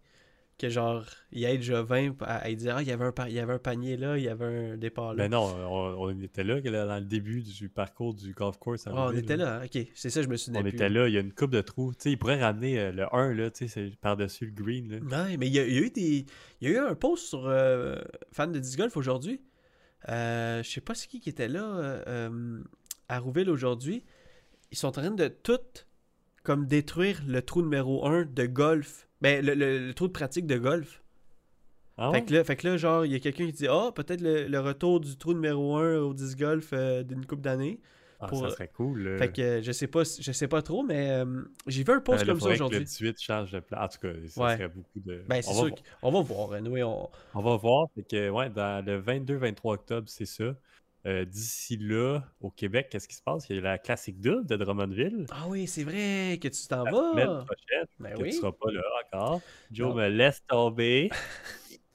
que 0.62 0.70
genre, 0.70 1.04
il 1.32 1.44
aide 1.44 1.62
Jovin 1.62 2.14
à, 2.20 2.36
à 2.36 2.48
lui 2.48 2.56
dire, 2.56 2.76
ah, 2.76 2.82
il 2.82 2.88
y, 2.88 2.92
avait 2.92 3.04
un, 3.04 3.12
il 3.26 3.32
y 3.34 3.38
avait 3.38 3.52
un 3.52 3.58
panier 3.58 3.96
là, 3.96 4.16
il 4.16 4.24
y 4.24 4.28
avait 4.28 4.44
un 4.72 4.76
départ 4.76 5.14
là. 5.14 5.24
Mais 5.24 5.28
non, 5.28 5.44
on, 5.44 6.08
on 6.08 6.20
était 6.20 6.44
là, 6.44 6.60
dans 6.60 6.98
le 6.98 7.04
début 7.04 7.42
du 7.42 7.68
parcours 7.68 8.14
du 8.14 8.32
golf 8.32 8.56
course. 8.58 8.86
à 8.86 8.92
Ah, 8.94 9.08
on 9.12 9.16
était 9.16 9.36
là, 9.36 9.62
ok, 9.64 9.86
c'est 9.94 10.10
ça, 10.10 10.22
je 10.22 10.28
me 10.28 10.36
souviens 10.36 10.60
On 10.60 10.62
plus. 10.62 10.72
était 10.74 10.88
là, 10.88 11.08
il 11.08 11.14
y 11.14 11.18
a 11.18 11.20
une 11.20 11.32
coupe 11.32 11.50
de 11.50 11.60
trous. 11.60 11.92
Tu 11.94 12.02
sais, 12.02 12.10
il 12.12 12.16
pourrait 12.16 12.40
ramener 12.40 12.78
euh, 12.78 12.92
le 12.92 13.14
1 13.14 13.34
là, 13.34 13.50
tu 13.50 13.68
sais, 13.68 13.92
par-dessus 14.00 14.46
le 14.46 14.52
green. 14.52 14.90
Là. 14.90 15.24
Ouais, 15.24 15.36
mais 15.36 15.48
il 15.48 15.52
y, 15.52 15.58
a, 15.58 15.66
il 15.66 15.74
y 15.74 15.78
a 15.78 15.80
eu 15.82 15.90
des. 15.90 16.26
Il 16.60 16.70
y 16.70 16.72
a 16.72 16.74
eu 16.74 16.78
un 16.78 16.94
post 16.94 17.26
sur 17.26 17.46
euh, 17.46 17.96
fan 18.30 18.52
de 18.52 18.58
disc 18.58 18.78
golf 18.78 18.96
aujourd'hui. 18.96 19.40
Euh, 20.08 20.62
je 20.62 20.70
sais 20.70 20.80
pas 20.80 20.94
c'est 20.94 21.06
qui 21.06 21.20
qui 21.20 21.28
était 21.28 21.48
là 21.48 21.64
euh, 22.08 22.60
à 23.08 23.18
Rouville 23.18 23.50
aujourd'hui. 23.50 24.04
Ils 24.70 24.78
sont 24.78 24.88
en 24.88 24.92
train 24.92 25.10
de 25.10 25.28
tout 25.28 25.58
comme 26.42 26.66
détruire 26.66 27.22
le 27.26 27.42
trou 27.42 27.62
numéro 27.62 28.06
1 28.06 28.24
de 28.24 28.46
golf. 28.46 29.08
Ben, 29.22 29.44
le, 29.44 29.54
le- 29.54 29.86
le 29.86 29.94
trou 29.94 30.08
de 30.08 30.12
pratique 30.12 30.46
de 30.46 30.58
golf. 30.58 31.02
Ah 31.98 32.10
Fait, 32.12 32.24
que 32.24 32.32
là, 32.34 32.42
fait 32.44 32.56
que 32.56 32.66
là, 32.68 32.76
genre, 32.76 33.04
il 33.06 33.12
y 33.12 33.14
a 33.14 33.20
quelqu'un 33.20 33.46
qui 33.46 33.52
dit 33.52 33.68
Ah, 33.68 33.90
peut-être 33.94 34.20
le, 34.22 34.46
le 34.48 34.60
retour 34.60 34.98
du 35.00 35.16
trou 35.16 35.34
numéro 35.34 35.76
1 35.76 35.98
au 35.98 36.14
disc 36.14 36.38
golf 36.38 36.70
euh, 36.72 37.02
d'une 37.02 37.24
coupe 37.26 37.40
d'années. 37.42 37.80
Ah, 38.18 38.28
pour- 38.28 38.40
ça 38.40 38.50
serait 38.50 38.68
cool. 38.68 39.16
Fait 39.18 39.32
que 39.32 39.42
euh, 39.42 39.62
je 39.62 39.72
sais 39.72 39.88
pas 39.88 40.02
je 40.04 40.32
sais 40.32 40.48
pas 40.48 40.62
trop, 40.62 40.82
mais 40.84 41.10
euh, 41.10 41.42
j'ai 41.66 41.82
vu 41.84 41.92
un 41.92 42.00
post 42.00 42.24
là, 42.24 42.32
comme 42.32 42.40
ça 42.40 42.48
aujourd'hui. 42.50 42.78
Le 42.78 42.84
18 42.84 43.20
change 43.20 43.50
de 43.52 43.60
place. 43.60 43.80
En 43.84 43.88
tout 43.88 43.98
cas, 43.98 44.12
ça 44.28 44.42
Ouais. 44.42 44.52
serait 44.56 44.68
beaucoup 44.68 45.00
de. 45.00 45.24
Ben, 45.28 45.42
c'est 45.42 45.50
on, 45.50 45.62
va 45.62 45.68
sûr 45.68 45.76
qu'on 46.00 46.10
va 46.12 46.20
voir. 46.22 46.52
anyway, 46.52 46.82
on... 46.82 47.10
on 47.34 47.40
va 47.42 47.56
voir. 47.56 47.86
Fait 47.94 48.04
que, 48.04 48.30
ouais, 48.30 48.48
dans 48.48 48.84
le 48.84 49.00
22-23 49.02 49.74
octobre, 49.74 50.08
c'est 50.08 50.24
ça. 50.26 50.54
Euh, 51.04 51.24
D'ici 51.24 51.76
là, 51.78 52.20
au 52.40 52.50
Québec, 52.50 52.88
qu'est-ce 52.90 53.08
qui 53.08 53.16
se 53.16 53.22
passe? 53.22 53.46
Il 53.50 53.56
y 53.56 53.58
a 53.58 53.62
la 53.62 53.78
classique 53.78 54.20
double 54.20 54.46
de 54.46 54.56
Drummondville. 54.56 55.26
Ah 55.30 55.46
oui, 55.48 55.66
c'est 55.66 55.82
vrai 55.82 56.38
que 56.40 56.46
tu 56.48 56.66
t'en 56.68 56.84
La 56.84 56.90
semaine 56.92 57.26
vas. 57.26 57.44
prochaine, 57.44 57.86
Ben 57.98 58.14
que 58.14 58.22
oui. 58.22 58.30
tu 58.30 58.36
seras 58.36 58.52
pas 58.52 58.70
là 58.70 58.82
encore. 59.12 59.40
Joe 59.72 59.88
Non. 59.88 59.94
me 59.96 60.08
laisse 60.08 60.42
tomber. 60.46 61.10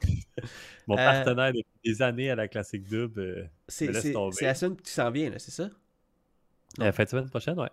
Mon 0.87 0.95
Euh, 0.97 0.97
partenaire 0.97 1.51
depuis 1.53 1.65
des 1.83 2.01
années 2.01 2.29
à 2.29 2.35
la 2.35 2.47
classique 2.47 2.87
double. 2.87 3.19
euh, 3.21 3.45
C'est 3.67 3.87
me 3.87 3.93
laisse 3.93 4.11
tomber. 4.11 4.35
c'est 4.35 4.45
la 4.45 4.55
semaine 4.55 4.75
qui 4.77 4.91
s'en 4.91 5.09
vient, 5.11 5.31
c'est 5.37 5.51
ça? 5.51 5.69
la 6.77 6.91
fin 6.91 7.03
de 7.05 7.09
semaine 7.09 7.29
prochaine, 7.29 7.59
ouais. 7.59 7.69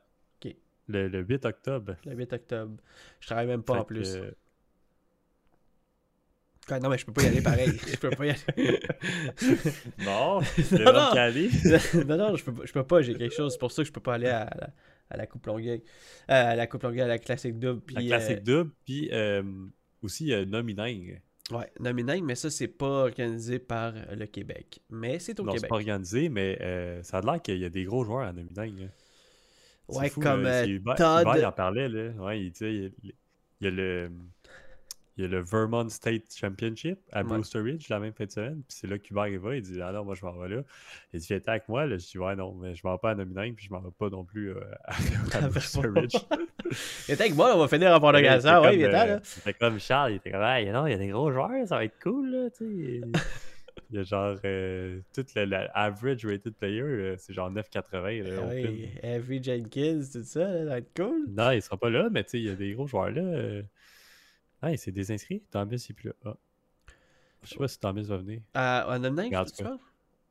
Le, 0.86 1.08
le 1.08 1.20
8 1.22 1.46
octobre. 1.46 1.96
Le 2.04 2.12
8 2.14 2.34
octobre. 2.34 2.76
Je 3.20 3.26
travaille 3.26 3.46
même 3.46 3.62
pas 3.62 3.72
Fait 3.72 3.80
en 3.80 3.84
plus. 3.84 4.16
que, 4.16 4.36
Non, 6.70 6.88
mais 6.88 6.98
je 6.98 7.04
peux 7.06 7.12
pas 7.12 7.22
y 7.22 7.26
aller 7.26 7.42
pareil. 7.42 7.72
Je 7.90 7.96
peux 7.96 8.10
pas 8.10 8.26
y 8.26 8.30
aller. 8.30 8.80
Non, 9.98 10.40
Non, 10.72 10.92
non. 10.92 12.04
Non, 12.06 12.16
non, 12.16 12.36
je 12.36 12.44
peux, 12.44 12.66
je 12.66 12.72
peux 12.72 12.84
pas. 12.84 13.02
J'ai 13.02 13.14
quelque 13.14 13.34
chose. 13.34 13.52
C'est 13.52 13.58
pour 13.58 13.72
ça 13.72 13.82
que 13.82 13.88
je 13.88 13.92
peux 13.92 14.00
pas 14.00 14.14
aller 14.14 14.28
à 14.28 14.44
la, 14.58 14.70
à 15.10 15.16
la 15.16 15.26
Coupe 15.26 15.46
Longueuil. 15.46 15.82
Euh, 16.30 16.52
à 16.52 16.54
la 16.56 16.66
Coupe 16.66 16.82
Longueuil, 16.82 17.02
à 17.02 17.06
la 17.06 17.18
Classique 17.18 17.58
Double. 17.58 17.82
La 17.92 18.00
Puis, 18.00 18.06
classique 18.08 18.42
double, 18.42 18.70
puis 18.84 19.10
euh, 19.12 19.42
aussi 20.02 20.32
euh, 20.32 20.44
Nomining. 20.46 21.18
euh, 21.52 21.56
ouais, 21.58 21.70
Nominang, 21.80 22.22
mais 22.22 22.34
ça, 22.34 22.50
c'est 22.50 22.68
pas 22.68 22.86
organisé 23.04 23.58
par 23.58 23.94
euh, 23.94 24.14
le 24.14 24.26
Québec. 24.26 24.80
Mais 24.90 25.18
c'est 25.18 25.38
au 25.40 25.44
Non, 25.44 25.52
c'est 25.52 25.56
Québec. 25.58 25.68
pas 25.70 25.76
organisé, 25.76 26.28
mais 26.30 26.58
euh, 26.62 27.02
ça 27.02 27.18
a 27.18 27.20
l'air 27.20 27.42
qu'il 27.42 27.58
y 27.58 27.64
a 27.64 27.70
des 27.70 27.84
gros 27.84 28.04
joueurs 28.04 28.26
à 28.26 28.32
Nomining. 28.32 28.80
là. 28.84 28.86
C'est 29.90 29.98
Ouais, 29.98 30.08
fou, 30.08 30.20
comme 30.20 30.46
euh, 30.46 30.62
Todd. 30.96 31.22
Hubert, 31.22 31.36
il 31.36 31.44
en 31.44 31.52
parlait, 31.52 31.88
là. 31.90 32.10
Ouais, 32.12 32.40
il 32.40 32.90
y 33.60 33.66
a 33.66 33.70
le... 33.70 34.10
Il 35.16 35.22
y 35.22 35.26
a 35.26 35.28
le 35.28 35.40
Vermont 35.42 35.88
State 35.88 36.34
Championship 36.34 36.98
à 37.12 37.20
Ouais. 37.22 37.28
Brewster 37.28 37.60
Ridge 37.60 37.88
la 37.88 38.00
même 38.00 38.12
fin 38.12 38.24
de 38.24 38.30
semaine. 38.32 38.62
Puis 38.66 38.76
c'est 38.80 38.86
là 38.88 38.98
qu'Hubert 38.98 39.28
il 39.28 39.38
va. 39.38 39.54
Il 39.54 39.62
dit 39.62 39.80
Ah 39.80 39.92
non, 39.92 40.04
moi 40.04 40.14
je 40.16 40.24
m'en 40.26 40.32
vais 40.36 40.48
là. 40.48 40.62
Il 41.12 41.20
dit 41.20 41.26
Viens 41.28 41.40
avec 41.46 41.68
moi. 41.68 41.86
Là, 41.86 41.96
je 41.98 42.06
dis 42.06 42.18
Ouais, 42.18 42.34
non, 42.34 42.52
mais 42.54 42.74
je 42.74 42.80
m'en 42.84 42.94
vais 42.94 42.98
pas 43.00 43.10
à 43.10 43.14
Nomining. 43.14 43.54
Puis 43.54 43.66
je 43.66 43.72
m'en 43.72 43.80
vais 43.80 43.92
pas 43.96 44.08
non 44.10 44.24
plus 44.24 44.50
euh, 44.50 44.60
à, 44.84 44.94
à 45.38 45.48
Brewster 45.48 45.86
Ridge. 45.94 46.16
Viens 47.06 47.16
avec 47.20 47.34
moi, 47.36 47.54
on 47.54 47.60
va 47.60 47.68
finir 47.68 47.92
en 47.92 48.00
prolongation. 48.00 48.60
Ouais, 48.60 48.70
comme, 48.70 48.78
viens 48.78 48.88
euh, 48.88 48.92
là. 48.92 49.20
il 49.22 49.40
était 49.50 49.54
comme 49.54 49.78
Charles, 49.78 50.12
il 50.12 50.16
était 50.16 50.30
comme, 50.32 50.40
ah, 50.42 50.62
non, 50.64 50.86
il 50.86 50.90
y 50.90 50.94
a 50.94 50.98
des 50.98 51.08
gros 51.08 51.30
joueurs, 51.30 51.68
ça 51.68 51.76
va 51.76 51.84
être 51.84 51.98
cool, 52.02 52.30
là, 52.30 52.50
tu 52.50 52.64
sais. 52.64 53.00
Il 53.90 53.96
y 53.98 54.00
a 54.00 54.02
genre, 54.02 54.36
euh, 54.44 55.00
tout 55.14 55.24
le, 55.36 55.44
le 55.44 55.56
average 55.74 56.24
rated 56.24 56.54
player, 56.56 56.80
euh, 56.80 57.14
c'est 57.18 57.32
genre 57.34 57.50
9,80. 57.52 58.22
là, 58.22 58.40
Ah 58.42 58.46
oui, 58.48 58.88
Avery 59.02 59.42
Jenkins, 59.42 60.00
tout 60.12 60.22
ça, 60.24 60.40
là, 60.48 60.58
ça 60.60 60.64
va 60.64 60.78
être 60.78 60.90
cool. 60.96 61.26
Non, 61.28 61.50
il 61.50 61.60
sera 61.62 61.76
pas 61.76 61.90
là, 61.90 62.08
mais 62.10 62.24
tu 62.24 62.30
sais, 62.30 62.38
il 62.38 62.44
y 62.46 62.50
a 62.50 62.54
des 62.54 62.72
gros 62.72 62.86
joueurs 62.86 63.10
là. 63.10 63.20
euh. 63.20 63.62
Ah, 64.66 64.72
il 64.72 64.78
s'est 64.78 64.92
désinscrit? 64.92 65.42
Thomas, 65.50 65.66
il 65.72 65.74
est 65.74 65.92
plus 65.92 66.08
là. 66.08 66.14
Ah. 66.24 66.36
Je 67.42 67.50
sais 67.50 67.56
pas 67.56 67.68
si 67.68 67.78
Thomas 67.78 68.00
va 68.02 68.16
venir. 68.16 68.40
À 68.54 68.98
Nominang, 68.98 69.26
Regarde 69.26 69.52
tu? 69.52 69.62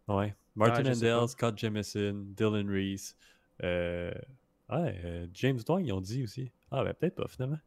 Ouais. 0.08 0.36
Martin 0.56 0.84
Ah, 0.86 0.90
Handel. 0.92 1.28
Scott 1.30 1.56
Jamison, 1.58 2.26
Dylan 2.36 2.68
Reese. 2.70 3.16
Euh... 3.64 4.12
Ouais, 4.72 5.00
euh, 5.06 5.28
James 5.36 5.60
Dwayne, 5.64 5.86
ils 5.86 5.92
ont 5.94 6.02
dit 6.02 6.24
aussi. 6.24 6.52
Ah, 6.72 6.84
ben 6.84 6.94
peut-être 6.96 7.16
pas, 7.16 7.28
finalement. 7.28 7.60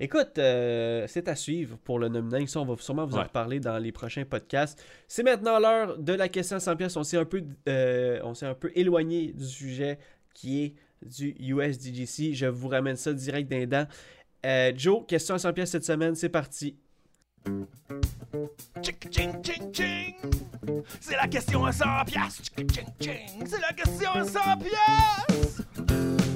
Écoute, 0.00 0.38
euh, 0.38 1.04
c'est 1.08 1.28
à 1.28 1.36
suivre 1.36 1.76
pour 1.84 1.98
le 1.98 2.08
Nominang. 2.08 2.46
Ça, 2.46 2.60
on 2.60 2.64
va 2.64 2.76
sûrement 2.78 3.04
vous 3.04 3.14
en 3.14 3.18
Ouais. 3.18 3.24
reparler 3.24 3.60
dans 3.60 3.78
les 3.78 3.92
prochains 3.92 4.24
podcasts. 4.24 4.82
C'est 5.06 5.22
maintenant 5.22 5.58
l'heure 5.58 5.98
de 5.98 6.12
la 6.14 6.28
question 6.30 6.56
à 6.56 6.60
100 6.60 6.76
pièces. 6.76 6.96
On 6.96 7.04
s'est 7.04 7.18
un 7.18 7.24
peu, 7.26 7.44
euh, 7.68 8.18
on 8.24 8.32
s'est 8.34 8.46
un 8.46 8.54
peu 8.54 8.72
éloigné 8.74 9.32
du 9.32 9.44
sujet 9.44 9.98
qui 10.32 10.64
est 10.64 10.74
du 11.06 11.36
USDGC. 11.38 12.32
Je 12.34 12.46
vous 12.46 12.68
ramène 12.68 12.96
ça 12.96 13.12
direct 13.12 13.50
d'un 13.50 13.66
dent. 13.66 13.86
Euh, 14.44 14.72
Joe, 14.76 15.06
question 15.06 15.34
à 15.34 15.38
100 15.38 15.52
pièces 15.52 15.70
cette 15.70 15.84
semaine. 15.84 16.14
C'est 16.14 16.28
parti. 16.28 16.76
C'est 21.00 21.16
la 21.16 21.28
question 21.28 21.64
à 21.64 21.72
100 21.72 21.84
piastres. 22.06 22.42
Tchic, 22.42 22.64
ching, 22.64 22.92
ching. 23.00 23.34
C'est 23.46 23.60
la 23.60 23.72
question 23.72 24.10
à 24.10 24.24
100 24.24 24.40
piastres. 24.58 25.62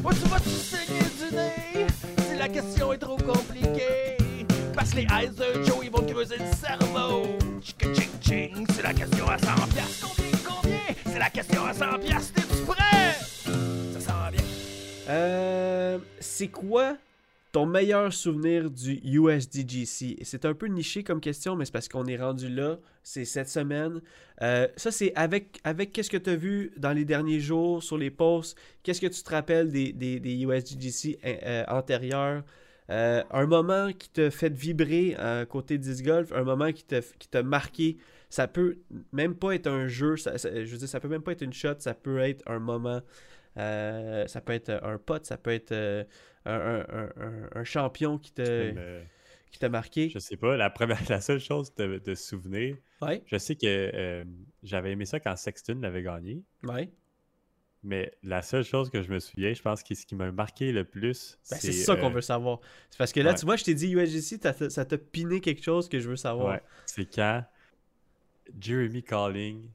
Où 0.04 0.12
tu 0.12 0.28
vas-tu 0.28 0.48
saigner 0.48 1.00
du 1.00 1.34
nez? 1.36 1.86
Si 2.30 2.38
la 2.38 2.48
question 2.48 2.92
est 2.92 2.98
trop 2.98 3.16
compliquée. 3.16 4.16
Parce 4.74 4.90
que 4.90 4.96
les 4.96 5.06
eyes 5.10 5.30
de 5.30 5.62
Joe, 5.64 5.78
ils 5.82 5.90
vont 5.90 6.02
te 6.02 6.12
creuser 6.12 6.36
le 6.38 6.54
cerveau. 6.54 7.26
C'est 8.74 8.82
la 8.82 8.94
question 8.94 9.28
à 9.28 9.38
100 9.38 9.46
piastres. 9.74 10.14
Combien, 10.16 10.38
combien? 10.46 10.78
C'est 11.04 11.18
la 11.18 11.30
question 11.30 11.64
à 11.64 11.74
100 11.74 11.98
piastres. 11.98 12.32
T'es-tu 12.34 12.62
prêt? 12.64 13.14
Ça 13.92 14.00
sent 14.00 14.30
bien. 14.32 14.44
Euh, 15.08 15.98
c'est 16.20 16.48
quoi 16.48 16.96
ton 17.52 17.66
meilleur 17.66 18.12
souvenir 18.12 18.70
du 18.70 19.00
USDGC? 19.04 20.18
C'est 20.22 20.44
un 20.44 20.54
peu 20.54 20.66
niché 20.66 21.02
comme 21.02 21.20
question, 21.20 21.56
mais 21.56 21.64
c'est 21.64 21.72
parce 21.72 21.88
qu'on 21.88 22.06
est 22.06 22.16
rendu 22.16 22.48
là. 22.48 22.78
C'est 23.02 23.24
cette 23.24 23.48
semaine. 23.48 24.00
Euh, 24.42 24.68
ça, 24.76 24.90
c'est 24.90 25.14
avec, 25.14 25.58
avec 25.64 25.92
qu'est-ce 25.92 26.10
que 26.10 26.16
tu 26.16 26.30
as 26.30 26.36
vu 26.36 26.72
dans 26.76 26.92
les 26.92 27.04
derniers 27.04 27.40
jours 27.40 27.82
sur 27.82 27.96
les 27.96 28.10
posts? 28.10 28.58
Qu'est-ce 28.82 29.00
que 29.00 29.06
tu 29.06 29.22
te 29.22 29.30
rappelles 29.30 29.70
des, 29.70 29.92
des, 29.92 30.36
USDGC 30.42 31.18
euh, 31.24 31.36
euh, 31.42 31.64
antérieurs? 31.68 32.44
Un 32.90 33.46
moment 33.46 33.92
qui 33.92 34.08
t'a 34.08 34.30
fait 34.30 34.52
vibrer 34.52 35.14
côté 35.50 35.76
disc 35.76 36.02
golf, 36.02 36.32
un 36.32 36.42
moment 36.42 36.72
qui 36.72 36.84
t'a 36.84 37.00
qui 37.18 37.28
marqué. 37.44 37.98
Ça 38.30 38.46
peut 38.48 38.78
même 39.12 39.34
pas 39.34 39.54
être 39.54 39.66
un 39.66 39.88
jeu, 39.88 40.16
je 40.16 40.64
veux 40.64 40.78
dire, 40.78 40.88
ça 40.88 40.98
peut 40.98 41.08
même 41.08 41.20
pas 41.22 41.32
être 41.32 41.42
une 41.42 41.52
shot, 41.52 41.74
ça 41.80 41.92
peut 41.92 42.18
être 42.20 42.42
un 42.46 42.58
moment 42.58 43.02
ça 43.56 44.40
peut 44.42 44.54
être 44.54 44.70
un 44.82 44.96
pote, 44.96 45.26
ça 45.26 45.36
peut 45.36 45.50
être 45.50 46.06
un, 46.44 47.64
champion 47.64 48.18
qui 48.18 48.32
t'a 48.32 48.44
Comme, 48.44 48.80
qui 49.50 49.58
t'a 49.58 49.68
marqué. 49.68 50.08
je 50.10 50.18
sais 50.18 50.36
pas, 50.36 50.56
la, 50.56 50.70
première, 50.70 50.98
la 51.08 51.20
seule 51.20 51.40
chose 51.40 51.74
de, 51.74 51.98
de 51.98 52.14
souvenir, 52.14 52.76
Ouais, 53.00 53.22
je 53.26 53.38
sais 53.38 53.54
que 53.54 53.66
euh, 53.66 54.24
j'avais 54.62 54.92
aimé 54.92 55.04
ça 55.04 55.20
quand 55.20 55.36
Sexton 55.36 55.78
l'avait 55.80 56.02
gagné. 56.02 56.42
ouais. 56.64 56.90
Mais 57.84 58.12
la 58.24 58.42
seule 58.42 58.64
chose 58.64 58.90
que 58.90 59.02
je 59.02 59.12
me 59.12 59.20
souviens, 59.20 59.54
je 59.54 59.62
pense 59.62 59.84
que 59.84 59.94
ce 59.94 60.04
qui 60.04 60.16
m'a 60.16 60.32
marqué 60.32 60.72
le 60.72 60.84
plus, 60.84 61.38
Ben, 61.48 61.58
c'est 61.60 61.70
ça 61.70 61.94
qu'on 61.94 62.10
euh, 62.10 62.14
veut 62.14 62.20
savoir. 62.20 62.58
C'est 62.90 62.98
parce 62.98 63.12
que 63.12 63.20
là, 63.20 63.30
ouais. 63.30 63.36
tu 63.36 63.44
vois, 63.46 63.54
je 63.54 63.62
t'ai 63.62 63.74
dit 63.74 63.92
USGC, 63.92 64.40
ça 64.68 64.84
t'a 64.84 64.98
piné 64.98 65.40
quelque 65.40 65.62
chose 65.62 65.88
que 65.88 66.00
je 66.00 66.08
veux 66.08 66.16
savoir. 66.16 66.54
Ouais, 66.54 66.62
c'est 66.86 67.04
quand 67.04 67.44
Jeremy 68.60 69.04
Calling 69.04 69.70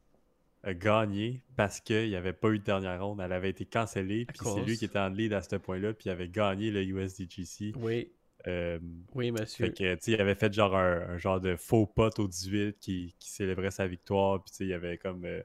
a 0.64 0.74
gagné 0.74 1.42
parce 1.56 1.80
qu'il 1.82 2.08
n'y 2.10 2.16
avait 2.16 2.34
pas 2.34 2.50
eu 2.50 2.60
de 2.60 2.64
dernière 2.64 3.06
ronde. 3.06 3.20
Elle 3.22 3.34
avait 3.34 3.50
été 3.50 3.66
cancellée. 3.66 4.26
Puis 4.26 4.38
c'est 4.44 4.62
lui 4.66 4.78
qui 4.78 4.86
était 4.86 5.00
en 5.00 5.10
lead 5.10 5.34
à 5.34 5.42
ce 5.42 5.56
point-là. 5.58 5.94
Puis 5.94 6.06
il 6.08 6.10
avait 6.12 6.30
gagné 6.30 6.72
le 6.72 6.82
USDGC. 6.84 7.74
Oui, 7.78 8.12
Euh, 8.48 8.78
oui, 9.16 9.32
monsieur. 9.32 9.68
fait 9.68 9.74
que, 9.74 10.10
il 10.12 10.20
avait 10.22 10.36
fait 10.36 10.52
genre 10.54 10.76
un, 10.76 11.02
un 11.12 11.18
genre 11.18 11.40
de 11.40 11.56
faux 11.56 11.86
pote 11.86 12.20
au 12.20 12.28
18 12.28 12.78
qui, 12.80 13.16
qui 13.20 13.30
célébrait 13.30 13.72
sa 13.72 13.88
victoire. 13.88 14.44
Puis, 14.44 14.54
il 14.66 14.74
avait 14.74 14.98
comme. 14.98 15.24
euh, 15.26 15.42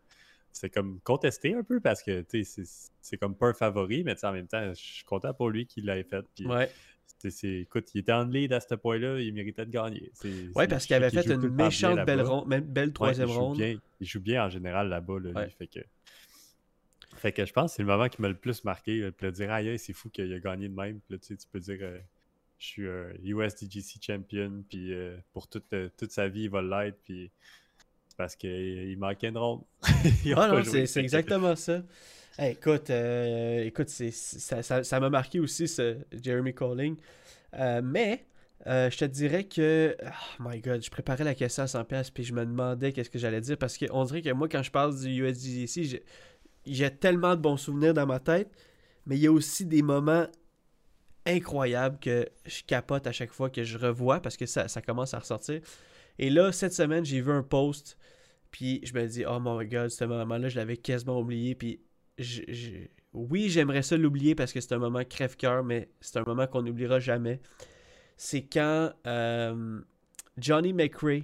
c'est 0.51 0.71
comme 0.71 0.99
contesté 1.01 1.55
un 1.55 1.63
peu 1.63 1.79
parce 1.79 2.03
que, 2.03 2.25
c'est- 2.43 3.17
comme 3.19 3.37
pas 3.37 3.49
un 3.49 3.53
favori, 3.55 4.03
mais 4.03 4.17
en 4.25 4.33
même 4.33 4.49
temps, 4.49 4.69
je 4.71 4.81
suis 4.81 5.05
content 5.05 5.33
pour 5.33 5.51
lui 5.51 5.67
qu'il 5.67 5.85
l'ait 5.87 6.03
fait. 6.03 6.25
Puis, 6.35 6.47
Ouais, 6.47 6.69
écoute, 7.45 7.95
il 7.95 7.99
était 8.01 8.13
en 8.13 8.25
lead 8.25 8.53
à 8.53 8.59
ce 8.61 8.75
point-là, 8.75 9.21
il 9.21 9.33
méritait 9.33 9.67
de 9.67 9.71
gagner. 9.71 10.11
C'est- 10.15 10.51
parce 10.69 10.87
qu'il 10.87 10.97
avait 10.97 11.11
fait 11.11 11.27
une 11.27 11.49
méchante 11.51 12.05
belle, 12.05 12.23
ronde, 12.23 12.49
même 12.49 12.65
belle 12.65 12.93
troisième 12.93 13.31
ronde. 13.31 13.59
Bien, 13.59 13.79
il 14.01 14.07
joue 14.07 14.21
bien 14.21 14.45
en 14.45 14.49
général 14.51 14.89
là-bas, 14.89 15.15
là, 15.21 15.29
lui. 15.31 15.37
Ouais. 15.37 15.51
Fait 15.51 15.67
que, 15.67 15.81
fait 17.17 17.33
que 17.33 17.45
je 17.45 17.53
pense 17.53 17.73
que 17.73 17.77
c'est 17.77 17.83
le 17.83 17.89
moment 17.89 18.09
qui 18.09 18.21
m'a 18.23 18.29
le 18.29 18.37
plus 18.37 18.65
marqué. 18.65 19.01
là, 19.01 19.11
Puis 19.13 19.31
dire, 19.33 19.51
aïe, 19.53 19.79
c'est 19.79 19.93
fou 19.93 20.09
qu'il 20.11 20.33
a 20.33 20.39
gagné 20.39 20.69
de 20.69 20.75
même. 20.75 21.01
Puis 21.01 21.15
là, 21.15 21.19
tu, 21.19 21.27
sais, 21.27 21.37
tu 21.37 21.47
peux 21.51 21.61
dire, 21.61 21.79
euh, 21.81 21.99
je 22.59 22.67
suis 22.67 22.89
un 22.89 23.11
USDGC 23.23 24.01
champion. 24.03 24.65
Puis 24.69 24.93
euh, 24.93 25.17
pour 25.33 25.49
toute, 25.49 25.73
euh, 25.73 25.89
toute 25.97 26.11
sa 26.13 26.29
vie, 26.29 26.43
il 26.45 26.51
va 26.51 26.63
l'être. 26.63 26.99
Puis 27.05 27.31
parce 28.17 28.35
qu'il 28.35 28.99
manquait 28.99 29.29
une 29.29 29.39
ronde. 29.39 29.63
Ah 30.37 30.49
non, 30.49 30.65
c'est 30.65 30.97
exactement 31.01 31.55
ça. 31.57 31.83
Hey, 32.37 32.53
écoute, 32.53 32.91
euh, 32.91 33.65
écoute 33.65 33.89
ça 33.89 34.63
ça- 34.63 34.85
ça 34.85 35.01
m'a 35.01 35.11
marqué 35.11 35.41
aussi, 35.41 35.67
ce 35.69 35.99
Jeremy 36.23 36.55
Calling. 36.55 36.97
Euh, 37.55 37.81
mais, 37.83 38.27
euh, 38.69 38.91
je 38.91 38.99
te 38.99 39.05
dirais 39.07 39.45
que... 39.45 39.97
Oh 40.03 40.43
my 40.49 40.61
God, 40.61 40.83
je 40.85 40.91
préparais 40.91 41.25
la 41.25 41.35
question 41.35 41.63
à 41.63 41.67
100$ 41.67 42.11
puis 42.13 42.23
je 42.25 42.33
me 42.35 42.45
demandais 42.45 42.93
qu'est-ce 42.93 43.11
que 43.11 43.19
j'allais 43.19 43.41
dire 43.41 43.57
parce 43.57 43.79
qu'on 43.79 44.05
dirait 44.05 44.23
que 44.23 44.31
moi, 44.33 44.49
quand 44.49 44.63
je 44.63 44.71
parle 44.71 44.99
du 44.99 45.09
USDC, 45.09 46.03
j'ai- 46.67 46.91
tellement 46.99 47.35
de 47.35 47.41
bons 47.41 47.57
souvenirs 47.57 47.95
dans 47.95 48.07
ma 48.07 48.21
tête, 48.21 48.51
mais 49.07 49.17
il 49.17 49.23
y 49.23 49.27
a 49.27 49.33
aussi 49.33 49.65
des 49.65 49.83
moments 49.83 50.27
incroyables 51.27 51.99
que 51.99 52.29
je 52.47 52.63
capote 52.67 53.07
à 53.07 53.13
chaque 53.13 53.33
fois 53.33 53.51
que 53.51 53.63
je 53.65 53.77
revois 53.79 54.21
parce 54.21 54.37
que 54.37 54.47
ça, 54.47 54.69
ça 54.69 54.81
commence 54.83 55.15
à 55.15 55.19
ressortir. 55.19 55.61
Et 56.19 56.31
là, 56.31 56.53
cette 56.53 56.73
semaine, 56.73 57.05
j'ai 57.05 57.21
vu 57.21 57.31
un 57.33 57.43
post 57.43 57.97
puis 58.51 58.81
je 58.83 58.95
me 58.95 59.07
dis, 59.07 59.25
oh 59.27 59.39
my 59.41 59.67
god, 59.67 59.89
ce 59.91 60.05
moment-là, 60.05 60.49
je 60.49 60.57
l'avais 60.57 60.77
quasiment 60.77 61.19
oublié. 61.21 61.55
Puis 61.55 61.81
je- 62.19 62.87
oui, 63.13 63.49
j'aimerais 63.49 63.83
ça 63.83 63.97
l'oublier 63.97 64.35
parce 64.35 64.53
que 64.53 64.61
c'est 64.61 64.75
un 64.75 64.79
moment 64.79 65.03
crève-cœur, 65.05 65.65
mais 65.65 65.91
c'est 66.01 66.19
un 66.19 66.25
moment 66.25 66.47
qu'on 66.47 66.63
n'oubliera 66.63 66.99
jamais. 67.01 67.41
C'est 68.21 68.43
quand 68.43 68.93
euh, 69.07 69.81
Johnny 70.37 70.73
McRae, 70.73 71.23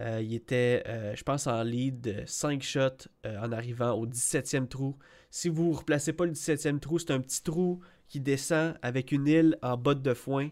euh, 0.00 0.20
il 0.22 0.32
était, 0.32 0.82
euh, 0.88 1.14
je 1.14 1.22
pense, 1.22 1.46
en 1.46 1.62
lead 1.62 2.00
de 2.00 2.22
5 2.24 2.62
shots 2.62 3.08
en 3.24 3.52
arrivant 3.52 3.92
au 3.92 4.06
17e 4.06 4.66
trou. 4.66 4.96
Si 5.30 5.50
vous 5.50 5.70
ne 5.70 5.76
replacez 5.76 6.14
pas 6.14 6.24
le 6.24 6.32
17e 6.32 6.80
trou, 6.80 6.98
c'est 6.98 7.10
un 7.10 7.20
petit 7.20 7.42
trou 7.42 7.80
qui 8.08 8.20
descend 8.20 8.78
avec 8.80 9.12
une 9.12 9.26
île 9.28 9.58
en 9.62 9.76
botte 9.76 10.00
de 10.00 10.14
foin. 10.14 10.48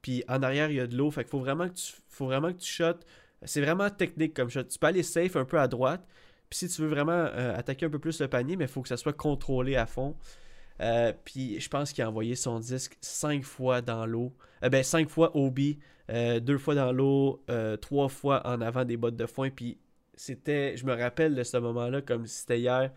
Puis 0.00 0.24
en 0.28 0.42
arrière, 0.42 0.70
il 0.70 0.76
y 0.76 0.80
a 0.80 0.86
de 0.86 0.96
l'eau. 0.96 1.10
Fait 1.10 1.24
qu'il 1.24 1.30
faut 1.30 1.40
vraiment 1.40 1.68
que 1.68 1.74
tu, 1.74 1.92
faut 2.08 2.30
c'est 3.44 3.60
vraiment 3.60 3.90
technique 3.90 4.34
comme 4.34 4.48
shot. 4.48 4.64
Tu 4.64 4.78
peux 4.78 4.86
aller 4.86 5.02
safe 5.02 5.36
un 5.36 5.44
peu 5.44 5.60
à 5.60 5.68
droite. 5.68 6.06
Puis 6.48 6.60
si 6.60 6.68
tu 6.68 6.80
veux 6.80 6.88
vraiment 6.88 7.24
attaquer 7.54 7.84
un 7.86 7.90
peu 7.90 7.98
plus 7.98 8.18
le 8.20 8.28
panier, 8.28 8.56
mais 8.56 8.64
il 8.64 8.70
faut 8.70 8.82
que 8.82 8.88
ça 8.88 8.96
soit 8.96 9.12
contrôlé 9.12 9.76
à 9.76 9.86
fond. 9.86 10.16
Euh, 10.82 11.12
puis 11.24 11.60
je 11.60 11.68
pense 11.68 11.92
qu'il 11.92 12.02
a 12.04 12.08
envoyé 12.08 12.34
son 12.34 12.58
disque 12.58 12.96
5 13.00 13.44
fois 13.44 13.80
dans 13.80 14.04
l'eau. 14.04 14.32
Euh, 14.64 14.68
ben 14.68 14.82
5 14.82 15.08
fois 15.08 15.36
OB, 15.36 15.58
2 16.08 16.58
fois 16.58 16.74
dans 16.74 16.92
l'eau, 16.92 17.44
3 17.80 18.08
fois 18.08 18.46
en 18.46 18.60
avant 18.60 18.84
des 18.84 18.96
bottes 18.96 19.16
de 19.16 19.26
foin. 19.26 19.50
Puis 19.50 19.78
c'était, 20.14 20.76
je 20.76 20.84
me 20.84 20.94
rappelle 20.94 21.34
de 21.34 21.42
ce 21.42 21.56
moment-là 21.56 22.02
comme 22.02 22.26
si 22.26 22.40
c'était 22.40 22.60
hier. 22.60 22.92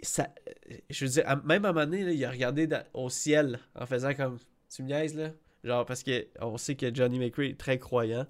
Ça, 0.00 0.28
euh, 0.48 0.74
je 0.90 1.04
veux 1.04 1.10
dire, 1.10 1.42
même 1.44 1.64
à 1.64 1.68
un 1.68 1.72
moment 1.72 1.86
donné, 1.86 2.12
il 2.12 2.24
a 2.24 2.30
regardé 2.30 2.68
au 2.92 3.08
ciel 3.08 3.58
en 3.74 3.86
faisant 3.86 4.14
comme 4.14 4.38
Tu 4.68 4.82
me 4.82 4.88
niaises 4.88 5.14
là? 5.14 5.30
Genre 5.62 5.86
parce 5.86 6.02
que 6.02 6.26
on 6.40 6.58
sait 6.58 6.74
que 6.74 6.94
Johnny 6.94 7.18
McRae 7.18 7.50
est 7.50 7.58
très 7.58 7.78
croyant. 7.78 8.26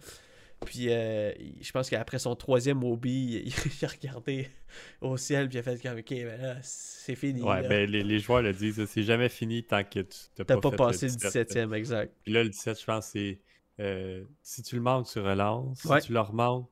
Puis 0.64 0.90
euh, 0.90 1.32
je 1.60 1.72
pense 1.72 1.90
qu'après 1.90 2.18
son 2.18 2.34
troisième 2.36 2.82
OB, 2.84 3.06
il, 3.06 3.48
il 3.48 3.84
a 3.84 3.88
regardé 3.88 4.48
au 5.00 5.16
ciel, 5.16 5.48
puis 5.48 5.56
il 5.56 5.60
a 5.60 5.62
fait 5.62 5.80
comme, 5.82 5.98
ok, 5.98 6.10
ben 6.10 6.40
là, 6.40 6.56
c'est 6.62 7.14
fini. 7.14 7.42
Ouais, 7.42 7.62
là. 7.62 7.68
ben 7.68 7.90
les, 7.90 8.02
les 8.02 8.18
joueurs 8.18 8.42
le 8.42 8.52
disent, 8.52 8.84
c'est 8.86 9.02
jamais 9.02 9.28
fini 9.28 9.62
tant 9.64 9.84
que 9.84 10.00
tu 10.00 10.16
t'as 10.34 10.44
T'as 10.44 10.54
pas, 10.56 10.60
pas, 10.60 10.70
fait 10.70 10.76
passé 10.76 11.06
le 11.06 11.12
17, 11.14 11.54
17e, 11.54 11.74
exact. 11.74 12.14
Puis 12.22 12.32
là, 12.32 12.42
le 12.42 12.50
17, 12.50 12.80
je 12.80 12.84
pense, 12.84 13.06
c'est 13.06 13.40
euh, 13.80 14.24
si 14.42 14.62
tu 14.62 14.76
le 14.76 14.82
manques, 14.82 15.06
tu 15.06 15.18
relances. 15.18 15.84
Ouais. 15.84 16.00
Si 16.00 16.08
tu 16.08 16.12
le 16.12 16.20
remanques, 16.20 16.68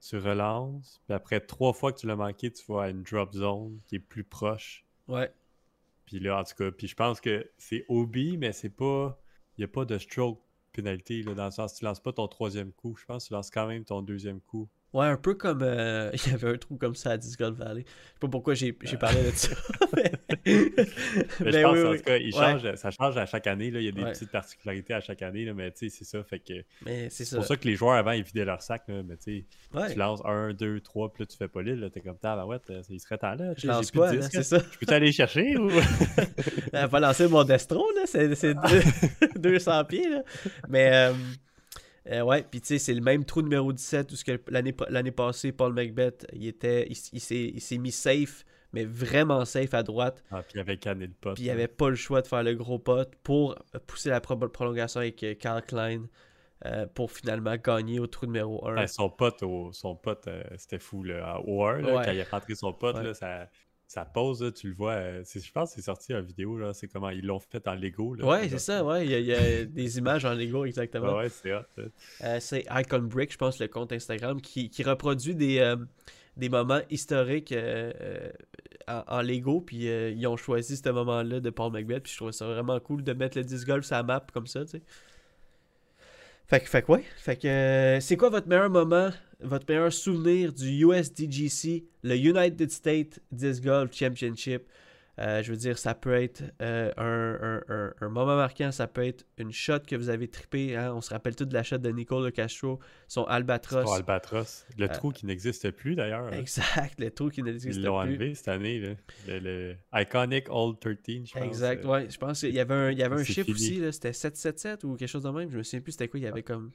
tu 0.00 0.16
relances. 0.16 1.00
Puis 1.06 1.14
après 1.14 1.40
trois 1.40 1.72
fois 1.72 1.92
que 1.92 1.98
tu 1.98 2.06
l'as 2.06 2.16
manqué, 2.16 2.50
tu 2.50 2.62
vas 2.68 2.84
à 2.84 2.90
une 2.90 3.02
drop 3.02 3.32
zone 3.34 3.78
qui 3.86 3.96
est 3.96 4.00
plus 4.00 4.24
proche. 4.24 4.84
Ouais. 5.08 5.32
Puis 6.06 6.20
là, 6.20 6.38
en 6.38 6.44
tout 6.44 6.54
cas, 6.56 6.70
puis 6.70 6.88
je 6.88 6.94
pense 6.94 7.20
que 7.20 7.48
c'est 7.58 7.84
OB, 7.88 8.16
mais 8.38 8.52
c'est 8.52 8.74
pas. 8.74 9.20
Il 9.56 9.60
n'y 9.60 9.64
a 9.64 9.68
pas 9.68 9.84
de 9.84 9.98
stroke 9.98 10.40
dans 10.82 11.44
le 11.46 11.50
sens 11.50 11.74
tu 11.74 11.84
lances 11.84 12.00
pas 12.00 12.12
ton 12.12 12.28
troisième 12.28 12.72
coup. 12.72 12.96
Je 12.96 13.04
pense 13.04 13.24
que 13.24 13.28
tu 13.28 13.34
lances 13.34 13.50
quand 13.50 13.66
même 13.66 13.84
ton 13.84 14.02
deuxième 14.02 14.40
coup. 14.40 14.68
Ouais, 14.92 15.06
un 15.06 15.16
peu 15.16 15.34
comme. 15.34 15.62
euh, 15.62 16.10
il 16.26 16.32
y 16.32 16.34
avait 16.34 16.48
un 16.54 16.56
trou 16.58 16.76
comme 16.76 16.94
ça 16.96 17.12
à 17.12 17.16
Discord 17.16 17.54
Valley. 17.54 17.84
Je 17.86 17.90
sais 17.90 18.18
pas 18.20 18.28
pourquoi 18.28 18.54
j'ai 18.54 18.76
j'ai 18.82 18.96
parlé 18.96 19.22
de 19.22 19.30
ça. 19.36 19.50
mais 19.96 20.12
Mais 20.36 20.52
je 21.38 21.44
mais 21.44 21.62
pense, 21.62 21.72
oui, 21.76 21.82
en 21.84 21.90
oui. 21.90 21.96
tout 21.98 22.04
cas, 22.04 22.16
il 22.16 22.34
Ouais. 22.34 22.76
ça 22.76 22.90
change 22.90 23.16
à 23.16 23.26
chaque 23.26 23.46
année. 23.46 23.70
Là. 23.70 23.78
Il 23.80 23.84
y 23.84 23.88
a 23.88 23.92
des 23.92 24.02
Ouais. 24.02 24.12
petites 24.12 24.30
particularités 24.32 24.94
à 24.94 25.00
chaque 25.00 25.22
année, 25.22 25.44
là, 25.44 25.54
mais 25.54 25.70
tu 25.70 25.88
sais, 25.88 25.96
c'est 25.98 26.04
ça. 26.04 26.22
Fait 26.24 26.38
que 26.40 26.54
Mais 26.84 27.08
c'est 27.10 27.36
pour 27.36 27.44
ça 27.44 27.56
que 27.56 27.66
les 27.68 27.76
joueurs 27.76 27.94
avant, 27.96 28.12
ils 28.12 28.22
vidaient 28.24 28.44
leur 28.44 28.62
sac. 28.62 28.82
Là, 28.88 29.02
mais 29.06 29.16
tu 29.16 29.22
sais, 29.40 29.44
Ouais. 29.78 29.92
tu 29.92 29.98
lances 29.98 30.22
un, 30.24 30.52
deux, 30.54 30.80
trois, 30.80 31.12
puis 31.12 31.22
là, 31.22 31.26
tu 31.26 31.36
fais 31.36 31.48
pas 31.48 31.62
l'île. 31.62 31.88
T'es 31.92 32.00
comme, 32.00 32.18
tabarouette, 32.18 32.68
euh, 32.70 32.82
il 32.90 32.98
serait 33.00 33.18
temps 33.18 33.34
là. 33.34 33.54
tu 33.54 33.62
Je 33.62 33.66
lance 33.68 33.90
quoi, 33.92 34.10
c'est 34.20 34.42
ça. 34.42 34.58
Je 34.72 34.78
peux 34.78 34.86
t'aller 34.86 35.12
chercher 35.12 35.56
ou? 35.56 35.70
Elle 36.72 36.88
va 36.88 37.00
lancer 37.00 37.28
mon 37.28 37.44
Destro, 37.44 37.86
là. 37.94 38.02
C'est 38.06 38.34
c'est 38.34 38.54
deux- 38.54 39.38
200 39.38 39.84
pieds, 39.84 40.08
là. 40.08 40.22
Mais, 40.68 40.90
euh, 40.92 41.12
euh, 42.08 42.22
ouais, 42.22 42.42
puis 42.50 42.60
tu 42.60 42.66
sais, 42.68 42.78
c'est 42.78 42.94
le 42.94 43.00
même 43.02 43.24
trou 43.24 43.42
numéro 43.42 43.72
17 43.72 44.10
où 44.12 44.14
l'année 44.48 44.72
pa- 44.72 44.86
l'année 44.88 45.10
passée, 45.10 45.52
Paul 45.52 45.72
Macbeth, 45.74 46.26
il 46.32 46.46
était, 46.46 46.86
il, 46.88 46.96
il 47.12 47.20
s'est 47.20 47.52
il 47.54 47.60
s'est 47.60 47.78
mis 47.78 47.92
safe, 47.92 48.44
mais 48.72 48.84
vraiment 48.84 49.44
safe 49.44 49.74
à 49.74 49.82
droite. 49.82 50.22
ah, 50.30 50.42
puis 50.42 50.60
avec 50.60 50.80
Canne 50.80 51.02
et 51.02 51.06
le 51.06 51.12
pote. 51.20 51.34
Puis 51.34 51.44
il 51.44 51.50
avait 51.50 51.68
pas 51.68 51.88
le 51.90 51.96
choix 51.96 52.22
de 52.22 52.26
faire 52.26 52.42
le 52.42 52.54
gros 52.54 52.78
pot 52.78 53.08
pour 53.22 53.52
euh, 53.74 53.78
pousser 53.86 54.08
la 54.10 54.20
pro- 54.20 54.36
prolongation 54.36 55.00
avec 55.00 55.24
Carl 55.38 55.62
Klein 55.62 56.02
euh, 56.66 56.86
pour 56.86 57.10
finalement 57.10 57.56
gagner 57.56 58.00
au 58.00 58.06
trou 58.06 58.26
numéro 58.26 58.66
1. 58.68 58.76
Ouais, 58.76 58.86
son 58.86 59.10
pote, 59.10 59.42
au- 59.42 59.72
son 59.72 59.94
pote 59.96 60.26
euh, 60.28 60.42
c'était 60.56 60.78
fou. 60.78 61.02
Là. 61.04 61.40
Au 61.44 61.64
1, 61.64 61.80
là, 61.82 61.94
Ouais. 61.96 62.04
quand 62.04 62.12
il 62.12 62.20
a 62.20 62.24
rentré 62.30 62.54
son 62.54 62.72
pote, 62.72 62.96
Ouais. 62.96 63.04
là, 63.04 63.14
ça, 63.14 63.48
ça 63.90 64.04
pose, 64.04 64.40
là, 64.40 64.52
tu 64.52 64.68
le 64.68 64.74
vois. 64.74 64.92
euh, 64.92 65.24
je 65.24 65.50
pense 65.50 65.70
que 65.70 65.74
c'est 65.74 65.84
sorti 65.86 66.14
en 66.14 66.22
vidéo. 66.22 66.56
là, 66.56 66.72
C'est 66.72 66.86
comment 66.86 67.10
ils 67.10 67.26
l'ont 67.26 67.40
fait 67.40 67.66
en 67.66 67.74
Lego. 67.74 68.14
Là, 68.14 68.24
Ouais, 68.24 68.48
c'est 68.48 68.60
ça, 68.60 68.84
ouais. 68.84 69.04
Il 69.04 69.10
y, 69.10 69.14
a, 69.16 69.18
il 69.18 69.26
y 69.26 69.34
a 69.34 69.64
des 69.64 69.98
images 69.98 70.24
en 70.24 70.32
Lego, 70.32 70.64
exactement. 70.64 71.08
Ouais, 71.16 71.24
ouais, 71.24 71.28
c'est 71.28 71.52
hot. 71.52 71.62
Euh, 72.22 72.38
c'est 72.38 72.64
Icon 72.70 73.00
Brick, 73.00 73.32
je 73.32 73.36
pense, 73.36 73.58
le 73.58 73.66
compte 73.66 73.92
Instagram, 73.92 74.40
qui, 74.40 74.70
qui 74.70 74.84
reproduit 74.84 75.34
des, 75.34 75.58
euh, 75.58 75.74
des 76.36 76.48
moments 76.48 76.80
historiques 76.88 77.52
en, 78.86 79.02
en 79.08 79.22
Lego. 79.22 79.60
Puis 79.60 79.86
ils 79.86 80.26
ont 80.28 80.36
choisi 80.36 80.76
ce 80.76 80.88
moment-là 80.88 81.40
de 81.40 81.50
Paul 81.50 81.72
Macbeth. 81.72 82.04
Puis 82.04 82.12
je 82.12 82.16
trouve 82.18 82.30
ça 82.30 82.46
vraiment 82.46 82.78
cool 82.78 83.02
de 83.02 83.12
mettre 83.12 83.36
le 83.38 83.42
disc 83.42 83.66
golf 83.66 83.84
sur 83.84 83.96
la 83.96 84.04
map 84.04 84.24
comme 84.32 84.46
ça, 84.46 84.64
tu 84.64 84.70
sais. 84.70 84.82
Fait 86.50 86.58
que, 86.58 86.68
fait 86.68 86.84
ouais. 86.88 87.04
Fait 87.16 87.36
que 87.36 87.46
euh, 87.46 88.00
c'est 88.00 88.16
quoi 88.16 88.28
votre 88.28 88.48
meilleur 88.48 88.68
moment, 88.68 89.10
votre 89.40 89.64
meilleur 89.68 89.92
souvenir 89.92 90.52
du 90.52 90.84
USDGC, 90.84 91.84
le 92.02 92.16
United 92.16 92.72
States 92.72 93.20
Disc 93.30 93.62
Golf 93.62 93.94
Championship? 93.94 94.64
Euh, 95.20 95.42
je 95.42 95.50
veux 95.50 95.56
dire, 95.58 95.76
ça 95.78 95.94
peut 95.94 96.14
être 96.14 96.42
euh, 96.62 96.90
un, 96.96 97.60
un- 97.68 97.74
un- 97.74 97.92
un 98.00 98.08
moment 98.08 98.36
marquant, 98.36 98.72
ça 98.72 98.86
peut 98.86 99.04
être 99.04 99.26
une 99.36 99.52
shot 99.52 99.80
que 99.86 99.94
vous 99.94 100.08
avez 100.08 100.28
trippé. 100.28 100.76
hein. 100.76 100.94
On 100.94 101.00
se 101.02 101.10
rappelle 101.10 101.36
tout 101.36 101.44
de 101.44 101.52
la 101.52 101.62
shot 101.62 101.76
de 101.78 101.90
Nicole 101.90 102.32
Castro, 102.32 102.80
son 103.06 103.24
Albatros. 103.24 103.82
Pour 103.82 103.94
Albatros. 103.94 104.64
Le 104.78 104.86
Euh, 104.86 104.88
trou 104.88 105.10
qui 105.10 105.26
n'existe 105.26 105.70
plus 105.72 105.94
d'ailleurs. 105.94 106.24
hein. 106.26 106.30
Exact, 106.38 106.98
le 106.98 107.10
trou 107.10 107.28
qui 107.28 107.42
n'existe 107.42 107.76
Ils 107.76 107.80
plus. 107.82 107.86
l'ont 107.86 107.98
enlevé 107.98 108.34
cette 108.34 108.48
année. 108.48 108.78
Là. 108.78 108.94
Le, 109.28 109.38
le 109.40 109.76
Iconic 109.94 110.46
Old 110.48 110.78
13, 110.80 110.96
je 111.26 111.32
pense. 111.34 111.42
Exact, 111.44 111.84
ouais. 111.84 112.08
Je 112.08 112.16
pense 112.16 112.40
qu'il 112.40 112.54
y 112.54 112.60
avait 112.60 112.74
un, 112.74 112.90
il 112.90 112.98
y 112.98 113.02
avait 113.02 113.20
un 113.20 113.24
chiffre 113.24 113.42
fini. 113.44 113.52
aussi, 113.54 113.80
là, 113.80 113.92
c'était 113.92 114.12
777 114.14 114.84
ou 114.84 114.96
quelque 114.96 115.08
chose 115.08 115.24
de 115.24 115.30
même. 115.30 115.50
Je 115.50 115.58
me 115.58 115.62
souviens 115.62 115.80
plus 115.82 115.92
c'était 115.92 116.08
quoi, 116.08 116.18
il 116.18 116.22
y 116.22 116.26
avait 116.28 116.42
comme. 116.42 116.70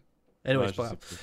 Anyway, 0.48 0.66
ouais, 0.66 0.72
je 0.72 0.76
pas 0.78 0.96
plus, 0.96 1.18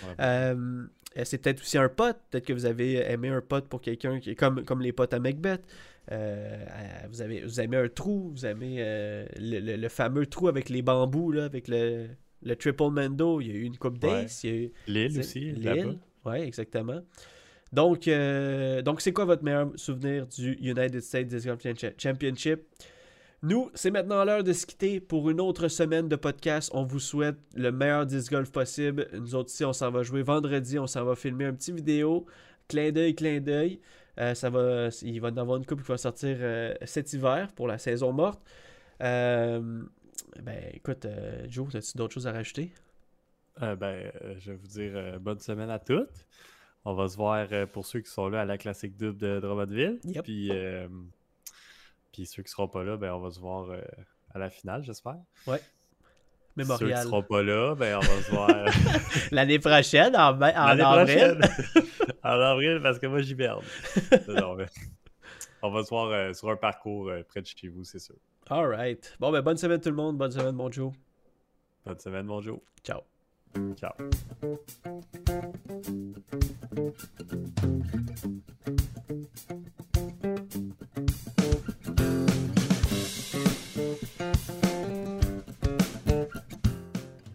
c'est 1.25 1.39
peut-être 1.39 1.61
aussi 1.61 1.79
un 1.79 1.89
pote. 1.89 2.17
Peut-être 2.31 2.47
que 2.47 2.53
vous 2.53 2.67
avez 2.67 2.95
aimé 3.11 3.29
un 3.29 3.41
pote 3.41 3.69
pour 3.69 3.81
quelqu'un 3.81 4.19
qui 4.19 4.31
est 4.31 4.35
comme, 4.35 4.65
comme 4.65 4.81
les 4.83 4.93
potes 4.93 5.15
à 5.15 5.21
Macbeth. 5.21 5.63
Euh, 6.11 6.65
vous, 7.11 7.23
avez, 7.23 7.43
vous 7.43 7.61
aimez 7.61 7.77
un 7.77 7.89
trou. 7.89 8.31
Vous 8.35 8.45
aimez 8.45 8.77
euh, 8.81 9.25
le, 9.39 9.61
le- 9.61 9.77
le 9.77 9.89
fameux 9.89 10.27
trou 10.27 10.49
avec 10.49 10.69
les 10.69 10.83
bambous, 10.83 11.31
là, 11.33 11.45
avec 11.45 11.69
le, 11.69 12.09
le 12.43 12.57
triple 12.57 12.91
mando. 12.91 13.41
Il 13.41 13.49
y 13.49 13.51
a 13.51 13.55
eu 13.55 13.63
une 13.63 13.77
coupe 13.79 14.03
Ouais. 14.05 14.23
d'ace. 14.23 14.43
Eu 14.45 14.73
L'île 14.89 15.19
aussi. 15.21 15.53
Lille. 15.53 15.99
Oui, 16.25 16.37
exactement. 16.39 17.01
Donc, 17.73 18.07
euh, 18.09 18.83
donc 18.83 19.01
c'est 19.01 19.13
quoi 19.13 19.25
votre 19.25 19.43
meilleur 19.45 19.71
souvenir 19.77 20.27
du 20.27 20.53
United 20.61 21.01
States 21.01 21.29
Disc 21.29 21.47
Golf 21.47 21.63
Champi- 21.63 21.95
Championship? 21.99 22.61
Nous, 23.45 23.71
c'est 23.75 23.91
maintenant 23.91 24.25
l'heure 24.25 24.45
de 24.45 24.53
se 24.53 24.67
quitter 24.67 25.01
pour 25.01 25.29
une 25.31 25.41
autre 25.41 25.67
semaine 25.69 26.09
de 26.09 26.15
podcast. 26.15 26.71
On 26.75 26.85
vous 26.85 27.01
souhaite 27.01 27.37
le 27.57 27.73
meilleur 27.73 28.07
disc 28.07 28.31
golf 28.31 28.53
possible. 28.53 29.09
Nous 29.15 29.35
autres 29.35 29.51
ici, 29.51 29.65
on 29.65 29.73
s'en 29.73 29.91
va 29.91 30.03
jouer 30.05 30.23
vendredi. 30.23 30.79
On 30.79 30.87
s'en 30.87 31.05
va 31.05 31.17
filmer 31.17 31.47
un 31.47 31.53
petit 31.55 31.73
vidéo. 31.73 32.25
Clin 32.69 32.93
d'œil, 32.93 33.15
clin 33.17 33.41
d'œil. 33.41 33.81
Euh, 34.19 34.35
ça 34.35 34.51
va, 34.51 34.89
il 35.03 35.21
va 35.21 35.29
y 35.29 35.33
en 35.33 35.37
avoir 35.39 35.57
une 35.57 35.67
couple 35.67 35.83
qui 35.83 35.89
va 35.89 35.97
sortir 35.97 36.37
euh, 36.41 36.75
cet 36.85 37.13
hiver 37.13 37.49
pour 37.55 37.67
la 37.67 37.79
saison 37.79 38.13
morte. 38.13 38.43
Euh, 39.03 39.83
ben, 40.43 40.71
écoute, 40.73 41.07
Joe, 41.49 41.75
as-tu 41.75 41.97
d'autres 41.97 42.15
choses 42.15 42.27
à 42.27 42.33
rajouter? 42.33 42.73
Ben, 43.61 44.11
je 44.39 44.53
vais 44.53 44.57
vous 44.57 44.67
dire 44.67 45.21
bonne 45.21 45.39
semaine 45.39 45.71
à 45.71 45.79
toutes. 45.79 46.27
On 46.85 46.95
va 46.95 47.09
se 47.09 47.17
voir 47.17 47.47
pour 47.69 47.87
ceux 47.87 48.01
qui 48.01 48.11
sont 48.11 48.29
là 48.29 48.43
à 48.43 48.45
la 48.45 48.59
classique 48.59 48.97
double 48.97 49.19
de 49.19 49.41
Drummondville. 49.41 50.01
Yep. 50.05 50.25
Puis, 50.25 50.51
puis 52.13 52.27
ceux 52.27 52.43
qui 52.43 52.51
seront 52.51 52.69
pas 52.69 52.83
là, 52.83 52.97
ben, 52.97 53.13
on 53.13 53.21
va 53.21 53.31
se 53.31 53.41
voir 53.41 53.71
à 54.35 54.39
la 54.39 54.51
finale, 54.51 54.83
j'espère. 54.85 55.19
Ceux 56.57 56.63
qui 56.65 56.69
Mémorial. 56.69 57.03
seront 57.05 57.23
pas 57.23 57.43
là, 57.43 57.75
ben, 57.75 57.97
on 57.97 58.01
va 58.01 58.23
se 58.23 58.31
voir 58.31 58.49
L'année 59.31 59.59
prochaine, 59.59 60.15
en, 60.15 60.39
avril. 60.41 61.39
prochaine. 61.39 61.41
en 62.23 62.31
avril, 62.41 62.81
parce 62.83 62.99
que 62.99 63.07
moi, 63.07 63.23
j'y 63.23 63.35
mais 63.35 63.49
on 65.63 65.71
va 65.71 65.85
se 65.85 65.89
voir 65.91 66.11
euh, 66.11 66.33
sur 66.35 66.51
un 66.51 66.57
parcours 66.57 67.09
euh, 67.09 67.23
près 67.23 67.41
de 67.41 67.47
chez 67.47 67.69
vous, 67.69 67.85
c'est 67.85 68.01
sûr. 68.01 68.17
All 68.51 68.67
right. 68.67 69.17
Bon, 69.21 69.31
ben, 69.31 69.41
bonne 69.41 69.57
semaine 69.57 69.81
tout 69.81 69.91
le 69.91 69.97
monde. 69.97 70.19
Bonne 70.19 70.33
semaine, 70.33 70.55
mon 70.55 70.71
Joe. 70.71 70.93
Bonne 71.87 71.99
semaine, 71.99 72.27
mon 72.27 72.41
Joe. 72.41 72.59
Ciao. 72.85 73.01
Ciao. 73.77 73.93